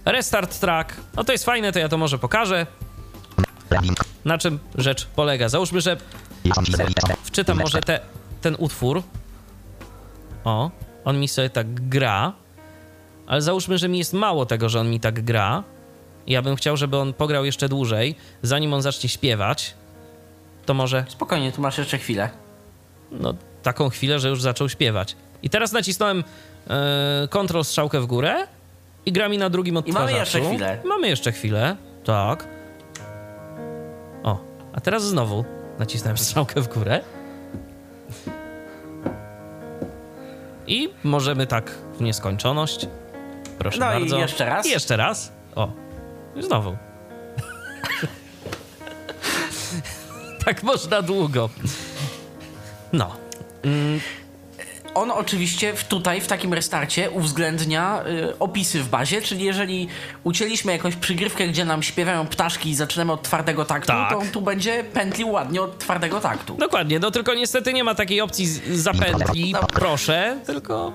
[0.05, 2.66] Restart Track no to jest fajne, to ja to może pokażę,
[4.24, 5.48] na czym rzecz polega.
[5.48, 5.97] Załóżmy, że
[7.24, 8.01] wczytam może te,
[8.40, 9.02] ten utwór.
[10.44, 10.70] O,
[11.05, 12.32] on mi sobie tak gra,
[13.26, 15.62] ale załóżmy, że mi jest mało tego, że on mi tak gra.
[16.26, 19.74] Ja bym chciał, żeby on pograł jeszcze dłużej, zanim on zacznie śpiewać.
[20.66, 22.30] To może Spokojnie, tu masz jeszcze chwilę.
[23.12, 25.16] no, taką chwilę, że już zaczął śpiewać.
[25.42, 26.24] I teraz nacisnąłem
[26.70, 28.46] e, Ctrl strzałkę w górę
[29.06, 30.06] i gra mi na drugim I odtwarzaczu.
[30.12, 30.78] mamy jeszcze chwilę.
[30.84, 32.46] Mamy jeszcze chwilę, tak.
[34.22, 34.38] O,
[34.72, 35.44] a teraz znowu
[35.78, 37.00] nacisnąłem strzałkę w górę.
[40.66, 42.86] I możemy tak w nieskończoność.
[43.58, 44.18] Proszę No i bardzo.
[44.18, 44.66] jeszcze raz.
[44.66, 45.32] I jeszcze raz.
[45.54, 45.85] O, i
[46.42, 46.76] znowu.
[50.44, 51.50] tak można długo.
[52.92, 53.16] No.
[54.94, 59.88] On oczywiście w, tutaj, w takim restarcie, uwzględnia y, opisy w bazie, czyli jeżeli
[60.24, 64.10] ucięliśmy jakąś przygrywkę, gdzie nam śpiewają ptaszki i zaczynamy od twardego taktu, Tak.
[64.10, 66.56] to on tu będzie pętlił ładnie od twardego taktu.
[66.58, 68.46] Dokładnie, no tylko niestety nie ma takiej opcji
[68.78, 69.68] zapętli, Dobra.
[69.72, 70.92] proszę, tylko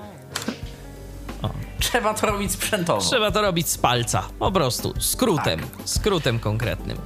[1.82, 3.00] Trzeba to robić sprzętowo.
[3.00, 6.98] trzeba to robić z palca, po prostu, skrótem, skrótem konkretnym.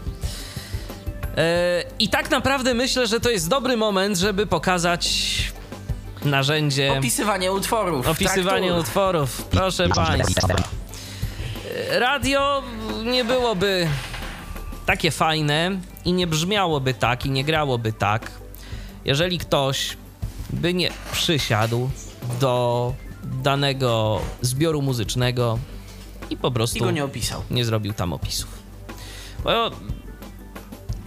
[1.37, 5.09] E, I tak naprawdę myślę, że to jest dobry moment, żeby pokazać
[6.25, 8.09] narzędzie Opisywanie utworów.
[8.09, 8.81] opisywanie traktur.
[8.89, 9.43] utworów.
[9.51, 10.49] Proszę Państwa.
[11.91, 12.63] E, Radio
[13.05, 13.89] nie byłoby
[14.87, 15.71] takie fajne
[16.05, 18.31] i nie brzmiałoby tak i nie grałoby tak,
[19.05, 19.97] jeżeli ktoś
[20.51, 21.91] by nie przysiadł
[22.41, 22.93] do
[23.43, 25.59] danego zbioru muzycznego
[26.31, 27.43] i po prostu I go nie opisał.
[27.51, 28.49] nie zrobił tam opisów.
[29.45, 29.71] Bo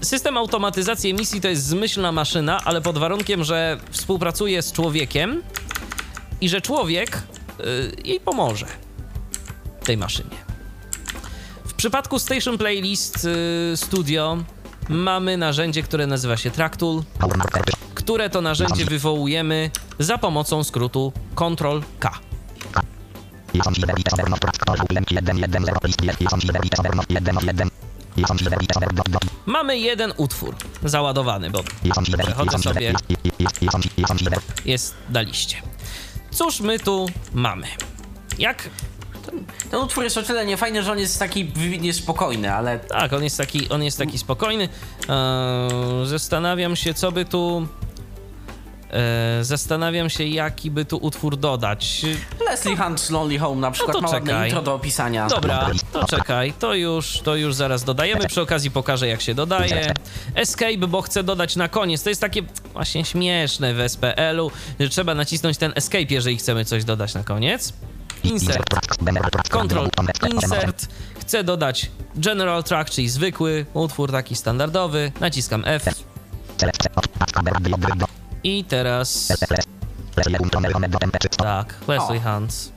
[0.01, 5.43] system automatyzacji emisji to jest zmyślna maszyna, ale pod warunkiem, że współpracuje z człowiekiem
[6.41, 7.23] i że człowiek
[7.59, 8.65] y, jej pomoże
[9.83, 10.37] tej maszynie.
[11.65, 13.25] W przypadku Station Playlist
[13.73, 14.37] y, Studio
[14.89, 16.51] mamy narzędzie, które nazywa się
[17.37, 17.88] Marker.
[18.09, 22.19] Które to narzędzie wywołujemy za pomocą skrótu Ctrl-K.
[23.53, 26.77] Jest on Silverite Overnote Track Call Lemki 1 1 0 list jest Jest on Silverite
[26.79, 27.69] Overnote 1 1
[28.17, 31.63] Jest on Silverite Overdot dot Mamy jeden utwór załadowany, bo
[32.23, 32.93] Przechodzę sobie.
[34.65, 35.57] Jest na liście.
[36.31, 37.67] Cóż my tu mamy?
[38.39, 38.69] Jak
[39.71, 43.23] Ten utwór jest o tyle niefajny, że on jest taki wybitnie spokojny, ale Tak, on
[43.23, 44.69] jest taki, on jest taki spokojny.
[45.09, 47.67] Eee, zastanawiam się, co by tu.
[48.91, 52.01] Eee, zastanawiam się, jaki by tu utwór dodać.
[52.45, 55.27] Leslie Hunt's Lonely Home na przykład to ma ładne intro do opisania.
[55.27, 58.27] Dobra, to czekaj, to już, to już zaraz dodajemy.
[58.27, 59.93] Przy okazji pokażę, jak się dodaje.
[60.35, 62.03] Escape, bo chcę dodać na koniec.
[62.03, 62.41] To jest takie
[62.73, 67.73] właśnie śmieszne w SPL-u, że trzeba nacisnąć ten escape, jeżeli chcemy coś dodać na koniec.
[68.23, 68.89] Insert.
[69.49, 69.89] Control
[70.33, 70.87] Insert.
[71.19, 75.11] Chcę dodać General Track, czyli zwykły utwór taki standardowy.
[75.19, 75.85] Naciskam F
[78.43, 79.65] I teraz Press
[80.15, 82.71] Play Untonel Home Dot MP3 Stop tak, Wesley Hans.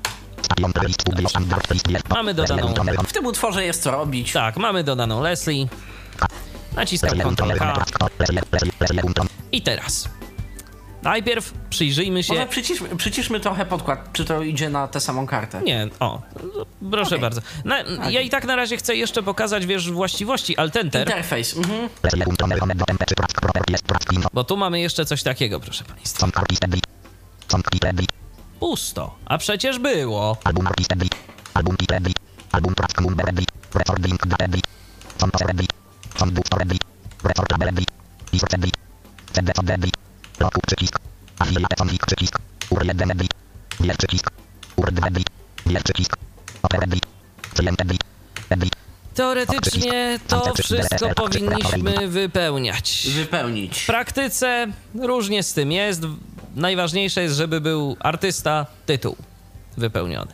[2.10, 2.74] Mamy dodaną...
[3.06, 4.32] W tym utworze jest co robić.
[4.32, 5.66] Tak, mamy dodaną Leslie.
[6.76, 7.84] Naciskam Ctrl K.
[9.52, 10.08] I teraz.
[11.02, 12.34] Najpierw przyjrzyjmy się.
[12.34, 15.62] Może przyciszmy, przyciszmy trochę podkład, czy to idzie na tę samą kartę.
[15.62, 16.22] Nie, o,
[16.90, 17.20] proszę Okej.
[17.20, 17.40] bardzo.
[17.64, 17.78] Na,
[18.10, 21.56] ja i tak na razie chcę jeszcze pokazać, wiesz, właściwości Alt-Enter, Interfejs.
[21.56, 21.88] Mhm.
[24.32, 26.26] bo tu mamy jeszcze coś takiego, proszę państwa.
[28.60, 29.14] Pusto.
[29.24, 30.36] A przecież było.
[30.44, 30.66] Album.
[31.54, 32.14] Album Ebli.
[32.52, 32.74] Album
[40.38, 40.98] Roku przycisk.
[41.78, 42.38] Song przycisk.
[42.70, 43.28] UR 1 Ebli.
[43.80, 44.30] Wier przycisk.
[44.76, 45.24] UR 2 Ebli.
[45.66, 46.16] Wier przycisk.
[46.62, 46.88] Oper.
[49.14, 53.06] Teoretycznie to wszystko powinniśmy wypełniać.
[53.14, 53.80] Wypełnić.
[53.80, 56.02] W praktyce różnie z tym jest.
[56.54, 59.16] Najważniejsze jest, żeby był artysta, tytuł
[59.76, 60.32] wypełniony.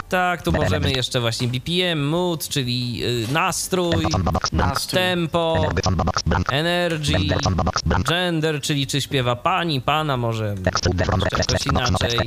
[0.09, 4.07] Tak, tu możemy jeszcze właśnie BPM, mood, czyli y, nastrój,
[4.91, 5.71] tempo,
[6.51, 7.13] Energy
[8.05, 10.55] Gender czyli czy śpiewa pani, pana, może
[11.39, 12.19] jakoś inaczej.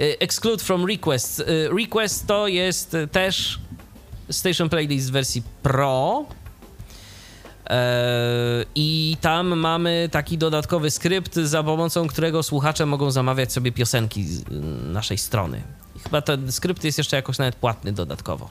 [0.00, 1.40] Y, Exclude from request.
[1.40, 3.58] Y, Request to jest też
[4.30, 6.24] Station Playlist w wersji Pro.
[7.70, 14.24] Eee, I tam mamy taki dodatkowy skrypt, za pomocą którego słuchacze mogą zamawiać sobie piosenki
[14.24, 14.44] z y,
[14.92, 15.62] naszej strony.
[15.96, 18.48] I chyba ten skrypt jest jeszcze jakoś nawet płatny dodatkowo.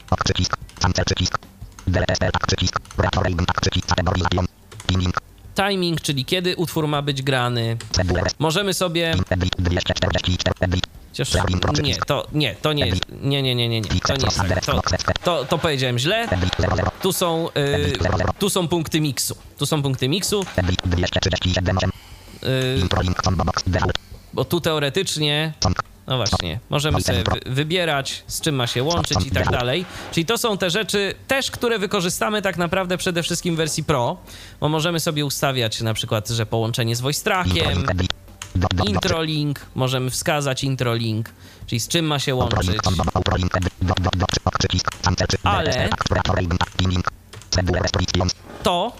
[5.55, 6.01] Timing.
[6.01, 7.77] Czyli kiedy utwór ma być grany.
[8.39, 9.15] Możemy sobie.
[9.29, 9.49] Ebli.
[9.59, 10.81] 244 Ebli.
[11.09, 11.33] Chociaż
[11.83, 13.01] nie, to nie, to nie jest.
[13.21, 13.89] Nie, nie, nie, nie, nie.
[13.89, 14.65] To nie tak.
[14.65, 14.81] To,
[15.23, 16.29] to, to powiedziałem źle.
[16.29, 16.49] Ebli.
[16.59, 16.91] 00.
[17.01, 17.93] Tu są, y,
[18.39, 19.35] tu są punkty miksu.
[19.57, 20.77] Tu są punkty miksu, Ebli.
[20.85, 21.91] 237 8.
[22.43, 23.63] y, Introing song box.
[23.67, 23.97] Default.
[24.33, 25.53] bo tu teoretycznie.
[26.07, 29.85] No właśnie, możemy sobie wy- wybierać, z czym ma się łączyć i tak dalej.
[30.11, 34.17] Czyli to są te rzeczy też, które wykorzystamy tak naprawdę przede wszystkim w wersji Pro,
[34.59, 38.07] bo możemy sobie ustawiać na przykład, że połączenie z voice trackiem, Introing Ebli.
[38.55, 38.89] Dot dot dot.
[38.89, 41.29] introlink, możemy wskazać introlink,
[41.67, 42.69] czyli z czym ma się łączyć.
[45.43, 45.89] Ale-.
[48.63, 48.91] To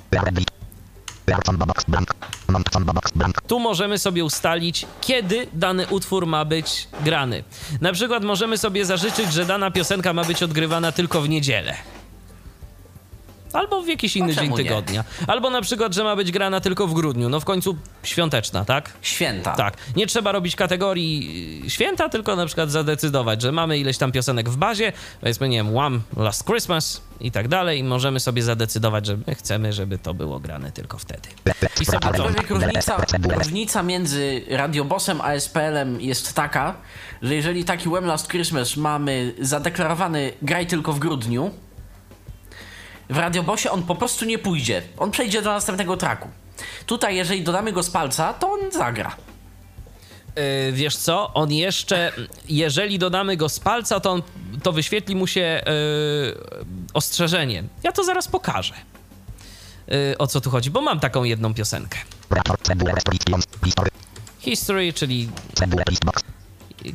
[3.48, 7.44] tu możemy sobie ustalić, kiedy dany utwór ma być grany.
[7.82, 11.76] Na przykład możemy sobie zażyczyć, że dana piosenka ma być odgrywana tylko w niedzielę.
[13.56, 14.56] Albo w jakiś inny dzień nie?
[14.56, 15.04] tygodnia.
[15.28, 17.30] Albo na przykład, że ma być grana tylko w grudniu.
[17.30, 18.94] No w końcu świąteczna, tak?
[19.02, 19.56] Święta.
[19.56, 19.74] Tak.
[19.96, 24.50] Nie trzeba robić kategorii y, święta, tylko na przykład zadecydować, że mamy ileś tam piosenek
[24.50, 29.06] w bazie, powiedzmy, nie wiem, One Last Christmas i tak dalej i możemy sobie zadecydować,
[29.06, 31.30] że my chcemy, żeby to było grane tylko wtedy.
[31.82, 32.08] I sobie
[32.50, 32.98] różnica,
[33.38, 36.76] różnica między Radiobosem a SPL-em jest taka,
[37.22, 41.52] że jeżeli taki When Last Christmas mamy zadeklarowany graj tylko w grudniu,
[43.10, 44.82] w Radiobosie on po prostu nie pójdzie.
[44.98, 46.30] On przejdzie do następnego traku.
[46.86, 49.16] Tutaj, jeżeli dodamy go z palca, to on zagra.
[50.36, 52.12] Yy, wiesz co, on jeszcze,
[52.50, 54.22] jeżeli dodamy go z palca, to, on,
[54.64, 55.74] to wyświetli mu się yy,
[56.94, 57.64] ostrzeżenie.
[57.84, 58.74] Ja to zaraz pokażę.
[59.88, 61.98] Yy, o co tu chodzi, bo mam taką jedną piosenkę.
[64.40, 64.94] History.
[64.94, 65.30] Czyli.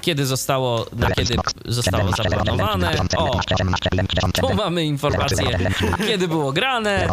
[0.01, 1.35] Kiedy zostało, na kiedy
[1.65, 2.93] zostało zaplanowane.
[3.17, 3.41] O,
[4.41, 5.59] tu mamy informację,
[6.07, 7.09] kiedy było grane.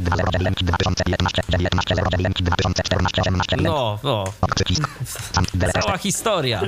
[3.64, 4.34] No, o,
[5.82, 6.62] cała historia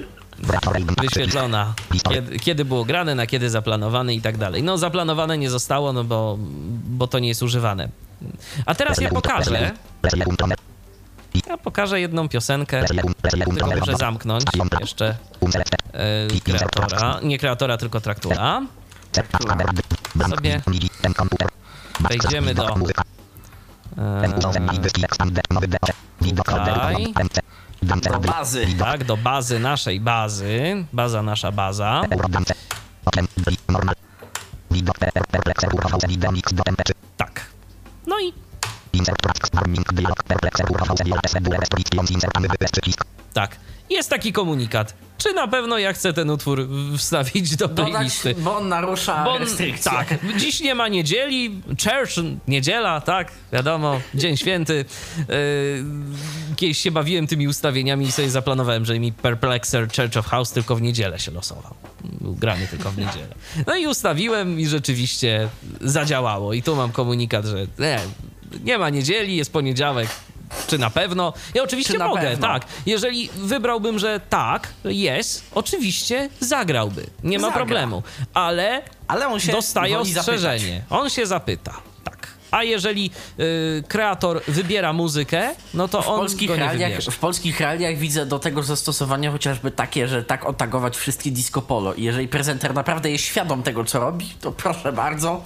[1.01, 1.73] wyświetlona,
[2.09, 4.63] kiedy, kiedy było grane, na kiedy zaplanowane i tak dalej.
[4.63, 6.37] No, zaplanowane nie zostało, no bo,
[6.89, 7.89] bo to nie jest używane.
[8.65, 9.71] A teraz ja pokażę,
[11.47, 12.85] ja pokażę jedną piosenkę,
[13.31, 14.43] tylko muszę zamknąć
[14.79, 15.17] jeszcze
[15.93, 18.61] e, kreatora, nie kreatora, tylko traktura.
[20.29, 20.61] Sobie
[21.99, 22.75] wejdziemy do
[27.81, 28.67] Do bazy.
[28.79, 30.85] Tak, do bazy naszej bazy.
[30.93, 32.01] Baza nasza baza.
[37.17, 37.45] Tak.
[38.07, 38.33] No i
[43.33, 43.55] tak.
[43.89, 44.93] Jest taki komunikat.
[45.17, 46.67] Czy na pewno ja chcę ten utwór
[46.97, 48.35] wstawić do Dodać, playlisty?
[48.37, 49.91] bo on narusza Bo on- restrykcje.
[49.91, 50.07] Tak,
[50.37, 52.11] dziś nie ma niedzieli, church,
[52.47, 54.85] niedziela, tak, wiadomo, dzień święty.
[55.17, 55.25] Yy,
[56.55, 60.75] kiedyś się bawiłem tymi ustawieniami i sobie zaplanowałem, że mi Perplexer Church of House tylko
[60.75, 61.73] w niedzielę się losował.
[62.21, 63.35] Był grany tylko w niedzielę.
[63.67, 65.49] No i ustawiłem i rzeczywiście
[65.81, 66.53] zadziałało.
[66.53, 67.99] I tu mam komunikat, że nie,
[68.63, 70.09] nie ma niedzieli, jest poniedziałek.
[70.67, 71.33] Czy na pewno?
[71.53, 72.47] Ja oczywiście mogę, pewno?
[72.47, 72.65] tak.
[72.85, 77.05] Jeżeli wybrałbym, że tak, jest, oczywiście zagrałby.
[77.23, 77.57] Nie ma Zagra.
[77.57, 78.03] problemu.
[78.33, 80.83] Ale Ale on się dostaje ostrzeżenie.
[80.89, 81.73] On się zapyta.
[82.51, 87.97] A jeżeli y, kreator wybiera muzykę, no to W on polskich, realiach, w polskich realiach
[87.97, 91.93] widzę do tego zastosowania chociażby takie, że tak otagować wszystkie disco polo.
[91.93, 95.43] I jeżeli prezenter naprawdę jest świadom tego, co robi, to proszę bardzo.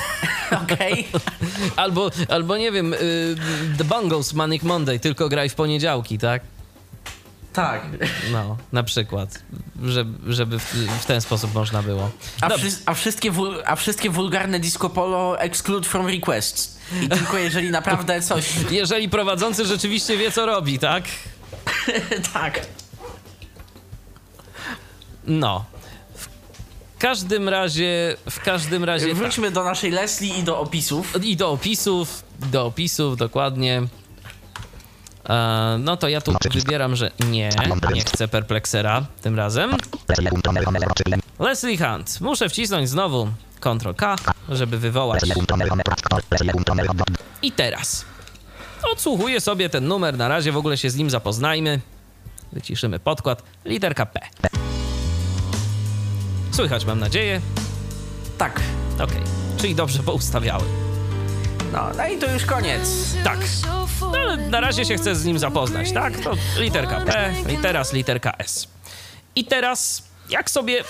[0.62, 1.08] Okej.
[1.76, 3.36] Albo, albo nie wiem, y,
[3.78, 6.42] The Bungles Manic Monday, tylko graj w poniedziałki, tak?
[7.56, 7.82] Tak.
[8.32, 9.42] No, na przykład.
[9.84, 12.10] Żeby, żeby w, w ten sposób można było.
[12.40, 13.32] A, wszy- a, wszystkie
[13.66, 16.78] a wszystkie wulgarne disco polo exclude from requests.
[17.02, 18.44] I tylko jeżeli naprawdę coś...
[18.70, 21.04] Jeżeli prowadzący rzeczywiście wie, co robi, tak?
[22.34, 22.66] tak.
[25.26, 25.64] No.
[26.14, 29.16] W każdym razie, w każdym razie tak.
[29.16, 31.24] Wróćmy do naszej Leslie i do opisów.
[31.24, 33.82] I do opisów, do opisów dokładnie.
[35.28, 37.50] E, no to ja tu wybieram, że nie,
[37.94, 39.70] nie chcę perplexera tym razem.
[41.38, 42.20] Leslie Hunt.
[42.20, 43.28] Muszę wcisnąć znowu
[43.60, 44.16] Ctrl K,
[44.48, 45.22] żeby wywołać.
[47.42, 48.04] I teraz
[48.92, 51.80] odsłuchuję sobie ten numer, na razie w ogóle się z nim zapoznajmy.
[52.52, 53.42] Wyciszymy podkład.
[53.64, 54.20] Literka P.
[56.50, 57.40] Słychać, mam nadzieję.
[58.38, 58.60] Tak.
[59.00, 59.20] Okej,
[59.56, 60.85] czyli dobrze poustawiałem.
[61.76, 63.14] No, no i to już koniec.
[63.24, 63.38] Tak.
[64.00, 66.20] No, ale na razie się chcę z nim zapoznać, tak?
[66.20, 68.68] To literka P i teraz literka S.
[69.34, 70.84] I teraz jak sobie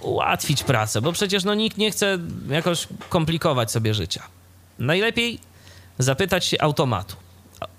[0.00, 4.22] ułatwić pracę, bo przecież no nikt nie chce jakoś komplikować sobie życia.
[4.78, 5.38] Najlepiej
[5.98, 7.16] zapytać się automatu.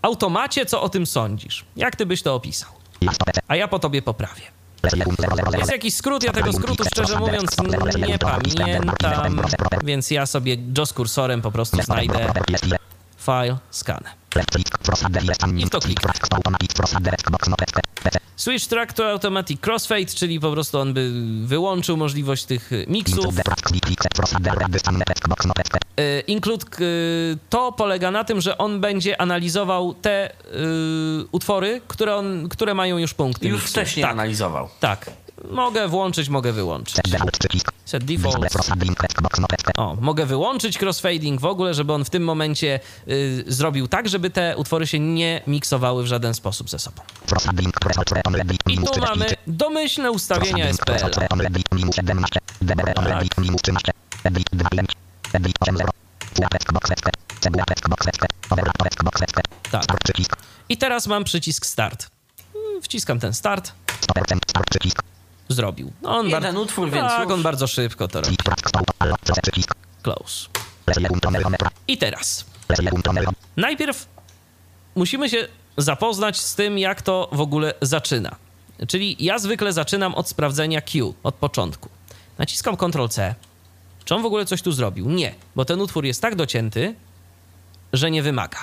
[0.01, 1.65] Automacie, co o tym sądzisz?
[1.75, 2.69] Jak ty byś to opisał?
[3.47, 4.58] A ja po tobie poprawię.
[5.57, 7.57] Jest jakiś skrót, ja tego skrótu szczerze mówiąc
[8.07, 9.41] nie pamiętam,
[9.83, 12.33] więc ja sobie JOS kursorem po prostu znajdę
[13.17, 14.03] file, scan.
[18.35, 21.11] Switch track to automatic crossfade, czyli po prostu on by
[21.45, 23.25] wyłączył możliwość tych miksów.
[25.97, 26.77] E, Include k-
[27.49, 30.33] to polega na tym, że on będzie analizował te y,
[31.31, 33.47] utwory, które, on, które mają już punkty.
[33.47, 33.71] Już miksu.
[33.71, 34.69] wcześniej tak, analizował.
[34.79, 35.09] tak.
[35.49, 36.95] Mogę włączyć, mogę wyłączyć.
[37.85, 38.35] Set default.
[39.77, 44.29] O, mogę wyłączyć crossfading w ogóle, żeby on w tym momencie y, zrobił tak, żeby
[44.29, 47.01] te utwory się nie miksowały w żaden sposób ze sobą.
[48.69, 50.91] I tu mamy domyślne ustawienia SPL.
[59.71, 59.83] Tak.
[60.69, 62.07] I teraz mam przycisk start.
[62.55, 63.71] Mm, Wciskam ten start.
[65.49, 65.91] Zrobił.
[66.01, 68.37] No on Jeden bardzo, utwór, więc tak, on bardzo szybko to robi.
[70.03, 70.47] Close.
[71.87, 72.45] I teraz.
[73.57, 74.07] Najpierw
[74.95, 75.47] musimy się
[75.77, 78.35] zapoznać z tym, jak to w ogóle zaczyna.
[78.87, 81.89] Czyli ja zwykle zaczynam od sprawdzenia Q, od początku.
[82.37, 83.35] Naciskam Ctrl-C.
[84.05, 85.09] Czy on w ogóle coś tu zrobił?
[85.09, 86.95] Nie, bo ten utwór jest tak docięty,
[87.93, 88.59] że nie wymaga.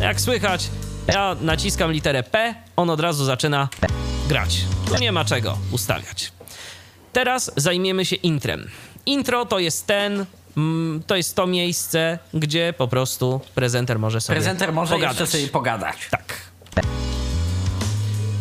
[0.00, 0.70] Jak słychać,
[1.06, 3.68] ja naciskam literę P, on od razu zaczyna
[4.28, 4.60] grać.
[4.88, 6.32] Tu nie ma czego ustawiać.
[7.12, 8.70] Teraz zajmiemy się intrem.
[9.06, 10.26] Intro to jest ten,
[10.56, 15.20] mm, to jest to miejsce, gdzie po prostu prezenter może sobie Prezenter może pogadać.
[15.20, 15.96] jeszcze sobie pogadać.
[16.10, 16.34] Tak.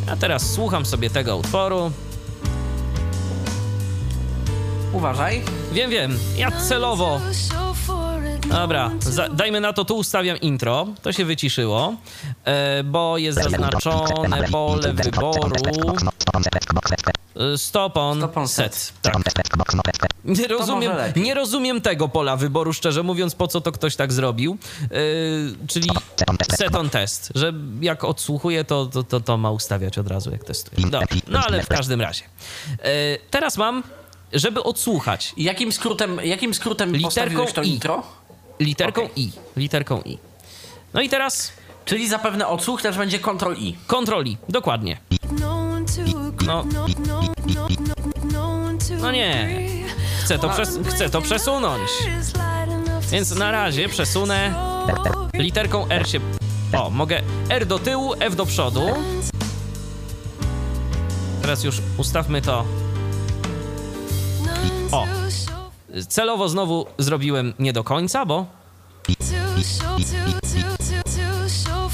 [0.07, 1.91] Ja teraz słucham sobie tego utworu.
[4.93, 5.41] Uważaj.
[5.73, 7.21] Wiem, wiem, ja celowo
[8.49, 10.87] Dobra, za, dajmy na to, tu ustawiam intro.
[11.01, 11.95] To się wyciszyło,
[12.45, 15.51] e, bo jest zaznaczone pole wyboru
[17.53, 18.75] e, stop on, Stop on set.
[18.75, 18.93] set.
[19.01, 19.15] Tak.
[20.25, 24.57] Nie rozumiem, nie rozumiem tego pola wyboru, szczerze mówiąc, po co to ktoś tak zrobił.
[24.83, 24.87] E,
[25.67, 25.89] czyli
[26.57, 30.43] set on test, że jak odsłuchuje, to, to, to, to ma ustawiać od razu, jak
[30.43, 30.87] testuje.
[30.87, 32.23] Dobra, no ale w każdym razie.
[32.79, 33.83] E, teraz mam
[34.33, 37.69] żeby odsłuchać Jakim skrótem, jakim skrótem Literką postawiłeś to I.
[37.69, 38.03] intro?
[38.61, 39.23] Literką Okej.
[39.23, 39.31] I.
[39.57, 40.17] Literką I.
[40.93, 41.53] No i teraz
[41.85, 43.75] Czyli zapewne odsłuch też będzie Ctrl I.
[43.87, 44.37] kontroli.
[44.49, 44.97] Dokładnie.
[46.45, 46.65] No.
[49.01, 49.49] No nie.
[50.23, 51.89] Chcę to, przes chcę to przesunąć.
[53.11, 54.53] Więc na razie przesunę
[55.33, 56.19] literką R się...
[56.77, 58.81] O, mogę R do tyłu, F do przodu.
[61.41, 62.65] Teraz już ustawmy to.
[64.91, 65.07] O.
[66.07, 68.45] Celowo znowu zrobiłem nie do końca, bo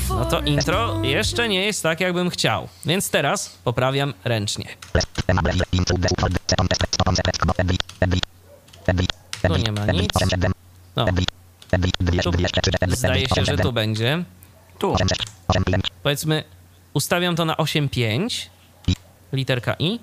[0.10, 2.68] no to intro jeszcze nie jest tak, jakbym chciał.
[2.86, 4.66] Więc teraz poprawiam ręcznie.
[9.42, 10.12] Tu nie ma nic.
[10.96, 11.06] No,
[12.24, 12.32] tu
[12.96, 14.24] zdaje się, że tu będzie.
[14.80, 14.96] Tu.
[16.04, 16.44] Powiedzmy,
[16.94, 18.48] ustawiam to na 8.5.
[19.34, 20.00] Literka I.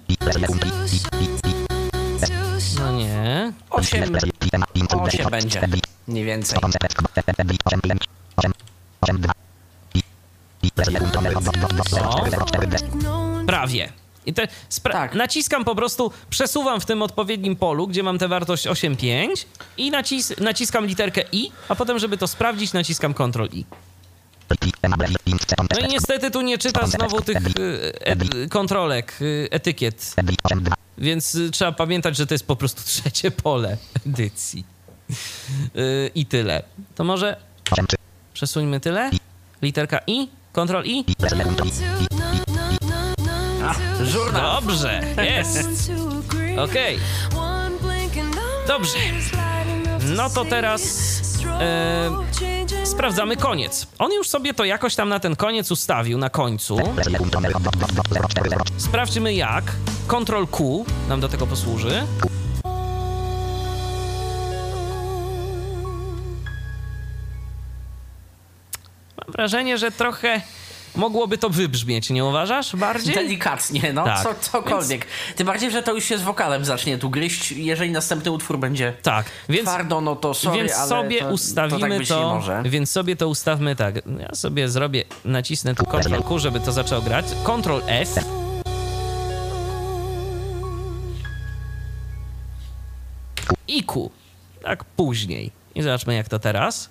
[2.79, 3.53] No nie.
[3.71, 4.17] 8,
[4.91, 5.61] 8 będzie.
[6.09, 6.59] Mniej więcej.
[13.47, 13.93] Prawie.
[14.27, 15.15] I te spra- Tak.
[15.15, 19.47] naciskam po prostu, przesuwam w tym odpowiednim polu, gdzie mam tę wartość 8.5
[19.77, 23.65] i nacis- naciskam literkę I, a potem, żeby to sprawdzić, naciskam Ctrl I.
[25.81, 30.15] No i niestety tu nie czyta znowu tych y, e- kontrolek, y, etykiet,
[30.99, 33.77] więc y, trzeba pamiętać, że to jest po prostu trzecie pole
[34.07, 34.65] edycji.
[35.77, 36.63] Y, I tyle.
[36.95, 37.37] To może
[38.33, 39.11] przesuńmy tyle.
[39.63, 41.05] Literka I, Ctrl I.
[44.03, 44.61] Żurnal.
[44.61, 45.01] Dobrze,
[45.37, 45.91] jest.
[46.59, 46.99] Okej.
[48.69, 48.99] Dobrze.
[50.17, 50.83] No to teraz
[51.47, 53.87] e, sprawdzamy koniec.
[53.99, 56.79] On już sobie to jakoś tam na ten koniec ustawił, na końcu.
[58.77, 59.65] Sprawdźmy jak.
[60.09, 62.07] Ctrl Q nam do tego posłuży.
[69.17, 70.41] Mam wrażenie, że trochę
[70.97, 72.77] mogłoby to wybrzmieć, nie uważasz?
[72.77, 73.15] Bardziej?
[73.15, 74.23] Delikatnie, no, Tak.
[74.23, 75.07] co, cokolwiek.
[75.37, 78.93] Tym bardziej, że to już się z wokalem zacznie tu gryźć, jeżeli następny utwór będzie
[79.03, 82.63] Tak, więc, twardo, no to sorry, więc sobie to, to ustawimy tak to, nie może.
[82.67, 83.95] więc sobie to ustawmy tak.
[84.21, 87.25] Ja sobie zrobię, nacisnę tu Ctrl Q, żeby to zaczęło grać.
[87.45, 88.09] Ctrl F.
[93.69, 94.11] I Q.
[94.63, 95.51] Tak później.
[95.75, 96.91] I zobaczmy jak to teraz.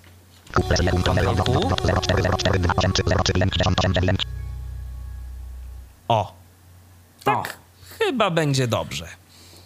[6.08, 6.34] O.
[7.24, 7.56] Tak.
[7.98, 9.08] Chyba będzie dobrze.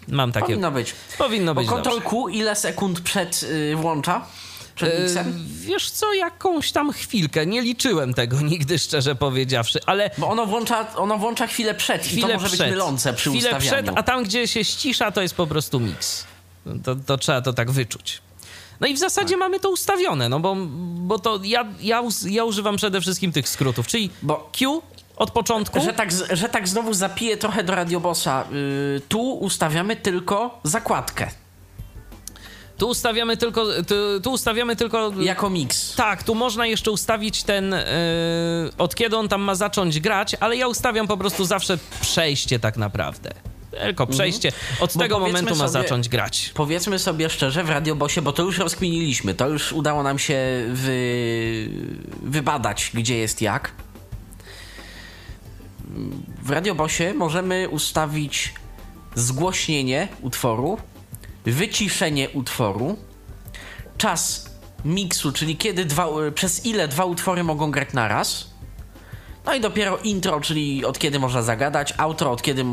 [0.07, 0.45] Mam takie.
[0.45, 0.95] Powinno być.
[1.17, 2.01] Powinno być dobrze.
[2.01, 4.25] Q ile sekund przed y, włącza?
[4.75, 10.29] Przed E, wiesz co, jakąś tam chwilkę, nie liczyłem tego nigdy, szczerze powiedziawszy, ale Bo
[10.29, 13.49] ono włącza, ono włącza chwilę przed i to chwilę może przed, być mylące przy chwilę
[13.49, 13.83] ustawianiu.
[13.83, 16.25] przed, a tam gdzie się ścisza, to jest po prostu mix.
[16.83, 18.21] To, to trzeba to tak wyczuć.
[18.79, 19.39] No i w zasadzie Tak.
[19.39, 20.55] mamy to ustawione, no bo,
[20.95, 24.81] bo to ja, ja, ja używam przede wszystkim tych skrótów, czyli Bo- Q
[25.15, 28.45] od początku, Że tak, że tak znowu zapiję trochę do radiobossa.
[28.97, 31.29] Y, tu ustawiamy tylko zakładkę
[32.79, 35.95] tu ustawiamy tylko, tu, tu ustawiamy tylko jako mix.
[35.95, 37.77] Tak, tu można jeszcze ustawić ten, yy,
[38.77, 42.77] od kiedy on tam ma zacząć grać, ale ja ustawiam po prostu zawsze przejście tak
[42.77, 43.31] naprawdę.
[43.71, 44.51] Tylko przejście.
[44.79, 46.51] Od Bo tego momentu ma sobie- zacząć grać.
[46.53, 50.37] Powiedzmy sobie szczerze, w radiobosie, bo to już rozkminiliśmy, to już udało nam się
[50.67, 51.69] wy...
[52.23, 53.71] wybadać, gdzie jest jak.
[56.43, 58.53] W radiobosie możemy ustawić
[59.15, 60.77] zgłośnienie utworu,
[61.45, 62.97] wyciszenie utworu,
[63.97, 64.49] czas
[64.85, 68.48] miksu, czyli kiedy dwa, przez ile dwa utwory mogą grać naraz.
[69.45, 72.65] No i dopiero intro, czyli od kiedy można zagadać, outro, od kiedy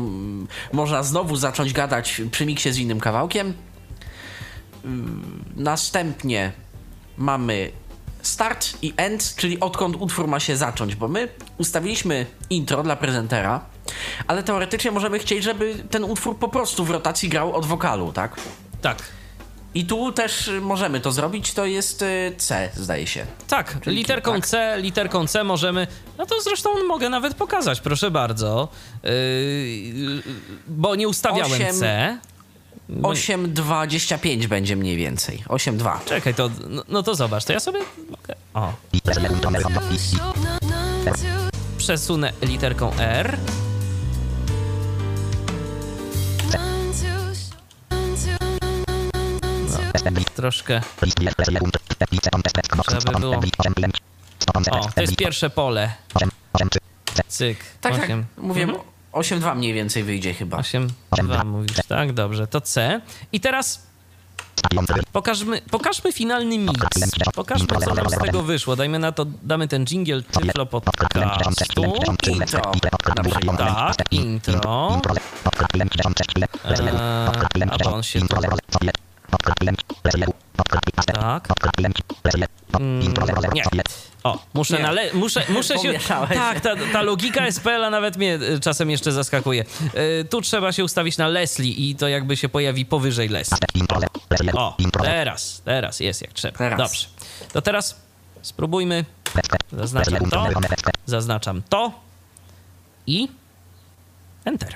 [0.73, 3.53] można znowu zacząć gadać przy miksie z innym kawałkiem.
[5.55, 6.51] Następnie
[7.17, 7.71] mamy
[8.21, 11.27] start i end, czyli odkąd utwór ma się zacząć, bo my
[11.57, 13.61] ustawiliśmy intro dla prezentera,
[14.27, 18.35] ale teoretycznie możemy chcieć, żeby ten utwór po prostu w rotacji grał od wokalu, tak?
[18.81, 19.16] Tak.
[19.77, 23.25] I tu też możemy to zrobić, to jest y, C, zdaje się.
[23.47, 24.47] Tak, Czyli literką tak.
[24.47, 25.87] C, literką C możemy.
[26.17, 28.67] No to zresztą mogę nawet pokazać, proszę bardzo.
[29.03, 29.11] Yy,
[30.67, 31.75] bo nie ustawiałem Osiem.
[31.75, 32.17] C.
[33.01, 35.43] 8,25 będzie mniej więcej.
[35.47, 36.05] 8,2.
[36.05, 37.79] Czekaj, to, no, no to zobacz, to ja sobie
[38.09, 38.35] mogę.
[38.53, 38.73] O,
[41.77, 43.37] przesunę literką R.
[50.35, 50.81] Troszkę.
[53.19, 53.41] Było.
[54.71, 55.91] O, to jest pierwsze pole.
[57.27, 57.57] Cyk.
[57.81, 58.09] Tak, tak.
[58.37, 58.79] Mówię, Mhm.
[59.13, 60.57] 8.2 mniej więcej wyjdzie chyba.
[60.57, 60.87] 8,
[61.23, 62.13] 2 mówisz, tak?
[62.13, 63.01] Dobrze, to C.
[63.31, 63.87] I teraz
[65.11, 66.73] pokażmy, pokażmy finalny mix.
[67.33, 68.75] Pokażmy, co nam z tego wyszło.
[68.75, 71.93] Dajmy na to, damy ten jingle Tyflo Podcastu.
[72.31, 72.61] Intro.
[73.97, 75.01] Tak, intro.
[76.65, 78.19] Eee, a on się...
[81.13, 81.47] Tak.
[82.79, 83.13] Mm,
[83.53, 83.63] nie.
[84.23, 84.83] O, muszę, Nie.
[84.83, 85.93] nale- muszę, muszę się...
[86.33, 89.65] Tak, ta, ta logika SPL-a nawet mnie e, czasem jeszcze zaskakuje.
[89.93, 93.57] E, tu trzeba się ustawić na Leslie i to jakby się pojawi powyżej Leslie.
[94.57, 96.57] O, teraz, teraz jest jak trzeba.
[96.57, 96.77] Teraz.
[96.77, 97.07] Dobrze.
[97.53, 98.01] To teraz
[98.41, 99.05] spróbujmy.
[99.71, 100.49] Zaznaczam to,
[101.05, 101.91] zaznaczam to
[103.07, 103.27] i
[104.45, 104.75] Enter.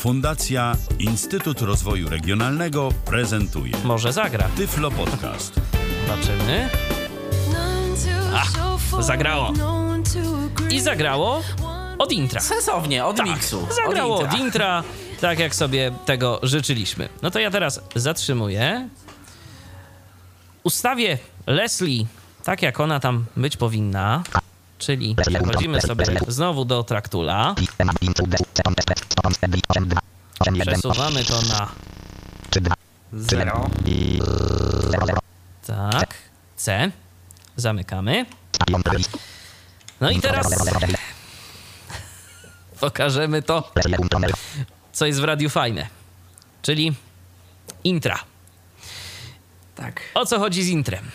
[0.00, 4.48] Fundacja Instytut Rozwoju Regionalnego prezentuje Może zagra.
[4.56, 5.60] Tyflo Podcast.
[6.06, 6.68] Zobaczymy.
[8.34, 8.52] Ach,
[9.00, 9.52] zagrało.
[10.70, 11.42] I zagrało
[11.98, 12.40] od intra.
[12.40, 13.66] Sensownie, od Tak, miksu.
[13.86, 14.82] zagrało od od intra,
[15.20, 17.08] tak jak sobie tego życzyliśmy.
[17.22, 18.88] No to ja teraz zatrzymuję.
[20.64, 22.06] Ustawię Leslie
[22.44, 24.22] tak, jak ona tam być powinna.
[24.80, 27.54] Czyli przechodzimy sobie znowu do traktula.
[30.62, 31.68] Przesuwamy to na
[33.12, 33.70] Zero.
[35.66, 36.14] tak.
[36.56, 36.90] C.
[37.56, 38.26] Zamykamy.
[40.00, 40.46] No i teraz
[42.80, 43.72] pokażemy to,
[44.92, 45.86] co jest w radiu fajne.
[46.62, 46.94] Czyli
[47.84, 48.18] intra.
[49.74, 50.00] Tak.
[50.14, 51.10] O co chodzi z intrem?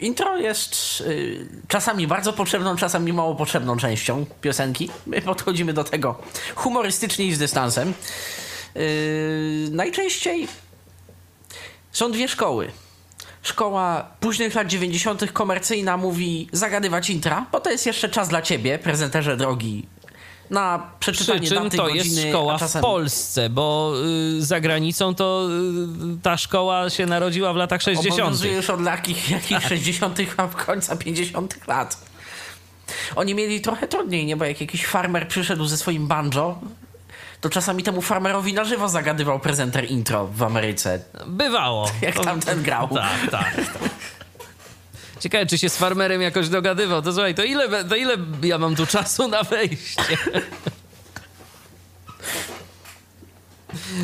[0.00, 4.90] Intro jest y, czasami bardzo potrzebną, czasami mało potrzebną częścią piosenki.
[5.06, 6.18] My podchodzimy do tego
[6.54, 7.94] humorystycznie i z dystansem.
[8.76, 10.48] Y, najczęściej
[11.92, 12.70] są dwie szkoły.
[13.42, 15.32] Szkoła późnych lat 90.
[15.32, 19.86] komercyjna mówi zagadywać intra, bo to jest jeszcze czas dla ciebie, prezenterze drogi,
[20.50, 22.82] na Przy przeczytanie czym daty, to godziny, jest szkoła a w czasem...
[22.82, 23.92] Polsce, bo
[24.38, 25.48] y, za granicą to
[26.14, 28.20] y, ta szkoła się narodziła w latach 60.
[28.20, 31.66] Obowiązuje już od jakich, jakich 60., a końca 50.
[31.66, 32.06] lat.
[33.16, 34.36] Oni mieli trochę trudniej, nie?
[34.36, 36.58] Bo jak jakiś farmer przyszedł ze swoim banjo,
[37.40, 41.00] to czasami temu farmerowi na żywo zagadywał prezenter intro w Ameryce.
[41.26, 41.90] Bywało.
[42.02, 42.88] Jak To- tamten grał.
[42.88, 43.54] Tak, tak.
[43.54, 43.90] tak.
[45.20, 47.02] Ciekawe, czy się z farmerem jakoś dogadywał.
[47.02, 50.02] To słuchaj, to ile, to ile ja mam tu czasu na wejście?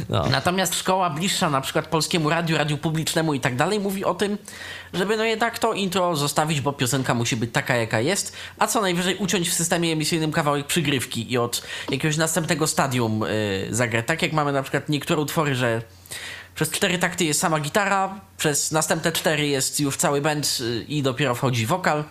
[0.09, 0.27] No.
[0.31, 4.39] Natomiast szkoła bliższa na przykład polskiemu radiu, radiu publicznemu i tak dalej mówi o tym,
[4.95, 8.81] żeby no jednak to intro zostawić, bo piosenka musi być taka jaka jest, a co
[8.81, 14.07] najwyżej uciąć w systemie emisyjnym kawałek przygrywki i od jakiegoś następnego stadium yy, zagrać.
[14.07, 15.83] Tak jak mamy na przykład niektóre utwory, że
[16.55, 21.03] przez cztery takty jest sama gitara, przez następne cztery jest już cały band yy, i
[21.03, 22.05] dopiero wchodzi wokal,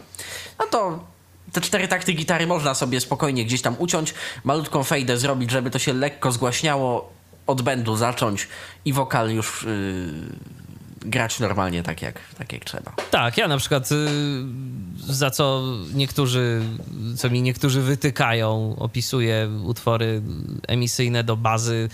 [0.60, 1.06] no to
[1.52, 4.14] te cztery takty gitary można sobie spokojnie gdzieś tam uciąć,
[4.44, 7.14] malutką fejdę zrobić, żeby to się lekko zgłaśniało,
[7.48, 8.48] od bendu zacząć
[8.86, 12.92] i wokal już yy, grać normalnie tak jak, tak jak trzeba.
[13.12, 13.96] Tak, ja na przykład y,
[14.98, 15.64] za co
[15.94, 16.62] niektórzy,
[17.18, 20.22] co mi niektórzy wytykają, opisuję utwory
[20.68, 21.90] emisyjne do bazy,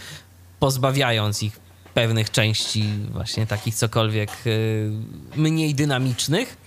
[0.59, 1.66] pozbawiając ich
[1.97, 4.91] pewnych części, właśnie takich cokolwiek y,
[5.35, 6.57] mniej dynamicznych.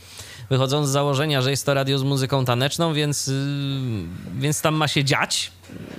[0.51, 3.33] Wychodząc z założenia, że jest to radio z muzyką taneczną, więc, y,
[4.39, 5.53] więc tam ma się dziać.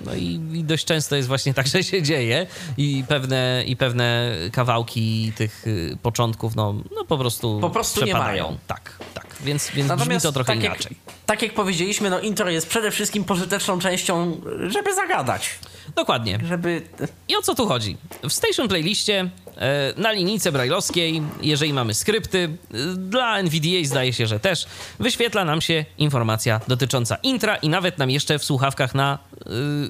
[0.06, 2.48] No i, i dość często jest właśnie tak, że się dzieje
[2.78, 8.14] i pewne, i pewne kawałki tych y, początków, no, no po prostu Po prostu nie
[8.14, 8.58] mają.
[8.68, 9.31] Tak, tak.
[9.43, 10.97] Więc, więc brzmi to trochę tak inaczej.
[11.07, 15.49] Jak, tak jak powiedzieliśmy, no intro jest przede wszystkim pożyteczną częścią, żeby zagadać.
[15.95, 16.39] Dokładnie.
[16.47, 16.81] Żeby...
[17.27, 17.97] I o co tu chodzi?
[18.23, 24.27] W Station Playliście e, na linijce brajlowskiej, jeżeli mamy skrypty, e, dla NVDA zdaje się,
[24.27, 24.65] że też,
[24.99, 29.19] wyświetla nam się informacja dotycząca intra i nawet nam jeszcze w słuchawkach na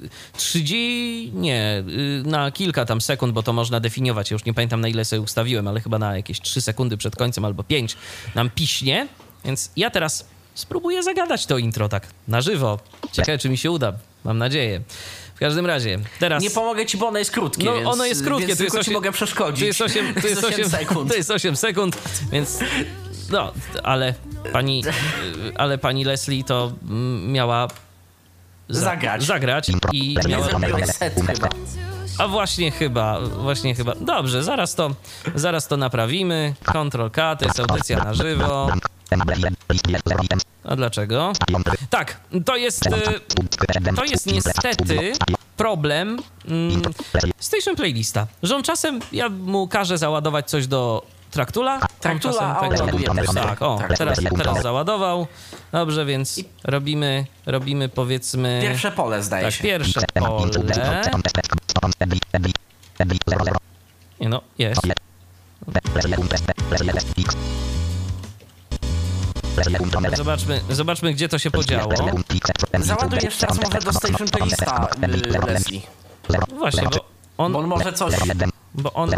[0.04, 4.54] y, 30, nie, y, na kilka tam sekund, bo to można definiować, ja już nie
[4.54, 7.96] pamiętam na ile sobie ustawiłem, ale chyba na jakieś 3 sekundy przed końcem albo 5
[8.34, 9.08] nam piśnie,
[9.44, 10.24] więc ja teraz
[10.54, 12.78] spróbuję zagadać to intro tak na żywo.
[13.12, 13.92] Ciekawe, czy mi się uda,
[14.24, 14.80] mam nadzieję.
[15.34, 16.42] W każdym razie, teraz...
[16.42, 18.72] Nie pomogę ci, bo ono jest krótkie, No, więc, ono jest krótkie, więc to jest
[18.74, 19.60] tylko ci 8, mogę przeszkodzić.
[19.60, 21.10] To jest 8, to jest 8, sekund.
[21.10, 21.96] To jest 8 sekund,
[22.32, 22.58] więc
[23.30, 23.52] no,
[23.82, 24.14] ale
[24.52, 24.84] pani,
[25.56, 27.68] ale pani Leslie to mm, miała
[28.68, 29.22] za- Zagrać.
[29.22, 31.48] zagrać i Nie miała, zrobiłeś set chyba.
[32.18, 33.94] a właśnie chyba, właśnie chyba.
[33.94, 34.90] Dobrze, zaraz to,
[35.34, 36.54] zaraz to naprawimy.
[36.64, 38.68] Ctrl K, to jest audycja na żywo.
[40.64, 41.32] A dlaczego?
[41.90, 42.90] Tak, to jest, e,
[43.96, 45.12] to jest niestety
[45.56, 46.18] problem
[46.48, 46.82] mm,
[47.38, 51.80] Station Playlista, że on czasem, ja mu każę załadować coś do Traktula?
[52.00, 52.60] Traktula,
[53.14, 53.34] też.
[53.34, 53.98] Tak, o, Tak.
[53.98, 55.26] teraz, teraz załadował.
[55.72, 58.58] Dobrze, więc robimy, robimy powiedzmy...
[58.62, 59.62] Pierwsze pole zdaje Tak, się.
[59.62, 60.50] pierwsze pole.
[64.20, 64.82] Nie no, jest.
[70.16, 71.92] Zobaczmy, zobaczmy gdzie to się podziało.
[72.78, 74.88] Załaduj jeszcze raz może do Station Playlista,
[75.44, 75.80] y, Leslie.
[76.58, 77.04] Właśnie, bo
[77.38, 78.14] on, Bo on może coś...
[78.74, 79.10] bo on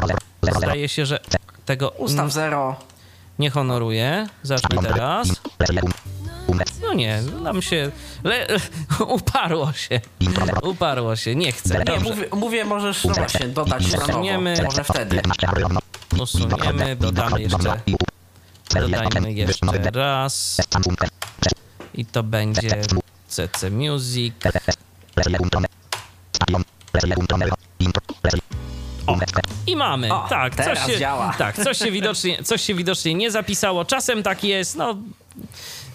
[0.56, 1.20] zdaje się, że
[1.64, 2.76] tego Ustaw zero.
[3.38, 4.28] nie honoruje.
[4.42, 5.28] Zacznij teraz.
[6.82, 7.90] No nie, nam się...
[8.24, 8.46] Le,
[9.16, 10.00] uparło się.
[10.62, 11.84] Uparło się, nie chce.
[11.84, 13.94] Nie, mówię, mówię możesz no właśnie dodać.
[13.94, 14.54] Usuniemy.
[14.64, 15.22] Może wtedy.
[16.20, 17.80] Usuniemy, dodamy jeszcze,
[18.74, 20.60] dodajmy jeszcze raz
[21.94, 22.82] i to będzie
[23.28, 24.34] CC Music.
[29.66, 31.34] I mamy, O, tak, coś się, działa.
[31.38, 33.84] tak, coś się widocznie, coś się widocznie nie zapisało.
[33.84, 34.96] Czasem tak jest, no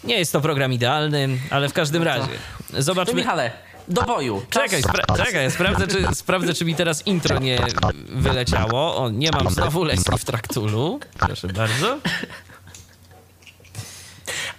[0.03, 2.27] nie jest to program idealny, ale w każdym razie
[2.73, 3.13] No zobaczmy.
[3.13, 3.51] Michale,
[3.87, 4.41] do boju.
[4.49, 4.63] Czas.
[4.63, 7.59] Czekaj, spra- czekaj, sprawdzę czy, sprawdzę, czy mi teraz intro nie
[8.09, 8.97] wyleciało.
[8.97, 10.99] O, nie mam znowu Leslie w traktulu.
[11.19, 11.99] Proszę bardzo.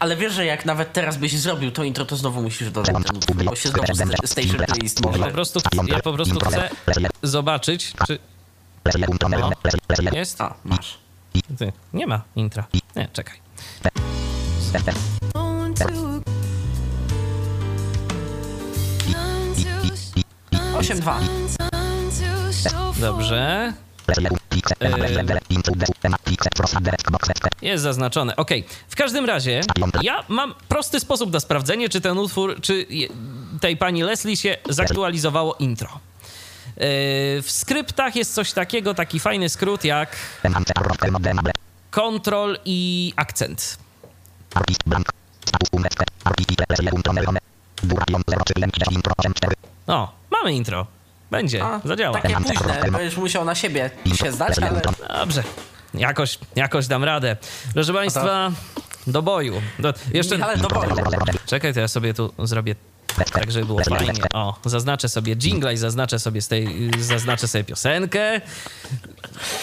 [0.01, 3.17] Ale wiesz, że jak nawet teraz byś zrobił to intro, to znowu musisz dodać ten
[3.17, 5.31] utwór, bo się znowu sta- Station Playlist Po może...
[5.31, 6.71] prostu, ja po prostu chcę
[7.23, 8.19] zobaczyć, czy
[10.13, 10.41] jest.
[10.41, 10.99] A, masz.
[11.59, 12.67] Ty, nie ma intra.
[12.97, 13.39] Nie, czekaj.
[15.35, 15.83] On to.
[19.19, 20.79] On to.
[20.79, 21.11] 8-2.
[21.13, 23.73] On to show for Dobrze.
[27.63, 28.37] Jest zaznaczone.
[28.37, 28.51] Ok.
[28.89, 29.61] W każdym razie
[30.03, 32.87] ja mam prosty sposób na sprawdzenie, czy ten utwór, czy
[33.61, 35.89] tej pani Leslie się zaktualizowało intro.
[35.91, 40.17] Yy, W skryptach jest coś takiego, taki fajny skrót jak
[41.91, 43.79] kontrol i akcent.
[49.87, 50.87] O, mamy intro.
[51.31, 52.21] Będzie, A, zadziała.
[52.21, 54.81] Takie późne, będziesz musiał na siebie się zdać, ale...
[55.09, 55.43] Dobrze,
[55.95, 57.37] jakoś, jakoś dam radę.
[57.75, 58.53] Proszę Państwa,
[59.07, 59.55] do boju.
[59.79, 60.95] Do, jeszcze, Michale, do boju.
[61.47, 62.75] czekaj, to ja sobie tu zrobię
[63.33, 64.13] tak, żeby było fajnie.
[64.35, 68.41] O, zaznaczę sobie jingle i zaznaczę sobie z tej, zaznaczę sobie piosenkę.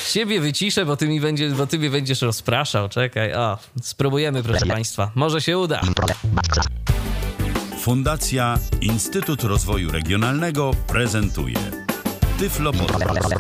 [0.05, 2.89] Siebie wyciszę, bo ty mi będziesz, bo ty mnie będziesz rozpraszał.
[2.89, 5.11] Czekaj, o, spróbujemy, proszę Państwa.
[5.15, 5.81] Może się uda.
[7.87, 11.55] Fundacja Instytut Rozwoju Regionalnego prezentuje
[12.39, 13.35] Tyflo Podcast.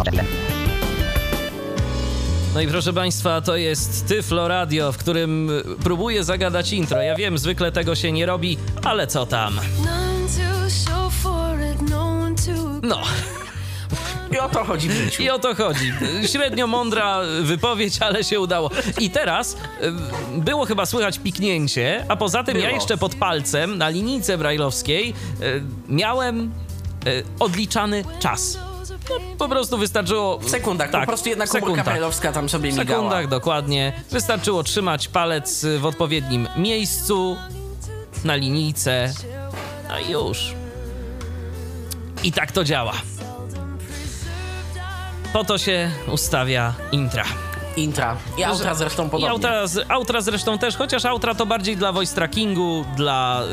[2.53, 5.51] No i proszę Państwa, to jest Tyflo Radio, w którym
[5.83, 7.01] próbuję zagadać intro.
[7.01, 9.59] Ja wiem, zwykle tego się nie robi, ale co tam?
[12.83, 13.01] No,
[14.31, 15.23] I o to chodzi w życiu.
[15.23, 15.93] i o to chodzi.
[16.31, 18.69] Średnio mądra wypowiedź, ale się udało.
[18.99, 19.57] I teraz y,
[20.41, 22.75] było chyba słychać piknięcie, a poza tym ja Było.
[22.75, 26.51] jeszcze pod palcem na linijce brajlowskiej y, miałem
[27.07, 28.57] y, odliczany czas.
[29.09, 30.37] No, po prostu wystarczyło...
[30.39, 32.97] W sekundach, tak, po prostu jedna w komórka brajlowska tam sobie W migała.
[32.99, 33.93] sekundach, dokładnie.
[34.11, 37.37] Wystarczyło trzymać palec w odpowiednim miejscu,
[38.23, 39.13] na linijce,
[39.89, 40.53] no i już.
[42.23, 42.93] I tak to działa.
[45.37, 47.23] Po to się ustawia intra.
[47.75, 48.17] Intra.
[48.37, 49.31] I outra zresztą I podobnie.
[49.31, 53.43] outra, z- outra zresztą też, chociaż outra to bardziej dla voice trackingu, dla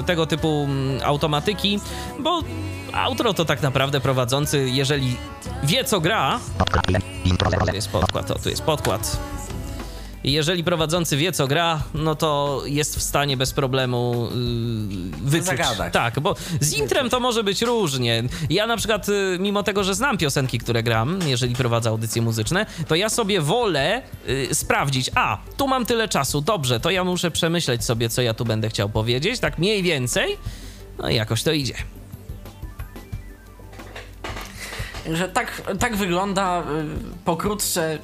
[0.00, 1.80] y, tego typu mm, automatyki,
[2.18, 2.40] bo
[2.92, 5.16] outro to tak naprawdę prowadzący, jeżeli
[5.62, 6.38] wie co gra,
[7.68, 9.16] tu jest podkład, o, tu jest podkład.
[10.24, 14.28] Jeżeli prowadzący wie, co gra, no to jest w stanie bez problemu
[15.22, 15.46] yy, wyczuć.
[15.46, 15.92] Zagadać.
[15.92, 18.24] Tak, bo z intrem to może być różnie.
[18.50, 22.66] Ja na przykład, y, mimo tego, że znam piosenki, które gram, jeżeli prowadzę audycje muzyczne,
[22.88, 27.30] to ja sobie wolę y, sprawdzić, a, tu mam tyle czasu, dobrze, to ja muszę
[27.30, 30.36] przemyśleć sobie, co ja tu będę chciał powiedzieć, tak mniej więcej,
[30.98, 31.74] no i jakoś to idzie.
[35.12, 36.64] Że tak, tak wygląda y,
[37.24, 37.98] pokrótce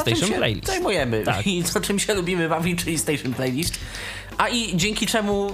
[0.00, 0.66] Station Playlist.
[0.66, 1.46] zajmujemy Tak.
[1.46, 3.78] i to, czym się lubimy bawić, czyli Station Playlist.
[4.38, 5.50] A i dzięki czemu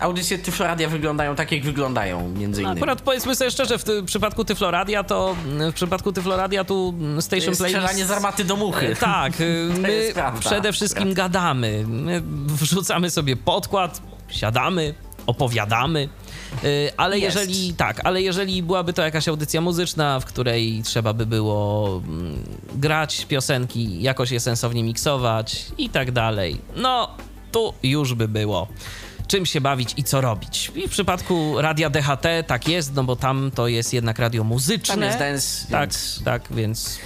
[0.00, 2.80] audycje Tyfloradia wyglądają tak, jak wyglądają, między No innymi.
[2.80, 5.36] akurat powiedzmy sobie szczerze, w ty- przypadku Tyfloradia to,
[5.70, 7.60] w przypadku Tyfloradia tu Station Playlist...
[7.78, 8.88] strzelanie z armaty do muchy.
[8.92, 10.40] E, Tak, y, my prawda.
[10.40, 11.84] przede wszystkim gadamy.
[11.88, 14.94] My wrzucamy sobie podkład, siadamy,
[15.26, 16.08] opowiadamy.
[16.64, 17.36] Y, Ale Jest.
[17.36, 22.44] jeżeli tak, ale jeżeli byłaby to jakaś audycja muzyczna, w której trzeba by było mm,
[22.74, 27.08] grać piosenki, jakoś je sensownie miksować i tak dalej, no
[27.52, 28.68] tu już by było
[29.26, 30.72] czym się bawić i co robić.
[30.74, 34.94] I w przypadku radia DHT tak jest, no bo tam to jest jednak radio muzyczne.
[34.94, 36.22] Tam jest dance, Tak, więc...
[36.24, 36.98] tak, więc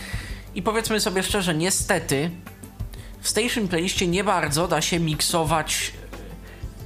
[0.55, 2.31] I powiedzmy sobie szczerze, niestety
[3.21, 5.93] w Station Playliście nie bardzo da się miksować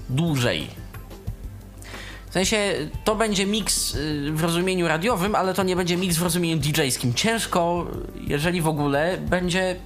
[0.09, 0.80] dłużej.
[2.31, 2.75] W sensie
[3.05, 7.15] to będzie miks y, w rozumieniu radiowym, ale to nie będzie miks w rozumieniu DJ-skim.
[7.15, 7.87] Ciężko,
[8.21, 9.77] jeżeli w ogóle, będzie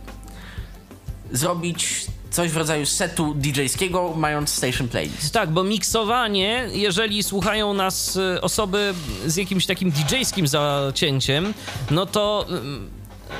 [1.32, 5.32] zrobić coś w rodzaju setu DJ-skiego, mając Station Playlist.
[5.32, 8.94] Tak, bo miksowanie, jeżeli słuchają nas y, osoby
[9.26, 11.54] z jakimś takim DJ-skim zacięciem,
[11.90, 12.46] no to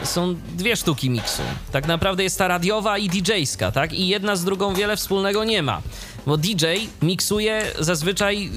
[0.02, 1.43] y, są dwie sztuki miksu.
[1.72, 3.93] Tak naprawdę jest ta radiowa i DJ-ska, tak?
[3.93, 5.82] I jedna z drugą wiele wspólnego nie ma.
[6.27, 6.67] Bo DJ
[7.03, 8.51] miksuje zazwyczaj y,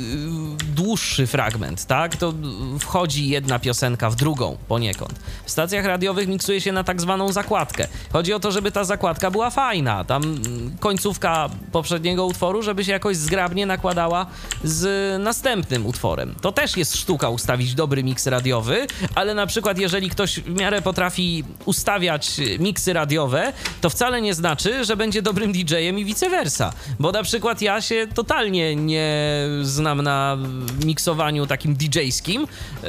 [0.76, 2.16] dłuższy fragment, tak?
[2.16, 2.34] To
[2.80, 5.20] wchodzi jedna piosenka w drugą poniekąd.
[5.46, 7.88] W stacjach radiowych miksuje się na tak zwaną zakładkę.
[8.14, 10.04] Chodzi o to, żeby ta zakładka była fajna.
[10.04, 14.26] Tam mm, końcówka poprzedniego utworu, żeby się jakoś zgrabnie nakładała
[14.64, 16.36] z następnym utworem.
[16.42, 20.82] To też jest sztuka ustawić dobry miks radiowy, ale na przykład jeżeli ktoś w miarę
[20.82, 26.74] potrafi ustawiać miksy radiowe, to wcale nie znaczy, że będzie dobrym DJ-em i vice versa.
[27.00, 29.18] Bo na przykład ja się totalnie nie
[29.62, 30.38] znam na
[30.86, 32.48] miksowaniu takim DJ-skim.
[32.84, 32.88] E,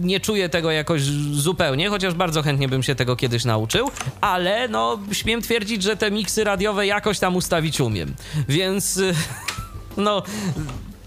[0.00, 1.02] Nie czuję tego jakoś
[1.32, 3.90] zupełnie, chociaż bardzo chętnie bym się tego kiedyś nauczył,
[4.20, 8.14] ale no śmiem twierdzić, że te miksy radiowe jakoś tam ustawić umiem.
[8.48, 9.12] Więc e,
[9.96, 10.22] no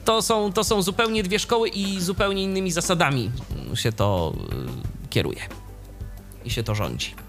[0.06, 3.32] to są, to są zupełnie dwie szkoły i zupełnie innymi zasadami
[3.76, 4.34] się to
[5.06, 5.41] e, kieruje
[6.45, 7.27] i się to rządzi.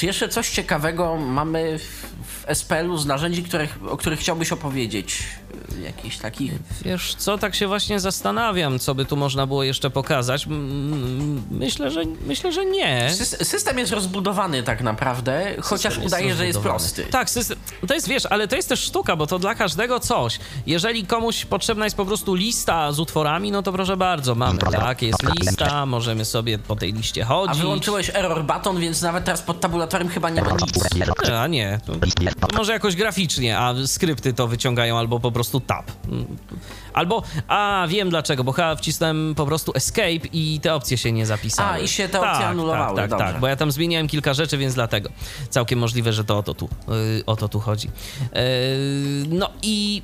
[0.00, 1.78] Czy jeszcze coś ciekawego mamy
[2.54, 5.22] SPL-u z narzędzi, których, o których chciałbyś opowiedzieć?
[5.82, 6.52] Jakichś takich...
[6.84, 10.46] Wiesz co, tak się właśnie zastanawiam, co by tu można było jeszcze pokazać.
[11.50, 13.10] Myślę, że, myślę, że nie.
[13.12, 17.04] Sys- System jest rozbudowany tak naprawdę, chociaż System udaje, że jest prosty.
[17.10, 17.58] Tak, system,
[17.88, 20.38] to jest, wiesz, ale to jest też sztuka, bo to dla każdego coś.
[20.66, 25.02] Jeżeli komuś potrzebna jest po prostu lista z utworami, no to proszę bardzo, mamy, tak,
[25.02, 27.60] jest lista, możemy sobie po tej liście A chodzić.
[27.60, 30.84] wyłączyłeś error button, więc nawet teraz pod tabulatorem chyba nie ma nic.
[31.38, 31.92] A nie, to,
[32.56, 35.86] może jakoś graficznie, a skrypty to wyciągają albo po prostu tab.
[36.92, 41.26] Albo, a wiem dlaczego, bo chyba wcisnąłem po prostu escape i te opcje się nie
[41.26, 41.70] zapisały.
[41.70, 43.32] A, i się te opcje tak, anulowały, Tak, tak, dobrze.
[43.32, 45.10] tak, bo ja tam zmieniałem kilka rzeczy, więc dlatego.
[45.50, 47.88] Całkiem możliwe, że to o to tu, yy, o to tu chodzi.
[47.88, 48.40] Yy,
[49.28, 50.02] no i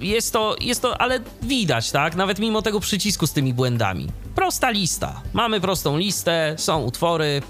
[0.00, 2.16] jest to, jest to, ale widać, tak?
[2.16, 4.06] Nawet mimo tego przycisku z tymi błędami.
[4.34, 5.20] Prosta lista.
[5.32, 7.42] Mamy prostą listę, są utwory,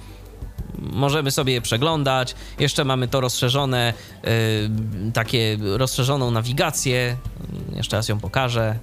[0.79, 2.35] możemy sobie je przeglądać.
[2.59, 3.95] Jeszcze mamy to rozszerzone,
[4.25, 4.31] yy,
[5.13, 7.17] takie rozszerzoną nawigację.
[7.77, 8.79] Jeszcze raz ją pokażę.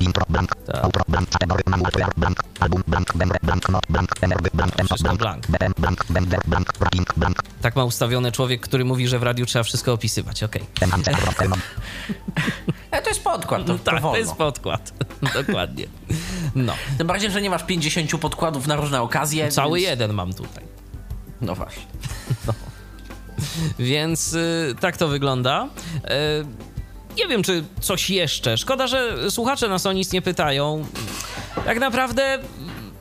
[0.00, 0.16] Blank.
[0.16, 0.50] Intro blank.
[0.66, 0.84] Tak.
[0.84, 1.28] Outro blank.
[1.28, 2.38] Category manual player blank.
[2.60, 3.12] Album blank.
[3.42, 3.68] Blank.
[3.68, 4.10] Not blank.
[4.22, 4.76] Energy blank.
[4.76, 5.18] Tempo blank.
[5.18, 5.46] blank.
[5.46, 6.04] BM blank.
[6.08, 6.68] Bender blank.
[7.16, 7.36] Blank.
[7.60, 10.42] Tak ma ustawione człowiek, który mówi, że w radiu trzeba wszystko opisywać.
[10.42, 10.62] Okej.
[10.74, 11.00] Kernel.
[12.90, 14.92] E, to jest podkład, to, to Tak, to jest podkład.
[15.46, 15.86] Dokładnie.
[16.54, 16.72] No.
[16.98, 19.48] Tym bardziej, że nie masz 50 podkładów na różne okazje.
[19.48, 19.90] Cały więc...
[19.90, 20.64] jeden mam tutaj.
[21.40, 21.82] No właśnie.
[23.78, 25.68] Więc y, tak to wygląda.
[25.94, 26.69] Y,
[27.16, 28.58] nie wiem, czy coś jeszcze.
[28.58, 30.86] Szkoda, że słuchacze nas o nic nie pytają.
[31.64, 32.38] Tak naprawdę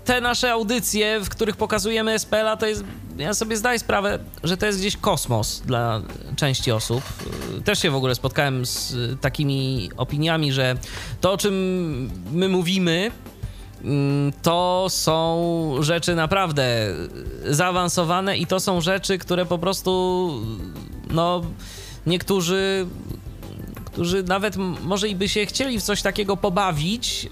[0.06, 2.84] te nasze audycje, w których pokazujemy SPL-a, to jest.
[3.18, 6.02] Ja sobie zdaję sprawę, że to jest gdzieś kosmos dla
[6.36, 7.04] części osób.
[7.66, 10.76] Też się w ogóle spotkałem z takimi opiniami, że
[11.22, 11.54] to, o czym
[12.32, 13.12] my mówimy,
[13.84, 16.96] Mm, to są rzeczy naprawdę
[17.46, 20.32] zaawansowane i to są rzeczy, które po prostu
[21.10, 21.42] no
[22.06, 22.88] niektórzy
[24.00, 27.30] którzy nawet może i by się chcieli w coś takiego pobawić, yy,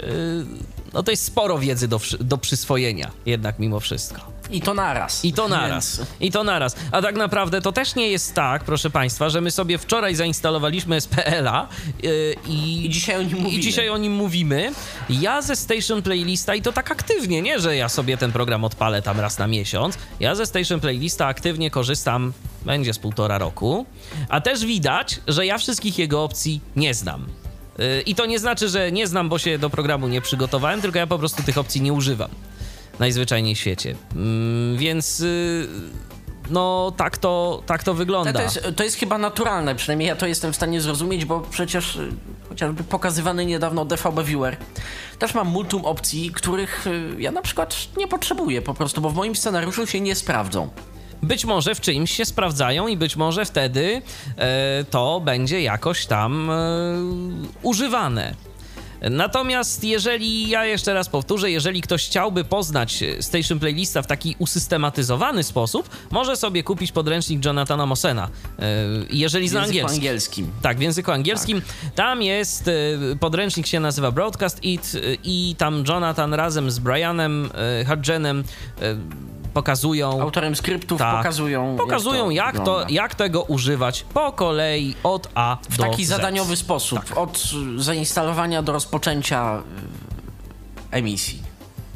[0.94, 4.22] no to jest sporo wiedzy do, do przyswojenia jednak mimo wszystko.
[4.52, 5.26] I to naraz.
[5.26, 5.98] I to naraz.
[5.98, 6.10] Więc...
[6.20, 6.76] I to naraz.
[6.92, 11.02] A tak naprawdę to też nie jest tak, proszę Państwa, że my sobie wczoraj zainstalowaliśmy
[11.02, 11.68] SPL-a
[12.04, 13.62] yy, i, I dzisiaj o nim i mówimy.
[13.62, 14.72] dzisiaj o nim mówimy.
[15.10, 19.02] Ja ze Station Playlista i to tak aktywnie, nie, że ja sobie ten program odpalę
[19.02, 19.98] tam raz na miesiąc.
[20.20, 22.34] Ja ze Station Playlista aktywnie korzystam,
[22.66, 23.86] będzie z półtora roku.
[24.30, 27.26] A też widać, że ja wszystkich jego opcji nie znam.
[27.78, 31.00] Yy, I to nie znaczy, że nie znam, bo się do programu nie przygotowałem, tylko
[31.00, 32.30] ja po prostu tych opcji nie używam
[33.00, 33.96] najzwyczajniej w świecie.
[34.16, 35.68] Mm, więc y,
[36.50, 38.34] no tak to, tak to wygląda.
[38.34, 41.96] To jest, to jest chyba naturalne, przynajmniej ja to jestem w stanie zrozumieć, bo przecież
[41.96, 42.10] y,
[42.50, 44.58] chociażby pokazywany niedawno DVB Viewer
[45.20, 49.16] też mam multum opcji, których y, ja na przykład nie potrzebuję po prostu, bo w
[49.16, 50.70] moim scenariuszu się nie sprawdzą.
[51.24, 54.02] Być może w czyimś się sprawdzają i być może wtedy
[54.38, 56.54] e, to będzie jakoś tam e,
[57.64, 58.34] używane.
[59.02, 64.36] Natomiast jeżeli, ja jeszcze raz powtórzę, jeżeli ktoś chciałby poznać e, Station Playlista w taki
[64.40, 68.30] usystematyzowany sposób, może sobie kupić podręcznik Jonathana Mossena.
[68.60, 68.64] E,
[69.10, 69.98] Jeżeli W zna języku angielski.
[69.98, 70.52] angielskim.
[70.62, 71.62] Tak, w języku angielskim.
[71.96, 72.72] Tam jest, e,
[73.20, 74.92] podręcznik się nazywa Broadcast It
[75.24, 77.50] i tam Jonathan razem z Brianem
[77.88, 78.44] Hudgenem
[79.62, 80.22] pokazują...
[80.22, 81.18] Autorem skryptów Tak.
[81.18, 81.76] pokazują.
[81.78, 82.86] Pokazują, jak to, wygląda.
[82.90, 86.10] jak tego używać po kolei od A W do taki Z.
[86.10, 87.00] zadaniowy sposób.
[87.16, 87.44] Od
[87.78, 91.42] y, zainstalowania do rozpoczęcia y, emisji.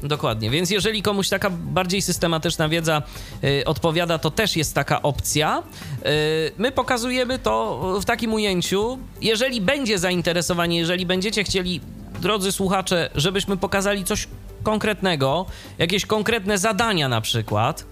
[0.03, 3.01] Dokładnie, więc jeżeli komuś taka bardziej systematyczna wiedza
[3.43, 5.63] y, odpowiada, to też jest taka opcja.
[6.05, 8.97] Y, my pokazujemy to w takim ujęciu.
[9.21, 11.81] Jeżeli będzie zainteresowanie, jeżeli będziecie chcieli,
[12.21, 14.27] drodzy słuchacze, żebyśmy pokazali coś
[14.63, 15.45] konkretnego,
[15.77, 17.85] jakieś konkretne zadania na przykład,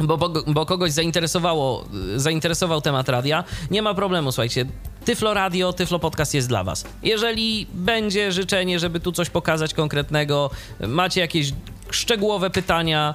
[0.00, 1.84] bo, bo, bo kogoś zainteresowało,
[2.16, 4.66] zainteresował temat radia, nie ma problemu, słuchajcie.
[5.04, 6.84] Tyflo Radio, Tyflo Podcast jest dla Was.
[7.02, 10.50] Jeżeli będzie życzenie, żeby tu coś pokazać konkretnego,
[10.80, 11.52] macie jakieś
[11.90, 13.14] szczegółowe pytania,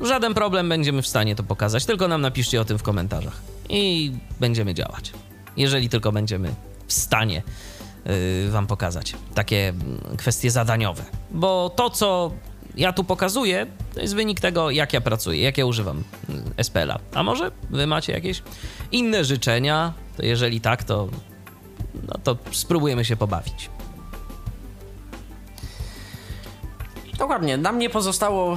[0.00, 1.84] żaden problem, będziemy w stanie to pokazać.
[1.84, 5.12] Tylko nam napiszcie o tym w komentarzach i będziemy działać.
[5.56, 6.54] Jeżeli tylko będziemy
[6.86, 7.42] w stanie
[8.50, 9.72] Wam pokazać takie
[10.18, 11.02] kwestie zadaniowe.
[11.30, 12.30] Bo to, co
[12.76, 16.98] ja tu pokazuję, to jest wynik tego, jak ja pracuję, jak ja używam mm, SPL-a.
[17.14, 18.42] A może Wy macie jakieś
[18.92, 19.92] inne życzenia?
[20.16, 21.08] To jeżeli tak, to,
[22.08, 23.70] no to spróbujemy się pobawić.
[27.18, 27.56] Dokładnie.
[27.56, 28.56] Nam nie pozostało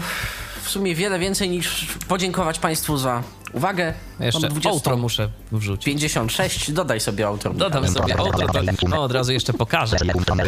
[0.64, 3.24] w sumie wiele więcej niż podziękować Państwu za
[3.54, 3.94] uwagę.
[4.20, 5.86] Jeszcze Mam 20 outro muszę wrzucić.
[5.86, 6.72] 56.
[6.72, 7.56] Dodaj sobie autor.
[7.56, 9.98] Dodam sobie outro, to no, od razu jeszcze pokażę.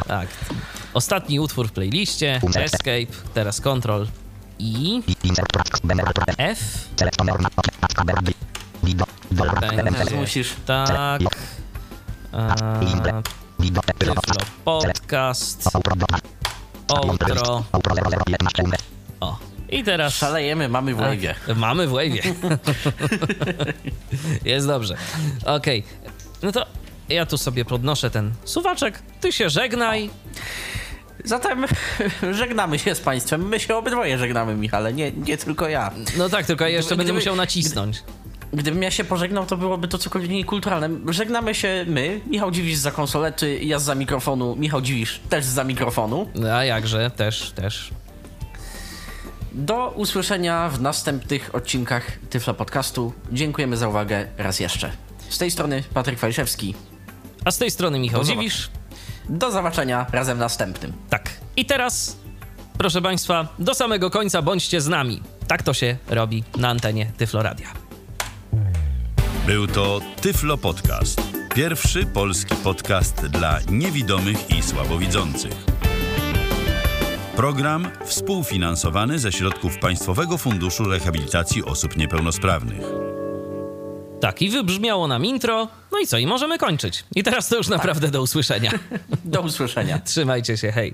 [0.07, 0.27] Tak.
[0.93, 4.07] Ostatni utwór w playliście, Escape, teraz Control
[4.59, 5.01] I.
[6.37, 6.59] F.
[6.95, 7.13] Teraz
[10.13, 10.53] musisz.
[10.65, 11.21] tak.
[13.97, 14.13] Tyflo
[14.65, 16.17] Podcast, Outro dwa.
[16.87, 18.75] outro, Outro 0011 UME.
[19.19, 19.37] o.
[19.71, 20.13] I teraz...
[20.13, 21.33] Szalejemy, mamy w wave'ie.
[21.47, 22.33] Tak, Mamy w wave'ie.
[24.45, 24.95] Jest dobrze.
[25.45, 25.83] Okej.
[26.43, 26.65] No to
[27.09, 28.99] ja tu sobie podnoszę ten suwaczek.
[29.21, 30.09] Ty się żegnaj.
[31.23, 31.65] Zatem
[32.39, 33.47] żegnamy się z Państwem.
[33.47, 35.91] My się obydwoje żegnamy, Michale, nie, nie tylko ja.
[36.17, 38.03] No tak, tylko ja jeszcze Gdyby- będę musiał nacisnąć.
[38.53, 40.89] Gdybym ja się pożegnał, to byłoby to cokolwiek niekulturalne.
[41.13, 46.29] Żegnamy się my, Michał Dziwisz za konsolety, ja za mikrofonu, Michał Dziwisz też za mikrofonu.
[46.53, 47.89] A jakże, też, też.
[49.51, 53.13] Do usłyszenia w następnych odcinkach Tyfla Podcastu.
[53.31, 54.91] Dziękujemy za uwagę raz jeszcze.
[55.29, 56.75] Z tej strony Patryk Waliszewski.
[57.45, 58.69] A z tej strony Michał Dziwisz.
[59.29, 60.93] Do zobaczenia razem następnym.
[61.09, 61.29] Tak.
[61.55, 62.17] I teraz,
[62.77, 65.21] proszę Państwa, do samego końca bądźcie z nami.
[65.47, 67.67] Tak to się robi na antenie Tyfloradia.
[69.45, 71.21] Był to Tyflo Podcast.
[71.55, 75.70] Pierwszy polski podcast dla niewidomych i słabowidzących.
[77.35, 82.81] Program współfinansowany ze środków Państwowego Funduszu Rehabilitacji Osób Niepełnosprawnych.
[84.21, 85.67] Tak, i wybrzmiało nam intro.
[85.91, 87.03] No i co, i możemy kończyć.
[87.15, 88.71] I teraz to już naprawdę do usłyszenia.
[89.25, 89.99] Do usłyszenia.
[89.99, 90.93] Trzymajcie się, hej.